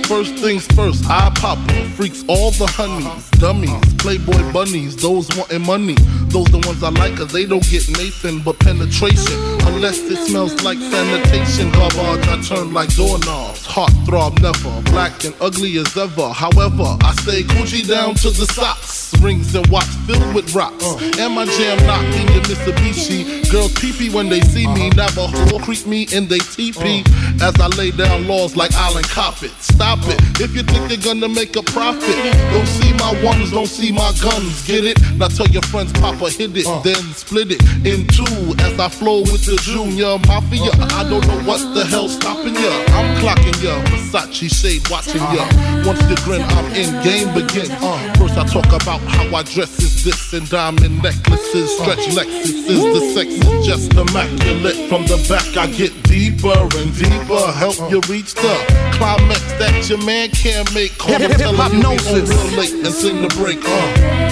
First 0.07 0.33
things 0.37 0.65
first, 0.73 1.05
I 1.07 1.29
pop 1.35 1.59
freaks 1.95 2.23
all 2.27 2.49
the 2.49 2.65
honeys, 2.65 3.29
dummies, 3.39 3.93
playboy 3.99 4.51
bunnies, 4.51 4.95
those 4.95 5.29
wanting 5.37 5.61
money. 5.61 5.93
Those 6.29 6.47
the 6.47 6.57
ones 6.65 6.81
I 6.81 6.89
like, 6.89 7.17
cause 7.17 7.31
they 7.31 7.45
don't 7.45 7.63
get 7.69 7.87
Nathan 7.99 8.39
but 8.39 8.57
penetration. 8.57 9.54
Unless 9.75 9.99
it 10.09 10.15
smells 10.15 10.63
like 10.63 10.77
sanitation. 10.77 11.69
Garbage, 11.71 12.27
I 12.29 12.41
turn 12.41 12.73
like 12.73 12.95
doorknobs. 12.95 13.65
Heart 13.65 13.91
throb 14.05 14.39
never, 14.39 14.81
black 14.89 15.25
and 15.25 15.35
ugly 15.41 15.77
as 15.77 15.97
ever. 15.97 16.29
However, 16.29 16.95
I 17.01 17.13
stay 17.19 17.43
Gucci 17.43 17.85
down 17.85 18.15
to 18.15 18.29
the 18.29 18.45
socks. 18.45 18.94
Rings 19.25 19.55
and 19.55 19.65
watch 19.69 19.87
filled 20.05 20.35
with 20.35 20.53
rocks. 20.53 20.85
Uh. 20.85 20.99
And 21.17 21.33
my 21.33 21.45
jam 21.45 21.83
knocking 21.87 22.27
your 22.31 22.43
Mitsubishi. 22.43 23.49
Girls 23.51 23.73
pee 23.73 24.11
when 24.11 24.29
they 24.29 24.39
see 24.41 24.67
me. 24.67 24.89
Uh-huh. 24.89 25.09
Navajo 25.09 25.57
creep 25.65 25.87
me 25.87 26.07
in 26.13 26.27
they 26.27 26.37
teepee. 26.37 27.03
Uh. 27.07 27.47
As 27.47 27.59
I 27.59 27.67
lay 27.75 27.89
down 27.89 28.27
laws 28.27 28.55
like 28.55 28.71
Island 28.75 29.07
Coppet. 29.07 29.49
Stop 29.59 29.97
it. 30.03 30.21
Uh. 30.21 30.43
If 30.43 30.55
you 30.55 30.61
think 30.61 30.91
you're 30.91 31.01
gonna 31.01 31.27
make 31.27 31.55
a 31.55 31.63
profit, 31.63 32.15
don't 32.53 32.67
see 32.67 32.93
my 32.93 33.19
ones, 33.23 33.49
don't 33.49 33.65
see 33.65 33.91
my 33.91 34.13
guns. 34.21 34.67
Get 34.67 34.85
it? 34.85 35.01
Now 35.17 35.29
tell 35.29 35.47
your 35.47 35.63
friends, 35.63 35.91
Papa 35.93 36.29
hit 36.29 36.55
it, 36.55 36.67
then 36.83 37.01
split 37.13 37.49
it 37.49 37.61
in 37.81 38.05
two 38.05 38.53
as 38.61 38.79
I 38.79 38.89
flow 38.89 39.21
with 39.21 39.45
the 39.45 39.57
Junior 39.63 40.19
Mafia. 40.27 40.69
I 40.93 41.01
don't 41.09 41.25
know 41.25 41.41
what 41.49 41.73
the 41.73 41.83
hell's 41.85 42.13
stopping 42.13 42.53
ya. 42.53 42.73
I'm 42.93 43.17
clocking 43.17 43.57
ya, 43.63 43.81
Versace 43.89 44.53
shade 44.53 44.87
watching 44.89 45.25
ya. 45.33 45.41
Uh-huh. 45.41 45.83
Once 45.87 46.01
you 46.09 46.15
grin, 46.23 46.43
I'm 46.43 46.67
in, 46.77 46.93
game 47.01 47.33
begins. 47.33 47.73
First 48.19 48.37
I 48.37 48.45
talk 48.45 48.69
about 48.69 49.01
how 49.15 49.35
I 49.35 49.43
dress 49.43 49.79
is 49.79 50.03
this 50.03 50.33
and 50.33 50.49
diamond 50.49 51.01
necklaces, 51.01 51.77
stretch 51.77 52.05
Lexuses. 52.13 52.67
The 52.67 53.01
sex 53.13 53.29
is 53.31 53.65
just 53.65 53.93
immaculate. 53.93 54.89
From 54.89 55.03
the 55.07 55.17
back 55.29 55.57
I 55.57 55.67
get 55.67 55.91
deeper 56.03 56.55
and 56.77 56.93
deeper, 56.95 57.51
help 57.51 57.77
you 57.91 58.01
reach 58.07 58.33
the 58.35 58.55
climax 58.93 59.41
that 59.59 59.89
your 59.89 60.03
man 60.05 60.29
can't 60.29 60.71
make. 60.73 60.97
Call 60.97 61.19
him, 61.19 61.31
tell 61.31 61.55
him 61.55 61.79
you 61.79 61.87
on 61.87 61.97
real 62.13 62.57
late 62.57 62.73
and 62.73 62.93
sing 62.93 63.21
the 63.21 63.29
break. 63.35 63.63
Uh. 63.63 64.25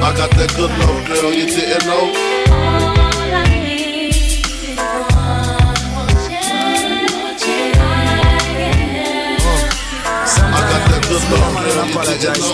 I 0.00 0.14
got 0.16 0.30
that 0.30 0.54
good 0.56 0.70
love, 0.70 1.06
girl, 1.08 1.32
you 1.32 1.46
didn't 1.46 1.86
know. 1.86 2.37
Apologize 11.32 12.52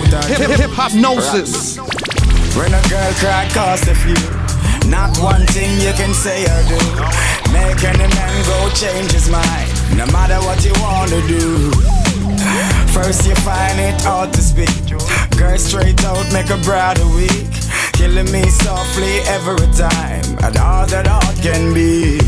put 0.00 0.14
on 0.14 0.22
Hip- 0.28 0.50
hip- 0.58 0.70
hipnosis. 0.70 1.78
When 2.56 2.72
a 2.72 2.82
girl 2.88 3.12
cry, 3.20 3.48
cost 3.52 3.86
a 3.88 3.94
few. 3.94 4.16
Not 4.88 5.16
one 5.18 5.46
thing 5.48 5.70
you 5.80 5.92
can 5.92 6.14
say 6.14 6.44
or 6.44 6.62
do. 6.68 6.80
Make 7.52 7.84
any 7.84 8.08
man 8.14 8.44
go 8.46 8.70
change 8.70 9.12
his 9.12 9.28
mind. 9.28 9.68
No 9.96 10.06
matter 10.06 10.38
what 10.46 10.64
you 10.64 10.72
wanna 10.80 11.20
do. 11.28 11.70
First 12.92 13.26
you 13.26 13.34
find 13.36 13.78
it 13.78 14.00
hard 14.02 14.32
to 14.32 14.40
speak. 14.42 14.72
Girl 15.36 15.58
straight 15.58 16.02
out, 16.04 16.24
make 16.32 16.50
a 16.50 16.56
brother 16.58 17.06
weak. 17.08 17.46
Killing 17.92 18.30
me 18.32 18.48
softly 18.48 19.20
every 19.28 19.68
time. 19.76 20.24
And 20.42 20.56
all 20.56 20.86
that 20.86 21.06
art 21.08 21.36
can 21.42 21.74
be. 21.74 22.18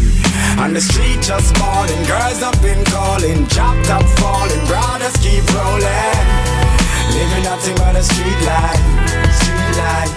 On 0.59 0.75
the 0.75 0.81
street 0.81 1.21
just 1.23 1.55
balling, 1.59 2.03
girls 2.05 2.41
have 2.41 2.61
been 2.63 2.85
calling, 2.87 3.47
chopped 3.49 3.89
up 3.91 4.05
falling, 4.21 4.65
brothers 4.67 5.17
keep 5.19 5.45
rolling. 5.55 6.27
Living 7.13 7.45
nothing 7.45 7.75
but 7.77 7.97
a 7.97 8.03
street 8.03 8.41
life, 8.45 8.83
street 9.33 9.73
life. 9.81 10.13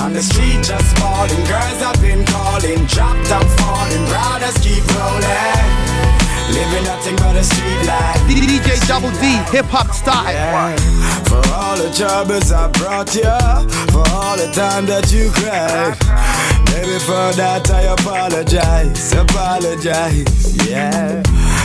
On 0.00 0.12
the 0.12 0.22
street 0.22 0.62
just 0.62 0.96
balling, 0.96 1.44
girls 1.46 1.80
have 1.80 2.00
been 2.00 2.24
calling, 2.26 2.86
chopped 2.86 3.30
up 3.30 3.46
falling, 3.60 4.04
brothers 4.10 4.56
keep 4.58 4.84
rolling. 4.98 5.86
Living 6.50 6.84
nothing 6.84 7.16
but 7.16 7.36
a 7.36 7.44
street 7.44 7.86
life. 7.86 8.20
DJ 8.28 8.86
Double 8.86 9.10
D, 9.22 9.38
hip 9.50 9.66
hop 9.66 9.90
style. 9.94 10.76
For 11.26 11.42
all 11.54 11.76
the 11.76 11.90
troubles 11.94 12.52
I 12.52 12.68
brought 12.78 13.14
you, 13.14 13.22
for 13.90 14.04
all 14.14 14.36
the 14.36 14.50
time 14.52 14.86
that 14.86 15.10
you 15.12 15.30
cried. 15.30 15.96
Maybe 16.72 16.98
for 17.00 17.32
that 17.36 17.70
I 17.70 17.82
apologize, 17.92 19.12
apologize, 19.12 20.68
yeah. 20.68 21.22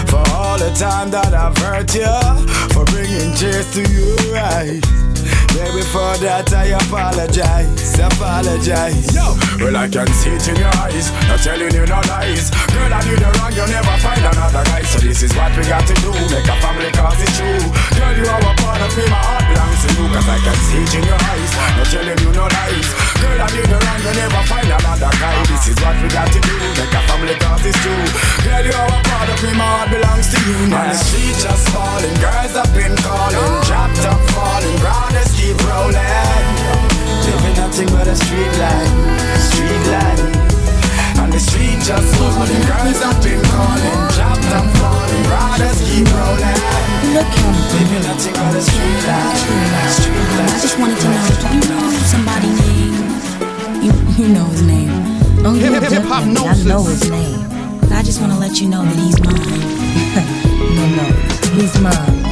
For 0.08 0.24
all 0.32 0.58
the 0.58 0.72
time 0.78 1.12
that 1.12 1.34
I've 1.34 1.58
hurt 1.58 1.94
you, 1.96 2.06
for 2.74 2.86
bringing 2.86 3.34
tears 3.36 3.72
to 3.74 3.82
your 3.82 4.38
eyes. 4.38 4.82
Baby, 5.52 5.84
for 5.92 6.16
that 6.24 6.48
I 6.56 6.72
apologize, 6.74 8.00
apologize. 8.00 9.12
Yo, 9.12 9.36
well 9.60 9.76
I 9.76 9.88
can 9.92 10.08
see 10.16 10.32
it 10.32 10.48
in 10.48 10.56
your 10.56 10.72
eyes, 10.80 11.12
not 11.28 11.44
telling 11.44 11.74
you 11.76 11.86
no 11.86 12.00
lies. 12.08 12.48
Girl, 12.72 12.92
I 12.92 13.00
did 13.04 13.20
you 13.20 13.32
wrong, 13.36 13.52
you'll 13.52 13.68
never 13.68 13.96
find 14.00 14.24
another 14.24 14.64
guy. 14.64 14.82
So 14.88 15.04
this 15.04 15.22
is 15.22 15.32
what 15.36 15.52
we 15.60 15.68
got 15.68 15.84
to 15.84 15.96
do, 16.00 16.12
make 16.32 16.48
a 16.48 16.56
family 16.64 16.92
cause 16.96 17.20
it's 17.20 17.36
true. 17.36 17.62
Girl, 18.00 18.16
you 18.16 18.26
are 18.32 18.42
a 18.42 18.52
part 18.64 18.80
of 18.80 18.92
me, 18.96 19.04
my 19.12 19.20
heart 19.20 19.46
belongs 19.52 19.80
to 19.84 19.90
you, 19.92 20.06
cause 20.16 20.30
I 20.32 20.38
can 20.40 20.58
see 20.66 20.82
it 20.88 20.94
in 20.98 21.04
your 21.04 21.20
eyes, 21.20 21.52
not 21.76 21.88
telling 21.92 22.20
you 22.24 22.32
no 22.32 22.46
lies. 22.48 22.90
Girl, 23.20 23.40
I 23.44 23.48
did 23.52 23.68
you 23.68 23.80
wrong, 23.80 24.02
you'll 24.02 24.18
never 24.18 24.42
find 24.48 24.70
another 24.72 25.14
guy. 25.20 25.36
This 25.52 25.68
is 25.68 25.78
what 25.84 25.96
we 26.00 26.08
got 26.16 26.32
to 26.32 26.40
do, 26.40 26.56
make 26.80 26.96
a 26.96 27.02
family 27.12 27.36
cause 27.38 27.64
it's 27.68 27.78
true. 27.84 28.06
Girl, 28.48 28.64
you 28.64 28.76
are 28.76 28.88
a 28.88 29.00
part 29.04 29.28
of 29.28 29.40
me, 29.44 29.52
my 29.60 29.68
heart 29.68 29.90
belongs 29.92 30.28
to 30.32 30.40
you. 30.48 30.58
On 30.72 30.88
the 30.90 30.96
street 30.96 31.36
just 31.44 31.66
falling, 31.76 32.16
girls 32.24 32.56
have 32.56 32.72
been 32.72 32.96
calling, 33.04 33.52
dropped 33.68 34.04
up 34.08 34.22
falling, 34.32 34.78
brothers 34.80 35.41
keep 35.42 35.58
rolling. 35.66 36.46
Living 37.26 37.56
nothing 37.58 37.90
but 37.90 38.08
a 38.08 38.16
street 38.16 38.54
life, 38.62 38.92
street 39.50 39.84
life. 39.90 40.22
On 41.22 41.30
the 41.30 41.40
street 41.40 41.80
just 41.82 42.10
falling, 42.18 42.62
girls 42.70 43.00
have 43.02 43.18
been 43.26 43.42
calling, 43.50 43.98
dropped 44.14 44.52
up 44.54 44.68
falling, 44.78 45.24
brothers 45.26 45.80
keep 45.90 46.06
rolling. 46.14 46.60
Look 47.18 47.32
him. 47.34 47.54
Living 47.74 48.04
nothing 48.06 48.34
but 48.38 48.56
a 48.56 48.62
street 48.62 49.02
life, 49.10 49.40
street 49.98 50.30
life. 50.38 50.54
I 50.54 50.60
just 50.62 50.78
wanted 50.80 51.00
to 51.02 51.08
know, 51.10 51.26
do 51.42 51.48
you 51.58 51.64
know 51.72 51.86
somebody 52.14 52.50
named? 52.62 53.02
You, 53.86 53.92
you 54.18 54.28
know 54.34 54.46
his 54.54 54.62
name. 54.62 54.90
Hip- 55.42 55.72
yeah, 55.72 55.80
hip- 55.80 55.90
hip 55.90 56.04
hop 56.04 56.24
definitely. 56.24 56.72
I 56.72 56.76
know 56.76 56.84
his 56.84 57.10
name. 57.10 57.40
I 57.92 58.04
just 58.04 58.22
want 58.22 58.32
to 58.34 58.40
let 58.40 58.62
you 58.62 58.70
know 58.70 58.84
that 58.84 58.96
he's 58.96 59.20
mine. 59.26 59.62
no, 60.78 60.84
no, 60.98 61.06
he's 61.60 61.80
mine. 61.82 62.31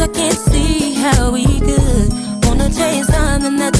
I 0.00 0.08
can't 0.08 0.32
see 0.32 0.94
how 0.94 1.30
we 1.30 1.44
could 1.44 2.10
wanna 2.46 2.70
taste 2.70 3.12
something 3.12 3.56
that's 3.56 3.79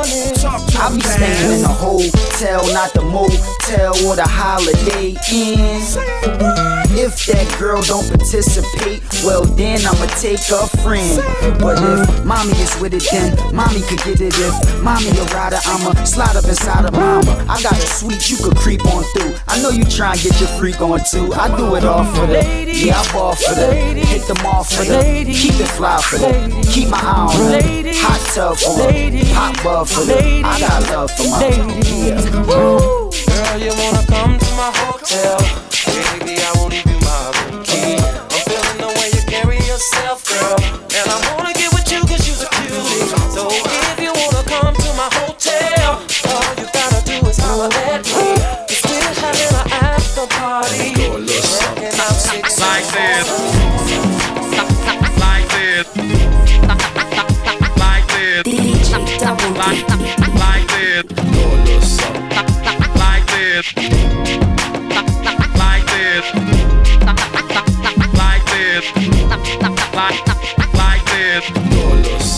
I 0.00 0.94
be 0.94 1.00
staying 1.00 1.58
in 1.58 1.64
a 1.64 1.68
hotel, 1.68 2.62
not 2.72 2.92
the 2.94 3.02
motel 3.02 4.06
or 4.06 4.14
the 4.14 4.22
holiday 4.24 5.16
inn. 5.32 6.87
If 7.00 7.26
that 7.26 7.46
girl 7.60 7.80
don't 7.82 8.10
participate, 8.10 9.06
well 9.22 9.44
then 9.44 9.78
I'ma 9.86 10.10
take 10.18 10.42
a 10.50 10.66
friend. 10.82 11.22
But 11.62 11.78
if 11.78 12.24
mommy 12.24 12.58
is 12.58 12.74
with 12.82 12.92
it, 12.92 13.06
then 13.12 13.38
mommy 13.54 13.86
could 13.86 14.02
get 14.02 14.18
it. 14.20 14.34
If 14.34 14.82
mommy 14.82 15.06
a 15.14 15.24
rider, 15.30 15.62
I'ma 15.62 15.94
slide 16.02 16.34
up 16.34 16.42
inside 16.42 16.86
of 16.86 16.92
mama. 16.98 17.46
I 17.48 17.62
got 17.62 17.78
a 17.78 17.86
suite 17.86 18.28
you 18.28 18.36
could 18.42 18.56
creep 18.56 18.84
on 18.90 19.04
through. 19.14 19.38
I 19.46 19.62
know 19.62 19.70
you 19.70 19.84
try 19.84 20.18
and 20.18 20.20
get 20.20 20.40
your 20.40 20.50
freak 20.58 20.80
on 20.82 20.98
too. 21.06 21.32
I 21.38 21.46
do 21.56 21.76
it 21.76 21.84
all 21.84 22.02
for 22.02 22.26
the, 22.26 22.42
yeah 22.66 22.98
I 22.98 23.12
ball 23.12 23.36
for 23.36 23.54
the, 23.54 23.70
hit 23.70 24.26
them 24.26 24.44
off 24.44 24.66
for 24.74 24.82
the, 24.82 25.22
keep 25.30 25.54
it 25.54 25.70
fly 25.78 26.02
for 26.02 26.18
the, 26.18 26.50
keep 26.66 26.88
my 26.88 26.98
eye 26.98 27.30
on 27.30 27.46
her, 27.46 27.94
hot 28.02 28.20
tub 28.34 28.58
for 28.58 28.74
her, 28.74 28.90
pop 29.38 29.54
bub 29.62 29.86
for 29.86 30.02
the. 30.02 30.42
I 30.42 30.58
got 30.58 30.82
love 30.90 31.10
for 31.12 31.30
my 31.30 31.46
yeah. 31.46 32.26
Girl, 32.42 33.58
you 33.62 33.70
wanna 33.78 34.04
come 34.10 34.36
to 34.36 34.50
my 34.58 34.72
hotel? 34.74 35.67
Yourself, 39.78 40.24
girl. 40.24 40.56
And 40.90 41.08
I 41.08 41.37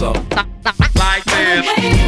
Like 0.01 1.25
this. 1.25 2.00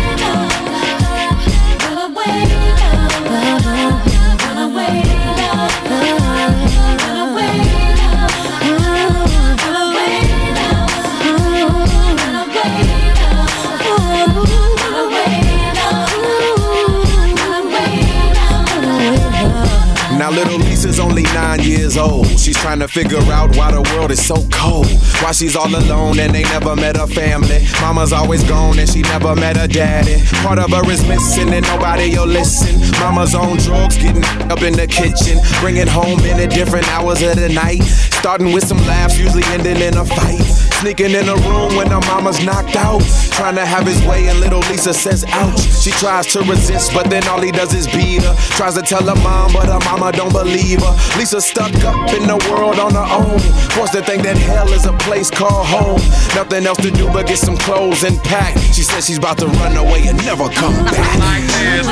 Years 21.93 21.97
old. 21.97 22.27
She's 22.39 22.57
trying 22.57 22.81
to 22.81 22.89
figure 22.89 23.19
out 23.33 23.57
why 23.57 23.71
the 23.73 23.83
world 23.95 24.11
is 24.11 24.25
so 24.25 24.37
cold. 24.51 24.87
Why 25.23 25.33
she's 25.33 25.57
all 25.57 25.69
alone 25.69 26.19
and 26.19 26.35
they 26.35 26.43
never 26.43 26.77
met 26.77 26.97
her 26.97 27.07
family. 27.07 27.67
Mama's 27.81 28.13
always 28.13 28.43
gone 28.45 28.79
and 28.79 28.89
she 28.89 29.03
never 29.03 29.35
met 29.35 29.57
her 29.57 29.67
daddy. 29.67 30.23
Part 30.43 30.59
of 30.59 30.71
her 30.71 30.91
is 30.91 31.07
missing 31.07 31.53
and 31.53 31.67
nobody'll 31.67 32.27
listen. 32.27 32.81
Mama's 33.01 33.35
on 33.35 33.57
drugs, 33.59 33.97
getting 33.97 34.25
up 34.51 34.63
in 34.63 34.75
the 34.75 34.87
kitchen. 34.87 35.39
Bringing 35.61 35.87
home 35.87 36.21
in 36.21 36.41
at 36.41 36.51
different 36.51 36.89
hours 36.89 37.23
of 37.23 37.37
the 37.37 37.49
night. 37.49 37.83
Starting 37.83 38.53
with 38.53 38.67
some 38.67 38.79
laughs, 38.87 39.19
usually 39.19 39.45
ending 39.47 39.81
in 39.81 39.97
a 39.97 40.05
fight. 40.05 40.47
Sneaking 40.81 41.13
in 41.13 41.29
a 41.29 41.37
room 41.49 41.77
when 41.77 41.89
her 41.89 42.01
mama's 42.11 42.45
knocked 42.45 42.77
out. 42.77 43.03
Trying 43.33 43.55
to 43.57 43.67
have 43.67 43.87
his 43.87 44.03
way 44.05 44.29
and 44.29 44.41
little 44.41 44.61
Lisa 44.71 44.93
says 44.95 45.25
ouch. 45.29 45.61
She 45.83 45.91
tries 45.91 46.27
to 46.33 46.41
resist, 46.41 46.93
but 46.95 47.11
then 47.11 47.27
all 47.29 47.41
he 47.41 47.53
does 47.53 47.75
is 47.75 47.87
beat 47.87 48.23
her. 48.23 48.35
Tries 48.57 48.75
to 48.75 48.83
tell 48.83 49.03
her 49.03 49.21
mom, 49.23 49.53
but 49.53 49.67
her 49.67 49.79
mama 49.91 50.13
don't 50.13 50.33
believe 50.33 50.81
her. 50.81 50.95
Lisa's 51.19 51.45
stuck 51.45 51.73
up 51.85 52.13
in 52.15 52.27
the 52.27 52.37
world 52.51 52.79
on 52.79 52.93
her 52.95 53.09
own. 53.15 53.41
Forced 53.73 53.93
to 53.95 54.03
think 54.03 54.23
that 54.23 54.37
hell 54.37 54.73
is 54.73 54.87
a 54.87 54.93
place 54.95 55.31
called 55.31 55.67
home. 55.67 56.01
Nothing 56.35 56.67
else 56.67 56.79
to 56.79 56.91
do 56.91 57.07
but 57.07 57.27
get 57.27 57.39
some 57.39 57.57
clothes 57.57 58.05
and 58.05 58.19
pack. 58.23 58.57
She 58.73 58.83
says 58.83 59.07
she's 59.07 59.19
about 59.19 59.39
to 59.39 59.47
run 59.47 59.77
away 59.77 60.07
and 60.07 60.17
never 60.25 60.49
come 60.49 60.85
back. 60.85 61.19
Like 61.19 61.45
this. 61.45 61.87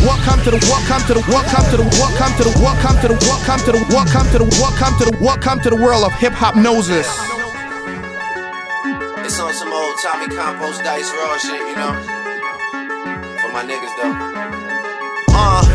Welcome 0.00 0.40
to 0.44 0.50
the 0.50 0.60
welcome 0.72 1.04
to 1.08 1.12
the 1.12 1.20
welcome 1.28 1.60
to 1.68 1.76
the 1.76 1.84
welcome 2.00 2.32
to 2.40 2.44
the 2.48 2.54
welcome 2.56 2.96
to 3.04 3.08
the 3.12 3.20
welcome 3.20 3.60
to 3.60 3.68
the 3.68 3.80
welcome 3.92 4.24
to 4.32 4.38
the 4.40 4.48
welcome 4.56 4.96
to 4.96 5.04
the 5.04 5.14
welcome 5.20 5.58
to 5.60 5.68
the 5.68 5.76
world 5.76 6.08
of 6.08 6.12
Hiphopnosis. 6.16 7.04
It's 9.20 9.36
on 9.36 9.52
some 9.52 9.68
old 9.68 9.96
Tommy 10.00 10.32
Compost 10.32 10.80
Dice 10.88 11.04
Raw 11.12 11.36
shit, 11.36 11.60
you 11.68 11.76
know? 11.76 11.92
For 13.44 13.52
my 13.52 13.60
niggas 13.60 13.92
though. 14.00 14.16
Uh, 15.36 15.68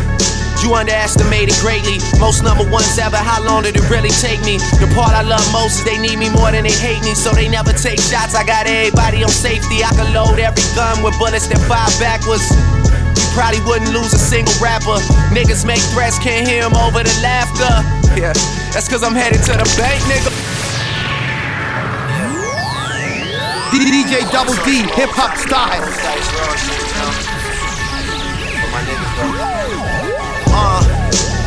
you 0.58 0.74
underestimated 0.74 1.54
greatly. 1.62 2.02
Most 2.18 2.42
number 2.42 2.66
ones 2.66 2.98
ever. 2.98 3.22
How 3.22 3.38
long 3.46 3.62
did 3.62 3.78
it 3.78 3.86
really 3.86 4.10
take 4.10 4.42
me? 4.42 4.58
The 4.82 4.90
part 4.98 5.14
I 5.14 5.22
love 5.22 5.46
most 5.54 5.78
is 5.78 5.84
they 5.86 6.02
need 6.02 6.18
me 6.18 6.34
more 6.34 6.50
than 6.50 6.66
they 6.66 6.74
hate 6.74 6.98
me, 7.06 7.14
so 7.14 7.30
they 7.30 7.46
never 7.46 7.70
take 7.70 8.02
shots. 8.02 8.34
I 8.34 8.42
got 8.42 8.66
everybody 8.66 9.22
on 9.22 9.30
safety. 9.30 9.86
I 9.86 9.94
can 9.94 10.10
load 10.10 10.42
every 10.42 10.66
gun 10.74 11.06
with 11.06 11.14
bullets 11.14 11.46
that 11.46 11.62
fire 11.70 11.86
backwards. 12.02 12.50
Probably 13.36 13.60
wouldn't 13.68 13.92
lose 13.92 14.14
a 14.14 14.18
single 14.18 14.54
rapper. 14.64 14.96
Niggas 15.28 15.66
make 15.66 15.84
threats, 15.92 16.18
can't 16.18 16.48
hear 16.48 16.56
hear 16.56 16.64
'em 16.64 16.74
over 16.74 17.02
the 17.04 17.12
laughter. 17.20 17.68
Yeah, 18.16 18.32
that's 18.72 18.88
cause 18.88 19.02
I'm 19.04 19.14
headed 19.14 19.42
to 19.44 19.52
the 19.52 19.68
bank, 19.76 20.00
nigga. 20.08 20.32
DJ 23.76 24.24
Double 24.32 24.54
D, 24.64 24.88
hip 24.94 25.10
hop 25.10 25.36
style. 25.36 25.84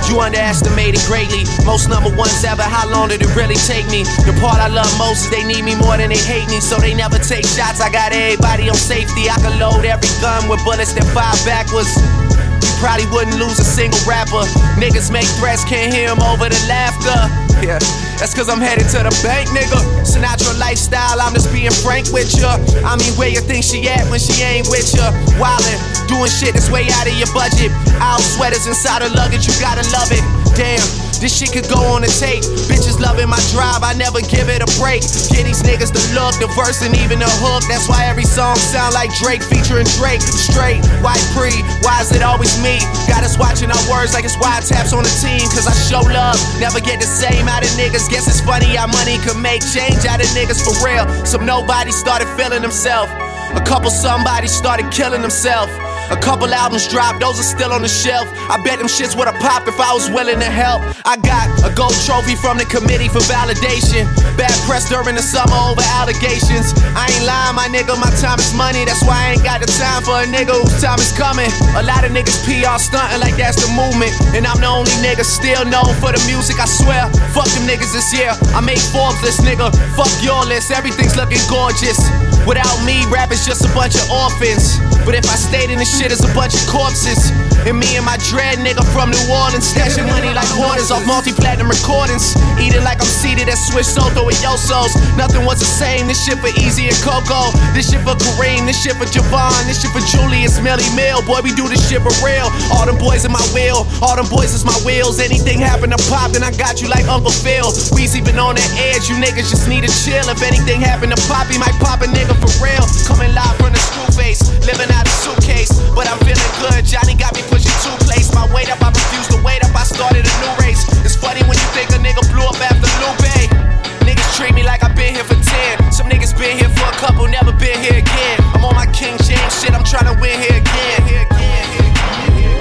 You 0.10 0.20
underestimated 0.20 1.02
greatly. 1.06 1.46
Most 1.66 1.88
number 1.88 2.10
ones 2.10 2.44
ever. 2.44 2.64
How 2.64 2.90
long 2.90 3.10
did 3.10 3.22
it 3.22 3.30
really 3.36 3.56
take 3.70 3.86
me? 3.88 4.04
The 4.26 4.36
part 4.42 4.58
I 4.58 4.68
love 4.68 4.90
most 4.98 5.26
is 5.26 5.30
they 5.30 5.46
need 5.46 5.64
me 5.64 5.76
more 5.76 5.98
than 5.98 6.10
they 6.10 6.18
hate 6.18 6.50
me, 6.50 6.60
so 6.60 6.78
they 6.78 6.96
never 6.96 7.20
take 7.20 7.46
shots. 7.46 7.80
I 7.80 7.92
got 7.92 8.12
everybody 8.12 8.70
on 8.70 8.76
safety. 8.76 9.30
I 9.30 9.38
can 9.38 9.60
load 9.60 9.86
every 9.86 10.10
gun 10.20 10.50
with 10.50 10.66
bullets 10.66 10.94
that 10.94 11.06
fire 11.14 11.38
backwards. 11.46 12.29
You 12.64 12.72
probably 12.80 13.08
wouldn't 13.12 13.38
lose 13.40 13.60
a 13.60 13.64
single 13.64 14.00
rapper. 14.08 14.44
Niggas 14.80 15.12
make 15.12 15.28
threats, 15.40 15.64
can't 15.66 15.94
hear 15.94 16.10
'em 16.10 16.22
over 16.22 16.50
the 16.50 16.62
laughter. 16.68 17.20
Yeah, 17.60 17.80
that's 18.18 18.34
cause 18.34 18.48
I'm 18.48 18.62
headed 18.62 18.88
to 18.96 19.04
the 19.04 19.12
bank, 19.22 19.50
nigga. 19.50 19.80
Sinatra 20.08 20.58
lifestyle, 20.58 21.20
I'm 21.20 21.34
just 21.34 21.52
being 21.52 21.72
frank 21.84 22.08
with 22.16 22.32
ya. 22.40 22.56
I 22.88 22.96
mean, 22.96 23.12
where 23.20 23.28
you 23.28 23.42
think 23.42 23.66
she 23.66 23.90
at 23.90 24.08
when 24.10 24.20
she 24.20 24.42
ain't 24.44 24.68
with 24.70 24.88
ya? 24.96 25.12
Wildin', 25.36 25.80
doing 26.08 26.32
shit 26.32 26.54
that's 26.54 26.70
way 26.72 26.88
out 26.96 27.08
of 27.08 27.14
your 27.20 27.28
budget. 27.34 27.72
Out 28.00 28.22
sweaters 28.22 28.66
inside 28.66 29.02
her 29.02 29.10
luggage, 29.10 29.46
you 29.46 29.54
gotta 29.60 29.84
love 29.92 30.12
it. 30.12 30.24
Damn, 30.56 30.88
this 31.20 31.36
shit 31.36 31.52
could 31.52 31.68
go 31.68 31.80
on 31.92 32.04
a 32.04 32.12
tape. 32.12 32.44
Bitches 32.72 33.00
loving 33.00 33.28
my 33.28 33.40
drive, 33.52 33.84
I 33.84 33.94
never 33.94 34.24
give 34.24 34.48
it 34.48 34.64
a 34.64 34.70
break. 34.80 35.04
Get 35.36 35.44
these 35.44 35.62
niggas 35.64 35.92
the 35.92 36.00
look, 36.16 36.36
the 36.40 36.48
verse, 36.56 36.80
and 36.82 36.96
even 36.96 37.20
the 37.20 37.30
hook. 37.44 37.68
That's 37.68 37.92
why 37.92 38.08
every 38.08 38.24
song 38.24 38.56
sound 38.56 38.96
like 38.96 39.12
Drake 39.20 39.44
featuring 39.44 39.88
Drake. 40.00 40.24
Straight, 40.24 40.80
white 41.04 41.24
pre, 41.36 41.52
why 41.84 42.00
is 42.00 42.16
it 42.16 42.24
always 42.24 42.56
me? 42.64 42.80
Got 43.12 43.28
us 43.28 43.36
watching 43.36 43.68
our 43.68 43.84
words 43.92 44.16
like 44.16 44.24
it's 44.24 44.40
wiretaps 44.40 44.96
on 44.96 45.04
the 45.04 45.14
team. 45.20 45.44
Cause 45.52 45.68
I 45.68 45.76
show 45.76 46.02
love, 46.08 46.40
never 46.60 46.80
get 46.80 47.04
the 47.04 47.10
same 47.10 47.48
out 47.52 47.64
of 47.64 47.72
niggas. 47.76 48.08
Guess 48.08 48.32
it's 48.32 48.42
funny 48.42 48.80
how 48.80 48.88
money 48.88 49.20
can 49.20 49.40
make 49.42 49.62
change 49.62 50.08
out 50.08 50.24
of 50.24 50.30
niggas 50.32 50.64
for 50.64 50.74
real. 50.80 51.04
Some 51.28 51.46
nobody 51.46 51.92
started 51.92 52.28
feeling 52.40 52.62
themselves. 52.62 53.12
A 53.56 53.64
couple 53.66 53.90
somebody 53.90 54.48
started 54.48 54.92
killing 54.92 55.22
themselves. 55.22 55.74
A 56.10 56.18
couple 56.18 56.50
albums 56.50 56.88
dropped, 56.90 57.22
those 57.22 57.40
are 57.40 57.46
still 57.46 57.72
on 57.72 57.82
the 57.82 57.88
shelf. 57.88 58.26
I 58.50 58.58
bet 58.66 58.82
them 58.82 58.90
shits 58.90 59.14
would've 59.14 59.38
popped 59.38 59.68
if 59.70 59.80
I 59.80 59.94
was 59.94 60.10
willing 60.10 60.42
to 60.42 60.50
help. 60.50 60.82
I 61.06 61.22
got 61.22 61.46
a 61.62 61.70
gold 61.70 61.94
trophy 62.02 62.34
from 62.34 62.58
the 62.58 62.66
committee 62.66 63.10
for 63.10 63.22
validation. 63.30 64.10
Bad 64.34 64.54
press 64.66 64.90
during 64.90 65.14
the 65.14 65.22
summer 65.22 65.54
over 65.70 65.86
allegations. 66.02 66.74
I 66.98 67.14
ain't 67.14 67.26
lying, 67.30 67.54
my 67.54 67.70
nigga, 67.70 67.94
my 68.02 68.10
time 68.18 68.42
is 68.42 68.50
money. 68.58 68.86
That's 68.90 69.06
why 69.06 69.18
I 69.22 69.26
ain't 69.38 69.46
got 69.46 69.62
the 69.62 69.70
time 69.70 70.02
for 70.02 70.18
a 70.18 70.26
nigga 70.26 70.58
whose 70.58 70.82
time 70.82 70.98
is 70.98 71.14
coming. 71.14 71.50
A 71.78 71.84
lot 71.86 72.02
of 72.02 72.10
niggas 72.10 72.42
PR 72.42 72.82
stunting 72.82 73.22
like 73.22 73.38
that's 73.38 73.62
the 73.62 73.70
movement. 73.78 74.10
And 74.34 74.50
I'm 74.50 74.58
the 74.58 74.70
only 74.70 74.94
nigga 75.06 75.22
still 75.22 75.62
known 75.62 75.94
for 76.02 76.10
the 76.10 76.22
music, 76.26 76.58
I 76.58 76.66
swear. 76.66 77.06
Fuck 77.38 77.54
them 77.54 77.70
niggas 77.70 77.94
this 77.94 78.10
year. 78.18 78.34
I 78.58 78.66
made 78.66 78.82
Forbes 78.90 79.22
list, 79.22 79.46
nigga. 79.46 79.70
Fuck 79.94 80.10
your 80.26 80.42
list, 80.50 80.74
everything's 80.74 81.14
looking 81.14 81.42
gorgeous. 81.46 82.02
Without 82.50 82.82
me, 82.82 83.06
rap 83.14 83.30
is 83.30 83.46
just 83.46 83.62
a 83.62 83.72
bunch 83.78 83.94
of 83.94 84.10
orphans. 84.10 84.82
But 85.06 85.16
if 85.16 85.26
I 85.26 85.36
stayed 85.36 85.70
in 85.70 85.80
the 85.80 85.86
shit, 86.00 86.16
it's 86.16 86.24
a 86.24 86.32
bunch 86.32 86.56
of 86.56 86.64
corpses. 86.72 87.36
And 87.68 87.76
me 87.76 88.00
and 88.00 88.08
my 88.08 88.16
dread 88.32 88.64
nigga 88.64 88.88
from 88.96 89.12
New 89.12 89.26
Orleans, 89.28 89.68
stashing 89.68 90.08
money 90.08 90.32
like 90.32 90.48
hoarders 90.56 90.96
off 90.96 91.04
multi-platinum 91.04 91.68
recordings. 91.68 92.32
Eating 92.56 92.88
like 92.88 93.04
I'm 93.04 93.12
seated 93.12 93.52
at 93.52 93.60
Swiss 93.60 93.92
Soto 93.92 94.24
with 94.24 94.40
Yosos. 94.40 94.96
Nothing 95.20 95.44
was 95.44 95.60
the 95.60 95.68
same. 95.68 96.08
This 96.08 96.24
shit 96.24 96.40
for 96.40 96.48
Easy 96.56 96.88
and 96.88 96.96
Coco. 97.04 97.52
This 97.76 97.92
shit 97.92 98.00
for 98.08 98.16
Kareem. 98.16 98.64
This 98.64 98.80
shit 98.80 98.96
for 98.96 99.04
Javon. 99.12 99.60
This 99.68 99.84
shit 99.84 99.92
for 99.92 100.00
Julius 100.08 100.64
Melly 100.64 100.88
Mill. 100.96 101.20
Boy, 101.28 101.44
we 101.44 101.52
do 101.52 101.68
this 101.68 101.84
shit 101.92 102.00
for 102.00 102.16
real. 102.24 102.48
All 102.72 102.88
them 102.88 102.96
boys 102.96 103.28
in 103.28 103.36
my 103.36 103.44
wheel. 103.52 103.84
All 104.00 104.16
them 104.16 104.32
boys 104.32 104.56
is 104.56 104.64
my 104.64 104.76
wheels. 104.88 105.20
Anything 105.20 105.60
happen 105.60 105.92
to 105.92 106.00
pop, 106.08 106.32
then 106.32 106.48
I 106.48 106.56
got 106.56 106.80
you 106.80 106.88
like 106.88 107.12
Uncle 107.12 107.36
Phil. 107.36 107.76
Weezy 107.92 108.24
been 108.24 108.40
on 108.40 108.56
the 108.56 108.64
edge. 108.96 109.12
You 109.12 109.20
niggas 109.20 109.52
just 109.52 109.68
need 109.68 109.84
to 109.84 109.92
chill. 109.92 110.24
If 110.32 110.40
anything 110.48 110.80
happen 110.80 111.12
to 111.12 111.20
pop, 111.28 111.52
he 111.52 111.60
might 111.60 111.76
pop 111.84 112.00
a 112.00 112.08
nigga 112.08 112.40
for 112.40 112.52
real. 112.64 112.88
Coming 113.04 113.36
live 113.36 113.60
from 113.60 113.76
the 113.76 113.82
screw 113.84 114.08
face. 114.16 114.40
Living 114.64 114.88
out 114.96 115.04
a 115.04 115.14
suitcase. 115.20 115.89
But 115.96 116.08
I'm 116.08 116.20
feeling 116.26 116.54
good. 116.62 116.86
Johnny 116.86 117.16
got 117.16 117.36
me 117.36 117.42
pushing 117.48 117.74
two 117.84 117.96
place. 118.06 118.34
My 118.34 118.46
weight 118.54 118.70
up, 118.72 118.82
I 118.82 118.90
refuse 118.90 119.28
to 119.34 119.40
wait 119.44 119.64
up. 119.64 119.76
I 119.76 119.84
started 119.84 120.26
a 120.26 120.34
new 120.42 120.54
race. 120.62 120.84
It's 121.06 121.16
funny 121.16 121.42
when 121.48 121.58
you 121.58 121.68
think 121.76 121.90
a 121.92 122.00
nigga 122.00 122.24
blew 122.32 122.46
up 122.46 122.60
after 122.60 122.90
Lupe. 123.02 123.70
Niggas 124.06 124.30
treat 124.38 124.54
me 124.54 124.64
like 124.64 124.84
I've 124.84 124.96
been 124.96 125.14
here 125.14 125.24
for 125.24 125.36
10. 125.36 125.92
Some 125.92 126.08
niggas 126.10 126.38
been 126.38 126.58
here 126.58 126.70
for 126.70 126.88
a 126.88 126.96
couple, 126.98 127.28
never 127.28 127.52
been 127.52 127.78
here 127.82 128.00
again. 128.00 128.38
I'm 128.56 128.66
on 128.66 128.76
my 128.76 128.88
King 128.88 129.18
James 129.22 129.54
shit, 129.62 129.74
I'm 129.74 129.84
trying 129.84 130.08
to 130.14 130.20
win 130.20 130.40
here 130.40 130.58
again. 130.58 131.00
Here 131.08 131.26
again. 131.30 131.66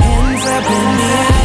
Hands 0.03 0.45
up 0.45 0.65
in 0.65 0.97
the 0.99 1.33
air. 1.33 1.38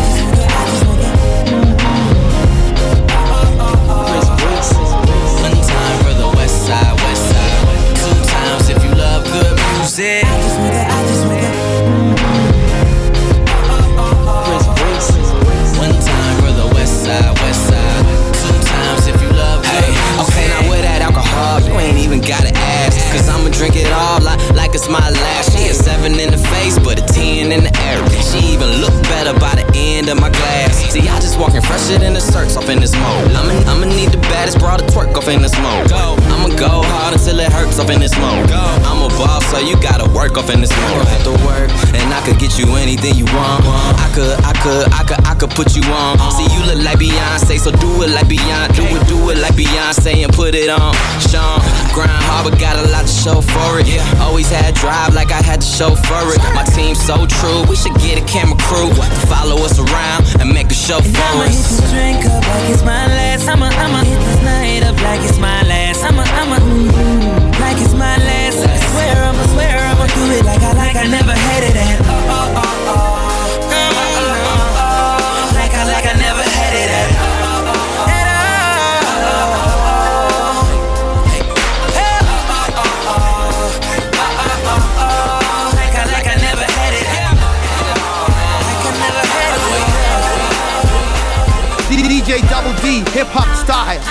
Of 30.09 30.19
my 30.19 30.29
glass. 30.29 30.77
See, 30.91 31.07
I 31.07 31.19
just 31.19 31.39
walking 31.39 31.61
fresher 31.61 31.97
than 31.97 32.13
the 32.13 32.21
search 32.21 32.55
off 32.55 32.69
in 32.69 32.79
this 32.79 32.93
mode. 32.93 33.31
I'ma, 33.31 33.53
I'ma 33.71 33.85
need 33.85 34.11
the 34.11 34.21
baddest 34.29 34.59
broad 34.59 34.79
to 34.79 34.85
twerk 34.85 35.15
off 35.15 35.27
in 35.27 35.41
this 35.41 35.55
mode. 35.59 35.89
Go. 35.89 36.17
I'ma 36.33 36.55
go 36.55 36.83
hard 36.83 37.13
until 37.13 37.39
it 37.39 37.51
hurts 37.51 37.79
off 37.79 37.89
in 37.89 37.99
this 37.99 38.15
mode. 38.19 38.47
Go. 38.49 38.63
I'm 38.83 39.01
a 39.01 39.09
boss, 39.15 39.45
so 39.47 39.59
you 39.59 39.79
gotta 39.79 40.09
work 40.11 40.37
off 40.37 40.49
in 40.49 40.61
this 40.61 40.71
mode. 40.71 41.07
Have 41.07 41.23
to 41.23 41.35
work, 41.47 41.71
and 41.95 42.07
I 42.13 42.21
could 42.25 42.39
get 42.39 42.59
you 42.59 42.67
anything 42.75 43.15
you 43.15 43.25
want. 43.31 43.63
I 43.65 44.09
could, 44.13 44.35
I 44.43 44.53
could, 44.59 44.85
I 44.91 45.03
could, 45.07 45.21
I 45.25 45.33
could 45.35 45.51
put 45.55 45.75
you 45.75 45.83
on. 45.93 46.19
See, 46.35 46.47
you 46.51 46.61
look 46.67 46.83
like 46.83 46.99
Beyonce, 46.99 47.59
so 47.59 47.71
do 47.71 48.03
it 48.03 48.11
like 48.11 48.27
Beyonce. 48.27 48.75
Do 48.75 48.83
it, 48.83 49.07
do 49.07 49.17
it 49.31 49.39
like 49.39 49.55
Beyonce 49.55 50.23
and 50.23 50.33
put 50.33 50.55
it 50.55 50.69
on. 50.69 50.93
Sean, 51.31 51.62
but 52.43 52.59
got 52.59 52.75
a 52.75 52.85
lot 52.91 53.07
to 53.07 53.13
show 53.23 53.39
for 53.41 53.79
it. 53.79 53.87
Always 54.19 54.49
had 54.49 54.75
drive 54.75 55.13
like 55.15 55.31
I 55.31 55.41
had 55.41 55.61
to 55.61 55.67
show 55.67 55.95
for 55.95 56.23
it. 56.35 56.39
My 56.53 56.63
team's 56.75 56.99
so 56.99 57.25
true, 57.25 57.63
we 57.69 57.75
should 57.75 57.95
get 58.03 58.21
a 58.21 58.25
camera 58.27 58.57
crew 58.59 58.89
to 58.91 59.25
follow 59.31 59.57
us 59.63 59.79
around 59.79 60.27
and 60.39 60.51
make 60.53 60.69
a 60.69 60.77
show 60.77 60.99
for 60.99 61.23
I'ma 61.31 61.47
hit 61.47 61.63
this 61.63 61.91
drink 61.91 62.25
up 62.25 62.43
like 62.43 62.69
it's 62.69 62.83
my 62.83 63.07
last. 63.07 63.47
I'ma, 63.47 63.67
I'ma 63.71 64.03
hit 64.03 64.19
this 64.19 64.41
night 64.43 64.83
up 64.83 64.97
like 65.01 65.21
it's 65.21 65.39
my 65.39 65.63
last. 65.63 66.03
I'ma, 66.03 66.23
I'ma, 66.27 66.57
mm, 66.59 67.22
hip 93.23 93.31
hop 93.31 93.55
style. 93.55 94.03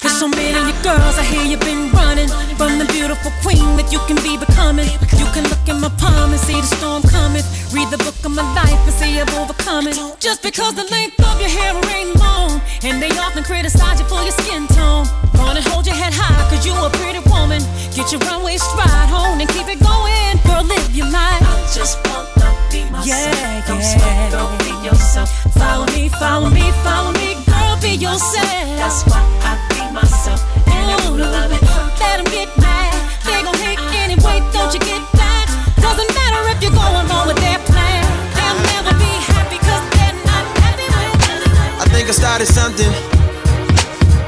There's 0.00 0.18
so 0.18 0.28
many 0.28 0.58
of 0.58 0.66
you 0.66 0.74
girls, 0.82 1.18
I 1.18 1.24
hear 1.24 1.44
you've 1.44 1.60
been 1.60 1.90
running 1.92 2.28
from 2.56 2.78
the 2.78 2.84
beautiful 2.92 3.32
queen 3.42 3.76
that 3.76 3.90
you 3.92 4.00
can 4.08 4.16
be 4.22 4.36
becoming. 4.36 4.88
You 5.16 5.26
can 5.32 5.44
look 5.48 5.64
in 5.68 5.80
my 5.80 5.88
palm 5.96 6.32
and 6.32 6.40
see 6.40 6.60
the 6.60 6.68
storm 6.76 7.02
coming. 7.04 7.44
Read 7.72 7.88
the 7.90 7.98
book 7.98 8.18
of 8.24 8.32
my 8.32 8.44
life 8.54 8.80
and 8.84 8.92
see 8.92 9.18
I've 9.20 9.32
overcome 9.34 9.86
it. 9.88 9.96
Just 10.20 10.42
because 10.42 10.74
the 10.74 10.84
length 10.90 11.18
of 11.20 11.40
your 11.40 11.50
hair 11.50 11.72
ain't 11.96 12.16
long, 12.16 12.60
and 12.82 13.00
they 13.00 13.10
often 13.18 13.44
criticize 13.44 14.00
you 14.00 14.06
for 14.06 14.20
your 14.22 14.36
skin 14.44 14.66
tone. 14.68 15.06
Gonna 15.36 15.62
hold 15.70 15.86
your 15.86 15.96
head 15.96 16.12
high, 16.12 16.36
cause 16.50 16.66
you 16.66 16.74
a 16.74 16.90
pretty 17.00 17.20
woman. 17.30 17.62
Get 17.94 18.12
your 18.12 18.20
runway 18.28 18.56
stride 18.58 19.08
home 19.08 19.40
and 19.40 19.48
keep 19.48 19.68
it 19.68 19.80
going. 19.80 20.36
Girl, 20.44 20.64
live 20.64 20.94
your 20.94 21.10
life. 21.10 21.45
I 21.86 21.88
just 21.88 22.02
wanna 22.08 22.50
be 22.72 22.82
myself. 22.90 23.06
Yeah, 23.06 23.62
Don't 23.68 23.78
yeah. 23.78 23.94
sweat, 23.94 24.32
don't 24.32 24.58
be 24.58 24.72
yourself. 24.86 25.30
Follow 25.54 25.86
me, 25.94 26.08
follow 26.08 26.50
me, 26.50 26.72
follow 26.82 27.12
me, 27.12 27.38
girl, 27.46 27.78
be 27.80 27.94
yourself. 27.94 28.50
That's 28.74 29.06
why 29.06 29.22
I 29.46 29.54
be 29.70 29.94
myself. 29.94 30.42
And 30.66 30.90
I 30.90 30.96
wanna 31.06 31.30
love 31.30 31.52
it. 31.54 31.62
Let 32.02 32.18
'em 32.18 32.24
get 32.34 32.50
mad. 32.58 32.90
They 33.24 33.38
gon' 33.46 33.54
hate 33.62 33.78
anyway, 34.02 34.42
don't 34.52 34.74
you 34.74 34.80
get 34.80 35.00
back? 35.14 35.46
Doesn't 35.78 36.10
matter 36.18 36.42
if 36.50 36.58
you're 36.60 36.74
going 36.74 36.96
along 37.06 37.28
with 37.28 37.38
their 37.38 37.60
plan. 37.70 38.02
They'll 38.34 38.60
never 38.74 38.92
be 38.98 39.12
happy 39.30 39.58
cause 39.68 39.84
they're 39.94 40.18
not 40.26 40.44
happy 40.62 40.86
with 40.90 41.82
I 41.82 41.86
think 41.94 42.08
I 42.08 42.14
started 42.22 42.48
something. 42.48 42.92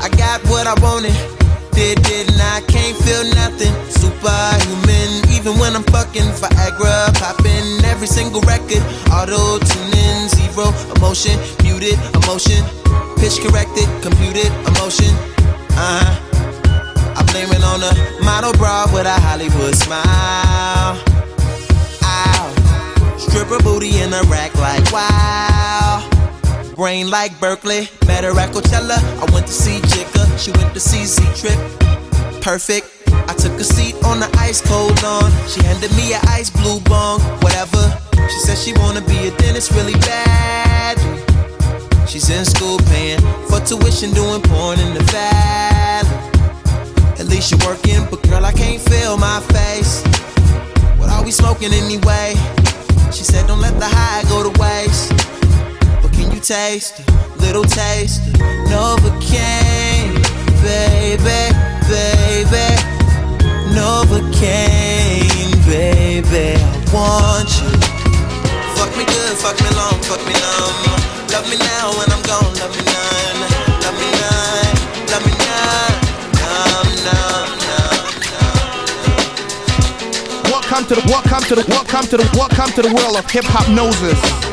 I 0.06 0.08
got 0.22 0.38
what 0.46 0.68
I 0.68 0.74
wanted. 0.80 1.16
Did, 1.74 2.02
didn't 2.04 2.40
I? 2.40 2.60
Can't 2.72 2.96
feel 3.02 3.24
nothing. 3.34 3.74
Superhuman. 3.90 4.87
Even 5.38 5.56
when 5.60 5.76
I'm 5.76 5.84
fucking 5.84 6.34
Viagra, 6.42 7.14
popping 7.14 7.84
every 7.84 8.08
single 8.08 8.40
record. 8.40 8.82
Auto 9.14 9.62
tuning, 9.62 10.26
zero 10.34 10.74
emotion, 10.96 11.38
muted 11.62 11.94
emotion. 12.18 12.58
Pitch 13.22 13.38
corrected, 13.38 13.86
computed 14.02 14.50
emotion. 14.66 15.14
Uh 15.78 16.02
huh. 16.02 17.14
I 17.14 17.22
blame 17.30 17.50
it 17.54 17.62
on 17.62 17.86
a 17.86 18.24
model 18.24 18.52
bra 18.54 18.90
with 18.92 19.06
a 19.06 19.14
Hollywood 19.14 19.76
smile. 19.76 20.98
Ow. 22.02 23.14
Stripper 23.16 23.62
booty 23.62 24.00
in 24.00 24.12
a 24.12 24.22
rack 24.22 24.52
like 24.56 24.90
wow. 24.90 26.02
Brain 26.74 27.10
like 27.10 27.38
Berkeley, 27.38 27.88
met 28.08 28.24
her 28.24 28.36
at 28.40 28.50
Coachella. 28.50 28.98
I 29.22 29.32
went 29.32 29.46
to 29.46 29.52
see 29.52 29.78
Jigga, 29.86 30.36
she 30.36 30.50
went 30.50 30.74
to 30.74 30.80
see 30.80 31.04
Z 31.04 31.22
Trip. 31.36 32.42
Perfect. 32.42 32.97
I 33.28 33.34
took 33.34 33.52
a 33.60 33.64
seat 33.64 33.94
on 34.04 34.20
the 34.20 34.28
ice 34.38 34.60
cold 34.60 35.00
lawn. 35.02 35.30
She 35.46 35.62
handed 35.62 35.94
me 35.96 36.14
an 36.14 36.20
ice 36.28 36.50
blue 36.50 36.80
bong, 36.80 37.20
whatever. 37.44 37.84
She 38.28 38.38
said 38.40 38.56
she 38.56 38.72
wanna 38.80 39.02
be 39.02 39.28
a 39.28 39.30
dentist 39.36 39.70
really 39.72 39.92
bad. 40.00 40.96
She's 42.08 42.30
in 42.30 42.44
school 42.46 42.78
paying 42.90 43.20
for 43.48 43.60
tuition, 43.60 44.12
doing 44.12 44.40
porn 44.40 44.80
in 44.80 44.94
the 44.94 45.04
valley. 45.12 46.08
At 47.20 47.26
least 47.26 47.50
you're 47.50 47.60
working, 47.68 48.06
but 48.10 48.22
girl, 48.28 48.44
I 48.44 48.52
can't 48.52 48.80
feel 48.80 49.18
my 49.18 49.40
face. 49.52 50.02
What 50.96 51.10
are 51.10 51.22
we 51.22 51.30
smoking 51.30 51.72
anyway? 51.72 52.32
She 53.12 53.24
said, 53.24 53.46
Don't 53.46 53.60
let 53.60 53.78
the 53.78 53.88
high 53.88 54.22
go 54.30 54.42
to 54.42 54.52
waste. 54.58 55.10
But 56.00 56.12
can 56.12 56.32
you 56.32 56.40
taste 56.40 57.00
a 57.00 57.36
little 57.40 57.64
taste 57.64 58.22
Novocaine, 58.68 60.14
baby, 60.62 61.40
baby, 61.88 62.97
Novocaine, 63.76 65.52
baby, 65.66 66.56
I 66.56 66.64
want 66.92 67.48
you. 67.60 67.70
Fuck 68.76 68.92
me 68.96 69.04
good, 69.04 69.36
fuck 69.38 69.58
me 69.60 69.70
long, 69.76 70.00
fuck 70.08 70.22
me 70.26 70.32
numb. 70.32 70.76
Love 71.32 71.46
me 71.50 71.56
now 71.58 71.92
when 71.98 72.08
I'm 72.10 72.22
gone, 72.24 72.52
love 72.60 72.72
me 72.76 72.82
none. 72.84 73.38
Love 73.84 73.96
me 74.00 74.08
none, 74.16 74.76
love 75.12 75.24
me. 75.26 75.32
Numb, 75.44 75.94
numb, 76.40 76.88
numb, 77.06 78.10
numb. 78.32 78.80
Welcome 80.50 80.84
to 80.88 80.94
the, 80.96 81.02
welcome 81.08 81.42
to 81.48 81.54
the, 81.54 81.64
welcome 81.68 82.06
to 82.08 82.16
the, 82.16 82.26
welcome 82.34 82.70
to 82.72 82.82
the 82.82 82.92
world 82.94 83.16
of 83.16 83.26
Hiphopnosis. 83.26 84.47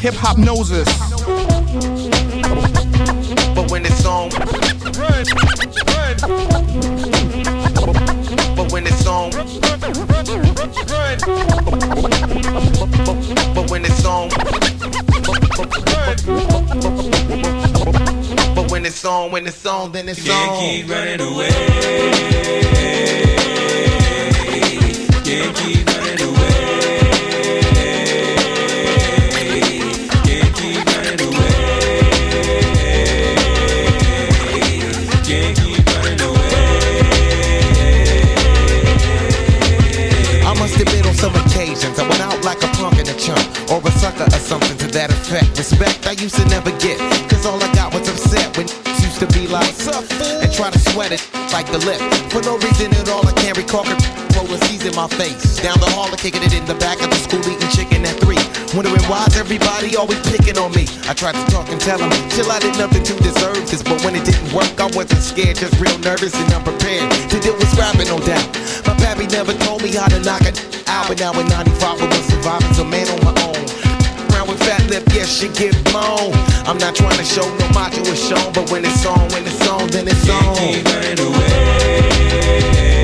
Hip 0.00 0.14
hop 0.14 0.38
noses. 0.38 0.86
But 3.54 3.70
when 3.70 3.84
it's 3.84 4.04
on, 4.06 4.30
but 8.56 8.72
when 8.72 8.86
it's 8.86 9.06
on, 9.06 9.30
but 13.54 13.70
when 13.70 13.84
it's 13.84 14.04
on, 14.04 14.28
but 18.54 18.70
when 18.70 18.86
it's 18.86 19.04
on, 19.04 19.30
when 19.32 19.46
it's 19.46 19.66
on, 19.66 19.92
then 19.92 20.08
it's 20.08 20.22
Can't 20.22 20.50
on. 20.50 20.60
keep 20.60 20.88
running 20.88 21.20
away. 21.20 22.17
Used 46.20 46.34
to 46.34 46.44
never 46.46 46.70
get, 46.78 46.98
cause 47.30 47.46
all 47.46 47.62
I 47.62 47.72
got 47.74 47.94
was 47.94 48.08
upset 48.08 48.56
when 48.56 48.66
used 48.98 49.22
to 49.22 49.26
be 49.30 49.46
like, 49.46 49.70
and 50.42 50.50
try 50.52 50.70
to 50.70 50.78
sweat 50.90 51.12
it 51.12 51.22
like 51.52 51.70
the 51.70 51.78
lip. 51.78 52.02
For 52.34 52.42
no 52.42 52.58
reason 52.58 52.90
at 52.98 53.08
all, 53.08 53.26
I 53.26 53.32
can't 53.38 53.56
recall 53.56 53.86
rolling 54.34 54.60
C's 54.66 54.84
in 54.84 54.94
my 54.94 55.06
face. 55.06 55.62
Down 55.62 55.78
the 55.78 55.86
hall, 55.94 56.10
I'm 56.10 56.18
kicking 56.18 56.42
it 56.42 56.54
in 56.54 56.66
the 56.66 56.74
back 56.74 56.98
of 57.02 57.10
the 57.10 57.20
school, 57.22 57.42
eating 57.46 57.70
chicken 57.70 58.02
at 58.02 58.18
three. 58.18 58.38
Wondering 58.74 59.02
why's 59.06 59.36
everybody 59.38 59.94
always 59.96 60.18
picking 60.26 60.58
on 60.58 60.74
me. 60.74 60.90
I 61.06 61.14
tried 61.14 61.38
to 61.38 61.44
talk 61.50 61.68
and 61.70 61.80
tell 61.80 61.98
them, 61.98 62.10
chill, 62.34 62.50
I 62.50 62.58
did 62.58 62.74
nothing 62.78 63.02
to 63.02 63.14
deserve 63.22 63.62
this. 63.70 63.82
But 63.82 64.02
when 64.02 64.14
it 64.18 64.24
didn't 64.26 64.50
work, 64.52 64.74
I 64.78 64.90
wasn't 64.90 65.22
scared, 65.22 65.56
just 65.56 65.78
real 65.78 65.98
nervous 66.02 66.34
and 66.34 66.50
unprepared 66.52 67.06
to 67.30 67.36
deal 67.38 67.54
with 67.54 67.70
scrapping, 67.70 68.10
no 68.10 68.18
doubt. 68.18 68.46
My 68.86 68.94
pappy 68.98 69.26
never 69.30 69.54
told 69.66 69.82
me 69.82 69.94
how 69.94 70.10
to 70.10 70.18
knock 70.20 70.42
it 70.42 70.58
out, 70.90 71.06
but 71.06 71.18
now 71.18 71.30
in 71.38 71.46
95 71.46 72.02
I 72.02 72.06
was 72.10 72.26
surviving, 72.26 72.74
a 72.74 72.84
man 72.84 73.06
on 73.14 73.20
my 73.22 73.34
own. 73.46 73.77
Fat 74.68 74.86
lip, 74.90 75.02
yes, 75.14 75.40
she 75.40 75.48
get 75.48 75.72
blown. 75.84 76.30
I'm 76.68 76.76
not 76.76 76.94
trying 76.94 77.16
to 77.16 77.24
show 77.24 77.48
no 77.56 77.68
macho 77.70 78.02
is 78.02 78.22
shown, 78.22 78.52
but 78.52 78.70
when 78.70 78.84
it's 78.84 79.06
on, 79.06 79.26
when 79.30 79.46
it's 79.46 79.66
on, 79.66 79.88
then 79.88 80.06
it's 80.06 80.28
on. 80.28 80.56
Keep 80.58 80.84
running 80.84 81.20
away. 81.20 82.97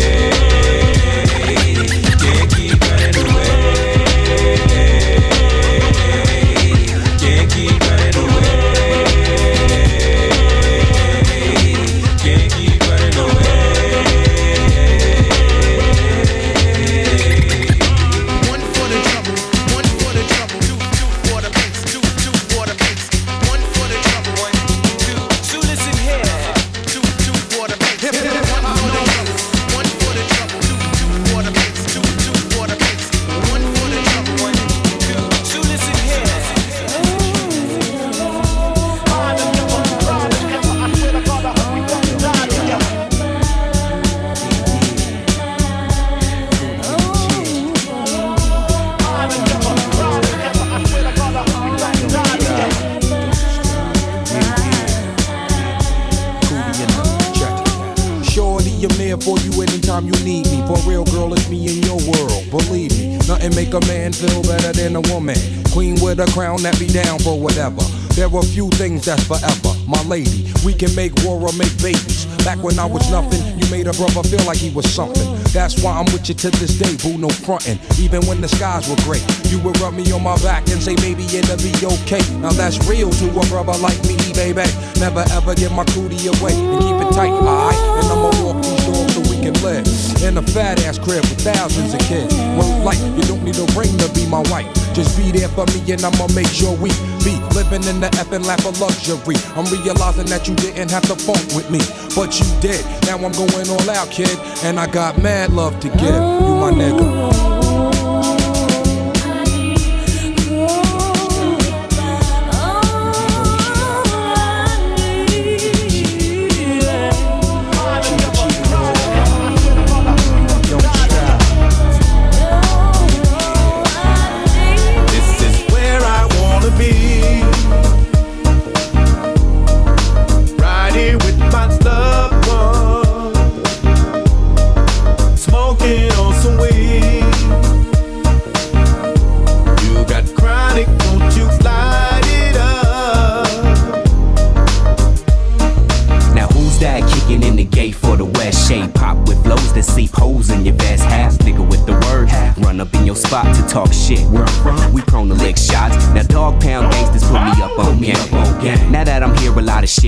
A 63.75 63.81
man 63.89 64.13
feel 64.13 64.43
better 64.43 64.73
than 64.73 64.95
a 64.95 65.01
woman. 65.13 65.37
Queen 65.73 65.99
with 66.01 66.21
a 66.21 66.31
crown 66.31 66.63
that 66.63 66.79
be 66.79 66.87
down 66.87 67.19
for 67.19 67.39
whatever. 67.39 67.83
There 68.15 68.31
are 68.31 68.43
few 68.43 68.71
things 68.79 69.07
that's 69.07 69.27
forever, 69.27 69.75
my 69.89 70.01
lady. 70.05 70.47
We 70.65 70.73
can 70.73 70.95
make 70.95 71.11
war 71.27 71.43
or 71.43 71.53
make 71.59 71.75
babies. 71.83 72.27
Back 72.47 72.63
when 72.63 72.79
I 72.79 72.87
was 72.87 73.11
nothing, 73.11 73.43
you 73.59 73.67
made 73.71 73.89
a 73.89 73.93
brother 73.93 74.23
feel 74.23 74.45
like 74.47 74.59
he 74.59 74.71
was 74.71 74.87
something. 74.87 75.27
That's 75.51 75.83
why 75.83 75.99
I'm 75.99 76.07
with 76.15 76.29
you 76.29 76.35
to 76.37 76.51
this 76.51 76.79
day, 76.79 76.95
boo, 77.03 77.19
no 77.19 77.29
frontin'. 77.29 77.81
Even 77.99 78.23
when 78.27 78.41
the 78.41 78.49
skies 78.49 78.89
were 78.89 79.01
gray, 79.03 79.23
you 79.51 79.59
would 79.67 79.79
rub 79.81 79.95
me 79.95 80.07
on 80.13 80.23
my 80.23 80.39
back 80.43 80.63
and 80.71 80.81
say, 80.81 80.95
maybe 81.03 81.25
it'll 81.35 81.59
be 81.59 81.75
okay. 81.99 82.23
Now 82.39 82.53
that's 82.53 82.79
real 82.87 83.11
to 83.11 83.27
a 83.27 83.45
brother 83.51 83.75
like 83.83 83.99
me, 84.07 84.15
baby. 84.35 84.63
Never 85.03 85.25
ever 85.35 85.55
give 85.55 85.73
my 85.73 85.85
cootie 85.91 86.31
away 86.31 86.55
and 86.55 86.79
keep 86.79 86.95
it 87.03 87.11
tight, 87.15 87.35
alright? 87.35 87.75
And 87.99 88.07
I'ma 88.15 88.31
walk 88.39 88.63
these 88.63 88.85
so 89.11 89.21
we 89.27 89.34
live 89.63 89.87
in 90.23 90.39
a 90.39 90.43
fat 90.43 90.81
ass 90.85 90.99
crib 90.99 91.23
with 91.23 91.41
thousands 91.41 91.93
of 91.95 92.01
kids. 92.01 92.35
Word 92.57 92.85
like 92.85 92.99
you 93.17 93.23
don't 93.23 93.43
need 93.43 93.57
a 93.57 93.67
ring 93.77 93.97
to 93.99 94.09
be 94.15 94.27
my 94.27 94.43
wife. 94.51 94.73
Just 94.95 95.19
be 95.19 95.33
there 95.33 95.49
for 95.49 95.67
me 95.67 95.81
and 95.93 96.05
I'ma 96.05 96.29
make 96.35 96.47
sure 96.47 96.73
we 96.77 96.91
be 97.25 97.37
living 97.53 97.85
in 97.85 98.01
the 98.01 98.09
effing 98.21 98.45
lap 98.47 98.65
of 98.65 98.81
luxury. 98.81 99.37
I'm 99.57 99.67
realizing 99.67 100.27
that 100.27 100.49
you 100.49 100.55
didn't 100.55 100.91
have 100.91 101.03
to 101.09 101.17
funk 101.17 101.45
with 101.55 101.71
me, 101.71 101.81
but 102.15 102.39
you 102.39 102.47
did. 102.61 102.85
Now 103.07 103.17
I'm 103.17 103.33
going 103.33 103.69
all 103.69 103.91
out, 103.91 104.11
kid, 104.11 104.39
and 104.63 104.79
I 104.79 104.87
got 104.87 105.21
mad 105.21 105.53
love 105.53 105.79
to 105.81 105.89
give. 105.89 106.01
You 106.01 106.55
my 106.57 106.71
nigga. 106.71 107.34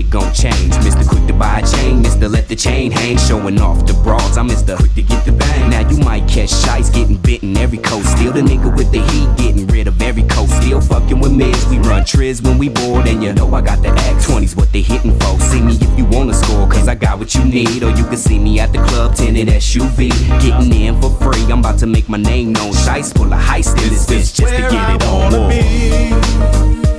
Shit 0.06 0.12
gon' 0.12 0.32
change. 0.34 0.72
Mr. 0.84 1.06
Quick 1.08 1.26
to 1.26 1.32
buy 1.32 1.60
a 1.60 1.66
chain, 1.66 2.02
Mr. 2.02 2.30
Let 2.30 2.48
the 2.48 2.56
chain 2.56 2.90
hang, 2.90 3.16
showing 3.18 3.60
off 3.60 3.86
the 3.86 3.94
broads. 4.04 4.36
I'm 4.36 4.48
Mr. 4.48 4.76
Quick 4.76 4.94
to 4.94 5.02
get 5.02 5.24
the 5.24 5.32
bang. 5.32 5.70
Now 5.70 5.88
you 5.88 5.98
might 5.98 6.28
catch 6.28 6.50
shites 6.50 6.90
getting 6.90 7.16
bitten 7.16 7.56
every 7.56 7.78
coast. 7.78 8.10
Still 8.16 8.32
the 8.32 8.40
nigga 8.40 8.74
with 8.76 8.90
the 8.92 9.00
heat, 9.00 9.28
getting 9.36 9.66
rid 9.68 9.86
of 9.86 10.00
every 10.02 10.22
coast. 10.24 10.52
Still 10.62 10.80
fucking 10.80 11.20
with 11.20 11.32
mids. 11.32 11.66
We 11.66 11.78
run 11.78 12.02
triz 12.02 12.42
when 12.42 12.58
we 12.58 12.68
bored, 12.68 13.06
and 13.06 13.22
you 13.22 13.32
know 13.32 13.52
I 13.54 13.60
got 13.60 13.82
the 13.82 13.88
act 13.88 14.26
20s 14.26 14.56
what 14.56 14.72
they 14.72 14.82
hitting 14.82 15.18
for. 15.20 15.38
See 15.40 15.60
me 15.60 15.74
if 15.74 15.98
you 15.98 16.04
wanna 16.04 16.34
score, 16.34 16.68
cause 16.68 16.88
I 16.88 16.94
got 16.94 17.18
what 17.18 17.34
you 17.34 17.44
need. 17.44 17.82
Or 17.82 17.90
you 17.90 18.04
can 18.04 18.16
see 18.16 18.38
me 18.38 18.60
at 18.60 18.72
the 18.72 18.78
club, 18.78 19.14
tinted 19.14 19.48
SUV. 19.48 20.10
Getting 20.40 20.72
in 20.72 21.00
for 21.00 21.10
free, 21.20 21.44
I'm 21.50 21.60
about 21.60 21.78
to 21.80 21.86
make 21.86 22.08
my 22.08 22.18
name 22.18 22.52
known. 22.52 22.72
Shice 22.72 23.16
full 23.16 23.32
of 23.32 23.40
heist 23.40 23.76
in 23.82 23.90
this 23.90 24.06
bitch 24.06 24.34
just 24.34 24.54
to 24.54 24.62
get 24.62 24.94
it 24.94 25.04
on. 25.04 25.50
be. 25.50 26.95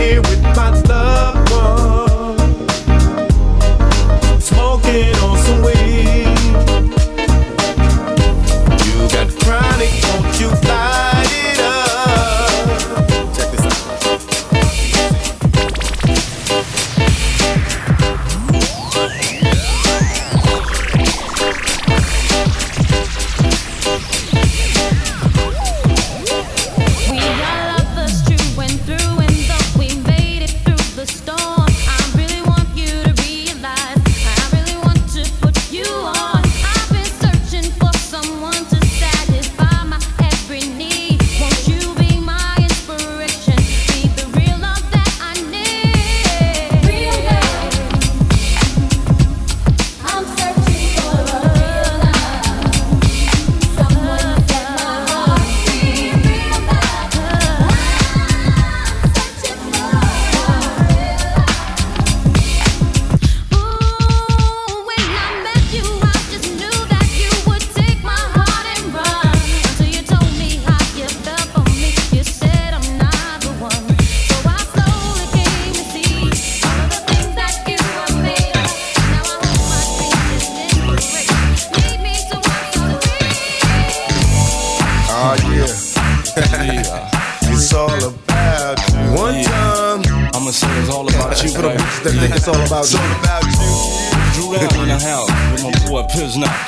Here 0.00 0.22
with 0.22 0.40
my 0.42 0.54
loved 0.54 0.99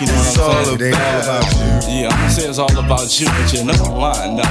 you 0.00 0.06
know 0.06 0.14
It's 0.18 0.36
what 0.38 0.50
I'm 0.50 0.56
all 0.56 0.64
saying? 0.64 0.74
about- 0.74 0.80
It 0.80 0.82
ain't 0.82 0.96
all 0.96 1.20
about 1.22 1.46
you. 1.52 2.02
Yeah, 2.02 2.08
I'ma 2.14 2.28
say 2.28 2.44
it's 2.48 2.58
all 2.58 2.76
about 2.78 3.08
you, 3.20 3.26
but 3.26 3.52
you're 3.52 3.64
not 3.64 3.80
lying 3.92 4.36
now. 4.36 4.50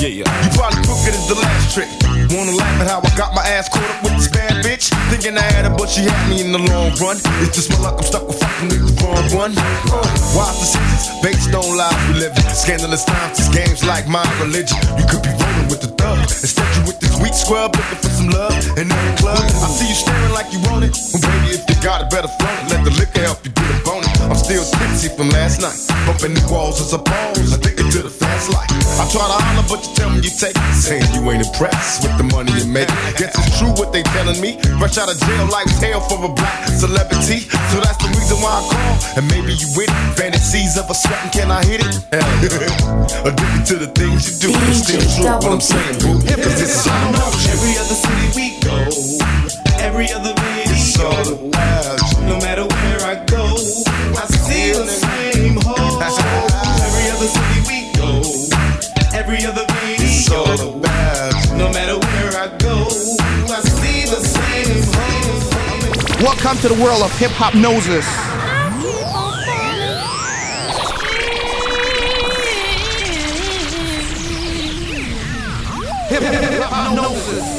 yeah, 0.00 0.08
yeah. 0.20 0.28
You 0.44 0.50
probably 0.58 0.82
took 0.84 1.00
it 1.06 1.14
as 1.14 1.26
the 1.28 1.36
last 1.38 1.74
trick. 1.74 1.88
Wanna 2.34 2.52
laugh 2.52 2.80
at 2.82 2.86
how 2.88 3.00
I 3.00 3.10
got 3.16 3.32
my 3.34 3.42
ass 3.46 3.68
caught 3.70 3.88
up 3.88 4.02
with 4.04 4.12
this 4.18 4.28
bad 4.28 4.60
bitch? 4.64 4.92
Thinking 5.08 5.38
I 5.38 5.42
had 5.42 5.64
her, 5.64 5.74
but 5.74 5.88
she 5.88 6.02
had 6.04 6.28
me 6.28 6.40
in 6.42 6.52
the 6.52 6.58
long 6.58 6.92
run. 7.00 7.16
It's 7.40 7.56
just 7.56 7.70
my 7.72 7.78
luck, 7.80 7.96
I'm 7.96 8.04
stuck 8.04 8.28
with 8.28 8.36
fucking 8.38 8.68
with 8.68 8.84
the 8.84 9.04
wrong 9.06 9.28
one. 9.32 9.52
Uh, 9.56 10.04
wise 10.36 10.58
decisions 10.60 11.08
based 11.24 11.54
on 11.54 11.64
lies 11.76 11.96
we 12.08 12.20
live 12.20 12.36
in. 12.36 12.44
Scandalous 12.52 13.04
times, 13.04 13.38
this 13.38 13.48
game's 13.48 13.82
like 13.84 14.06
my 14.08 14.24
religion. 14.44 14.76
You 15.00 15.06
could 15.08 15.22
be 15.24 15.32
rolling 15.40 15.68
with 15.72 15.80
the 15.80 15.88
thug. 15.96 16.20
Instead, 16.28 16.68
you 16.76 16.82
with 16.84 17.00
this 17.00 17.16
weak 17.22 17.32
scrub 17.32 17.72
looking 17.72 17.96
for 18.04 18.12
some 18.12 18.28
love 18.28 18.52
in 18.76 18.92
every 18.92 19.14
club. 19.16 19.40
I 19.40 19.68
see 19.72 19.88
you 19.88 19.96
staring 19.96 20.32
like 20.36 20.52
you 20.52 20.60
want 20.68 20.84
it. 20.84 20.92
Well, 21.16 21.22
baby, 21.24 21.56
if 21.56 21.64
you 21.64 21.76
got 21.80 22.02
it, 22.04 22.10
better 22.12 22.28
flaunt 22.28 22.60
it. 22.68 22.76
Let 22.76 22.84
the 22.84 22.92
liquor 22.92 23.22
help 23.24 23.40
you 23.46 23.52
get 23.56 23.72
a 23.72 23.78
bonus. 23.88 24.07
I'm 24.26 24.34
still 24.34 24.64
tipsy 24.64 25.08
from 25.14 25.30
last 25.30 25.62
night. 25.62 25.78
Bumping 26.06 26.34
the 26.34 26.42
walls 26.50 26.80
as 26.80 26.92
a 26.92 26.98
pose. 26.98 27.54
Addicted 27.54 27.90
to 27.94 28.02
the 28.02 28.10
fast 28.10 28.50
life. 28.50 28.70
I 28.98 29.06
try 29.10 29.22
to 29.22 29.38
holler, 29.38 29.66
but 29.70 29.80
you 29.86 29.90
tell 29.94 30.10
me 30.10 30.18
you 30.24 30.32
take 30.34 30.56
it. 30.58 30.74
Saying 30.74 31.06
you 31.14 31.22
ain't 31.30 31.46
impressed 31.46 32.02
with 32.02 32.16
the 32.18 32.26
money 32.26 32.50
you 32.58 32.66
make. 32.66 32.90
Guess 33.14 33.38
it's 33.38 33.58
true 33.58 33.70
what 33.78 33.92
they 33.92 34.02
telling 34.16 34.40
me. 34.40 34.58
Fresh 34.82 34.98
out 34.98 35.10
of 35.10 35.18
jail 35.22 35.46
like 35.48 35.70
hell 35.78 36.02
for 36.10 36.18
a 36.24 36.30
black 36.32 36.66
celebrity. 36.68 37.46
So 37.70 37.78
that's 37.78 37.98
the 38.02 38.10
reason 38.10 38.42
why 38.42 38.58
I 38.58 38.62
call. 38.66 38.94
And 39.22 39.24
maybe 39.30 39.54
you 39.54 39.68
with 39.78 39.90
it. 39.90 40.00
Fantasies 40.18 40.76
of 40.78 40.90
a 40.90 40.94
sweating, 40.94 41.30
can 41.30 41.50
I 41.50 41.62
hit 41.64 41.80
it? 41.84 41.94
Addicted 43.28 43.64
to 43.70 43.76
the 43.78 43.90
things 43.94 44.26
you 44.26 44.48
do. 44.48 44.48
But 44.50 44.74
still 44.74 45.04
true 45.14 45.30
what 45.30 45.52
I'm 45.52 45.62
saying, 45.62 45.98
boo. 46.02 46.18
Cause 46.26 46.58
this 46.58 46.74
is 46.74 46.86
all 46.90 47.10
about 47.14 47.32
you. 47.38 47.54
Every 47.54 47.74
other 47.78 47.98
city 47.98 48.26
we 48.34 48.46
go, 48.66 48.78
every 49.78 50.10
other 50.12 50.34
It's 50.66 50.98
all 50.98 51.12
video, 51.22 51.48
about 51.48 51.77
Welcome 66.20 66.58
to 66.62 66.68
the 66.68 66.74
world 66.74 67.02
of 67.02 67.12
Hiphopnosis. 67.12 68.04
Hip 76.08 76.22
hop 76.64 76.96
noses. 76.96 77.57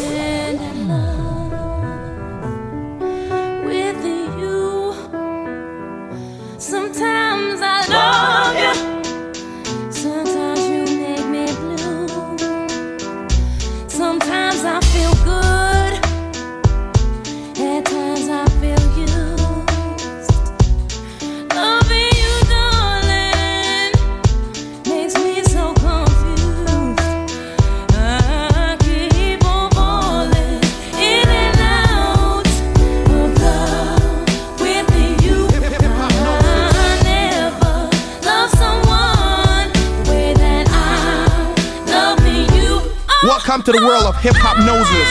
Welcome 43.49 43.65
to 43.65 43.71
the 43.71 43.84
world 43.84 44.05
of 44.05 44.13
Hiphopnosis. 44.17 45.09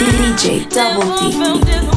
DJ 0.00 0.68
Double 0.68 1.16
D. 1.16 1.95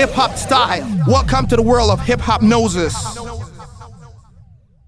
hip 0.00 0.10
hop 0.12 0.34
style. 0.34 0.82
Welcome 1.06 1.46
to 1.48 1.56
the 1.56 1.62
world 1.62 1.90
of 1.90 2.00
Hiphopnosis. 2.00 3.09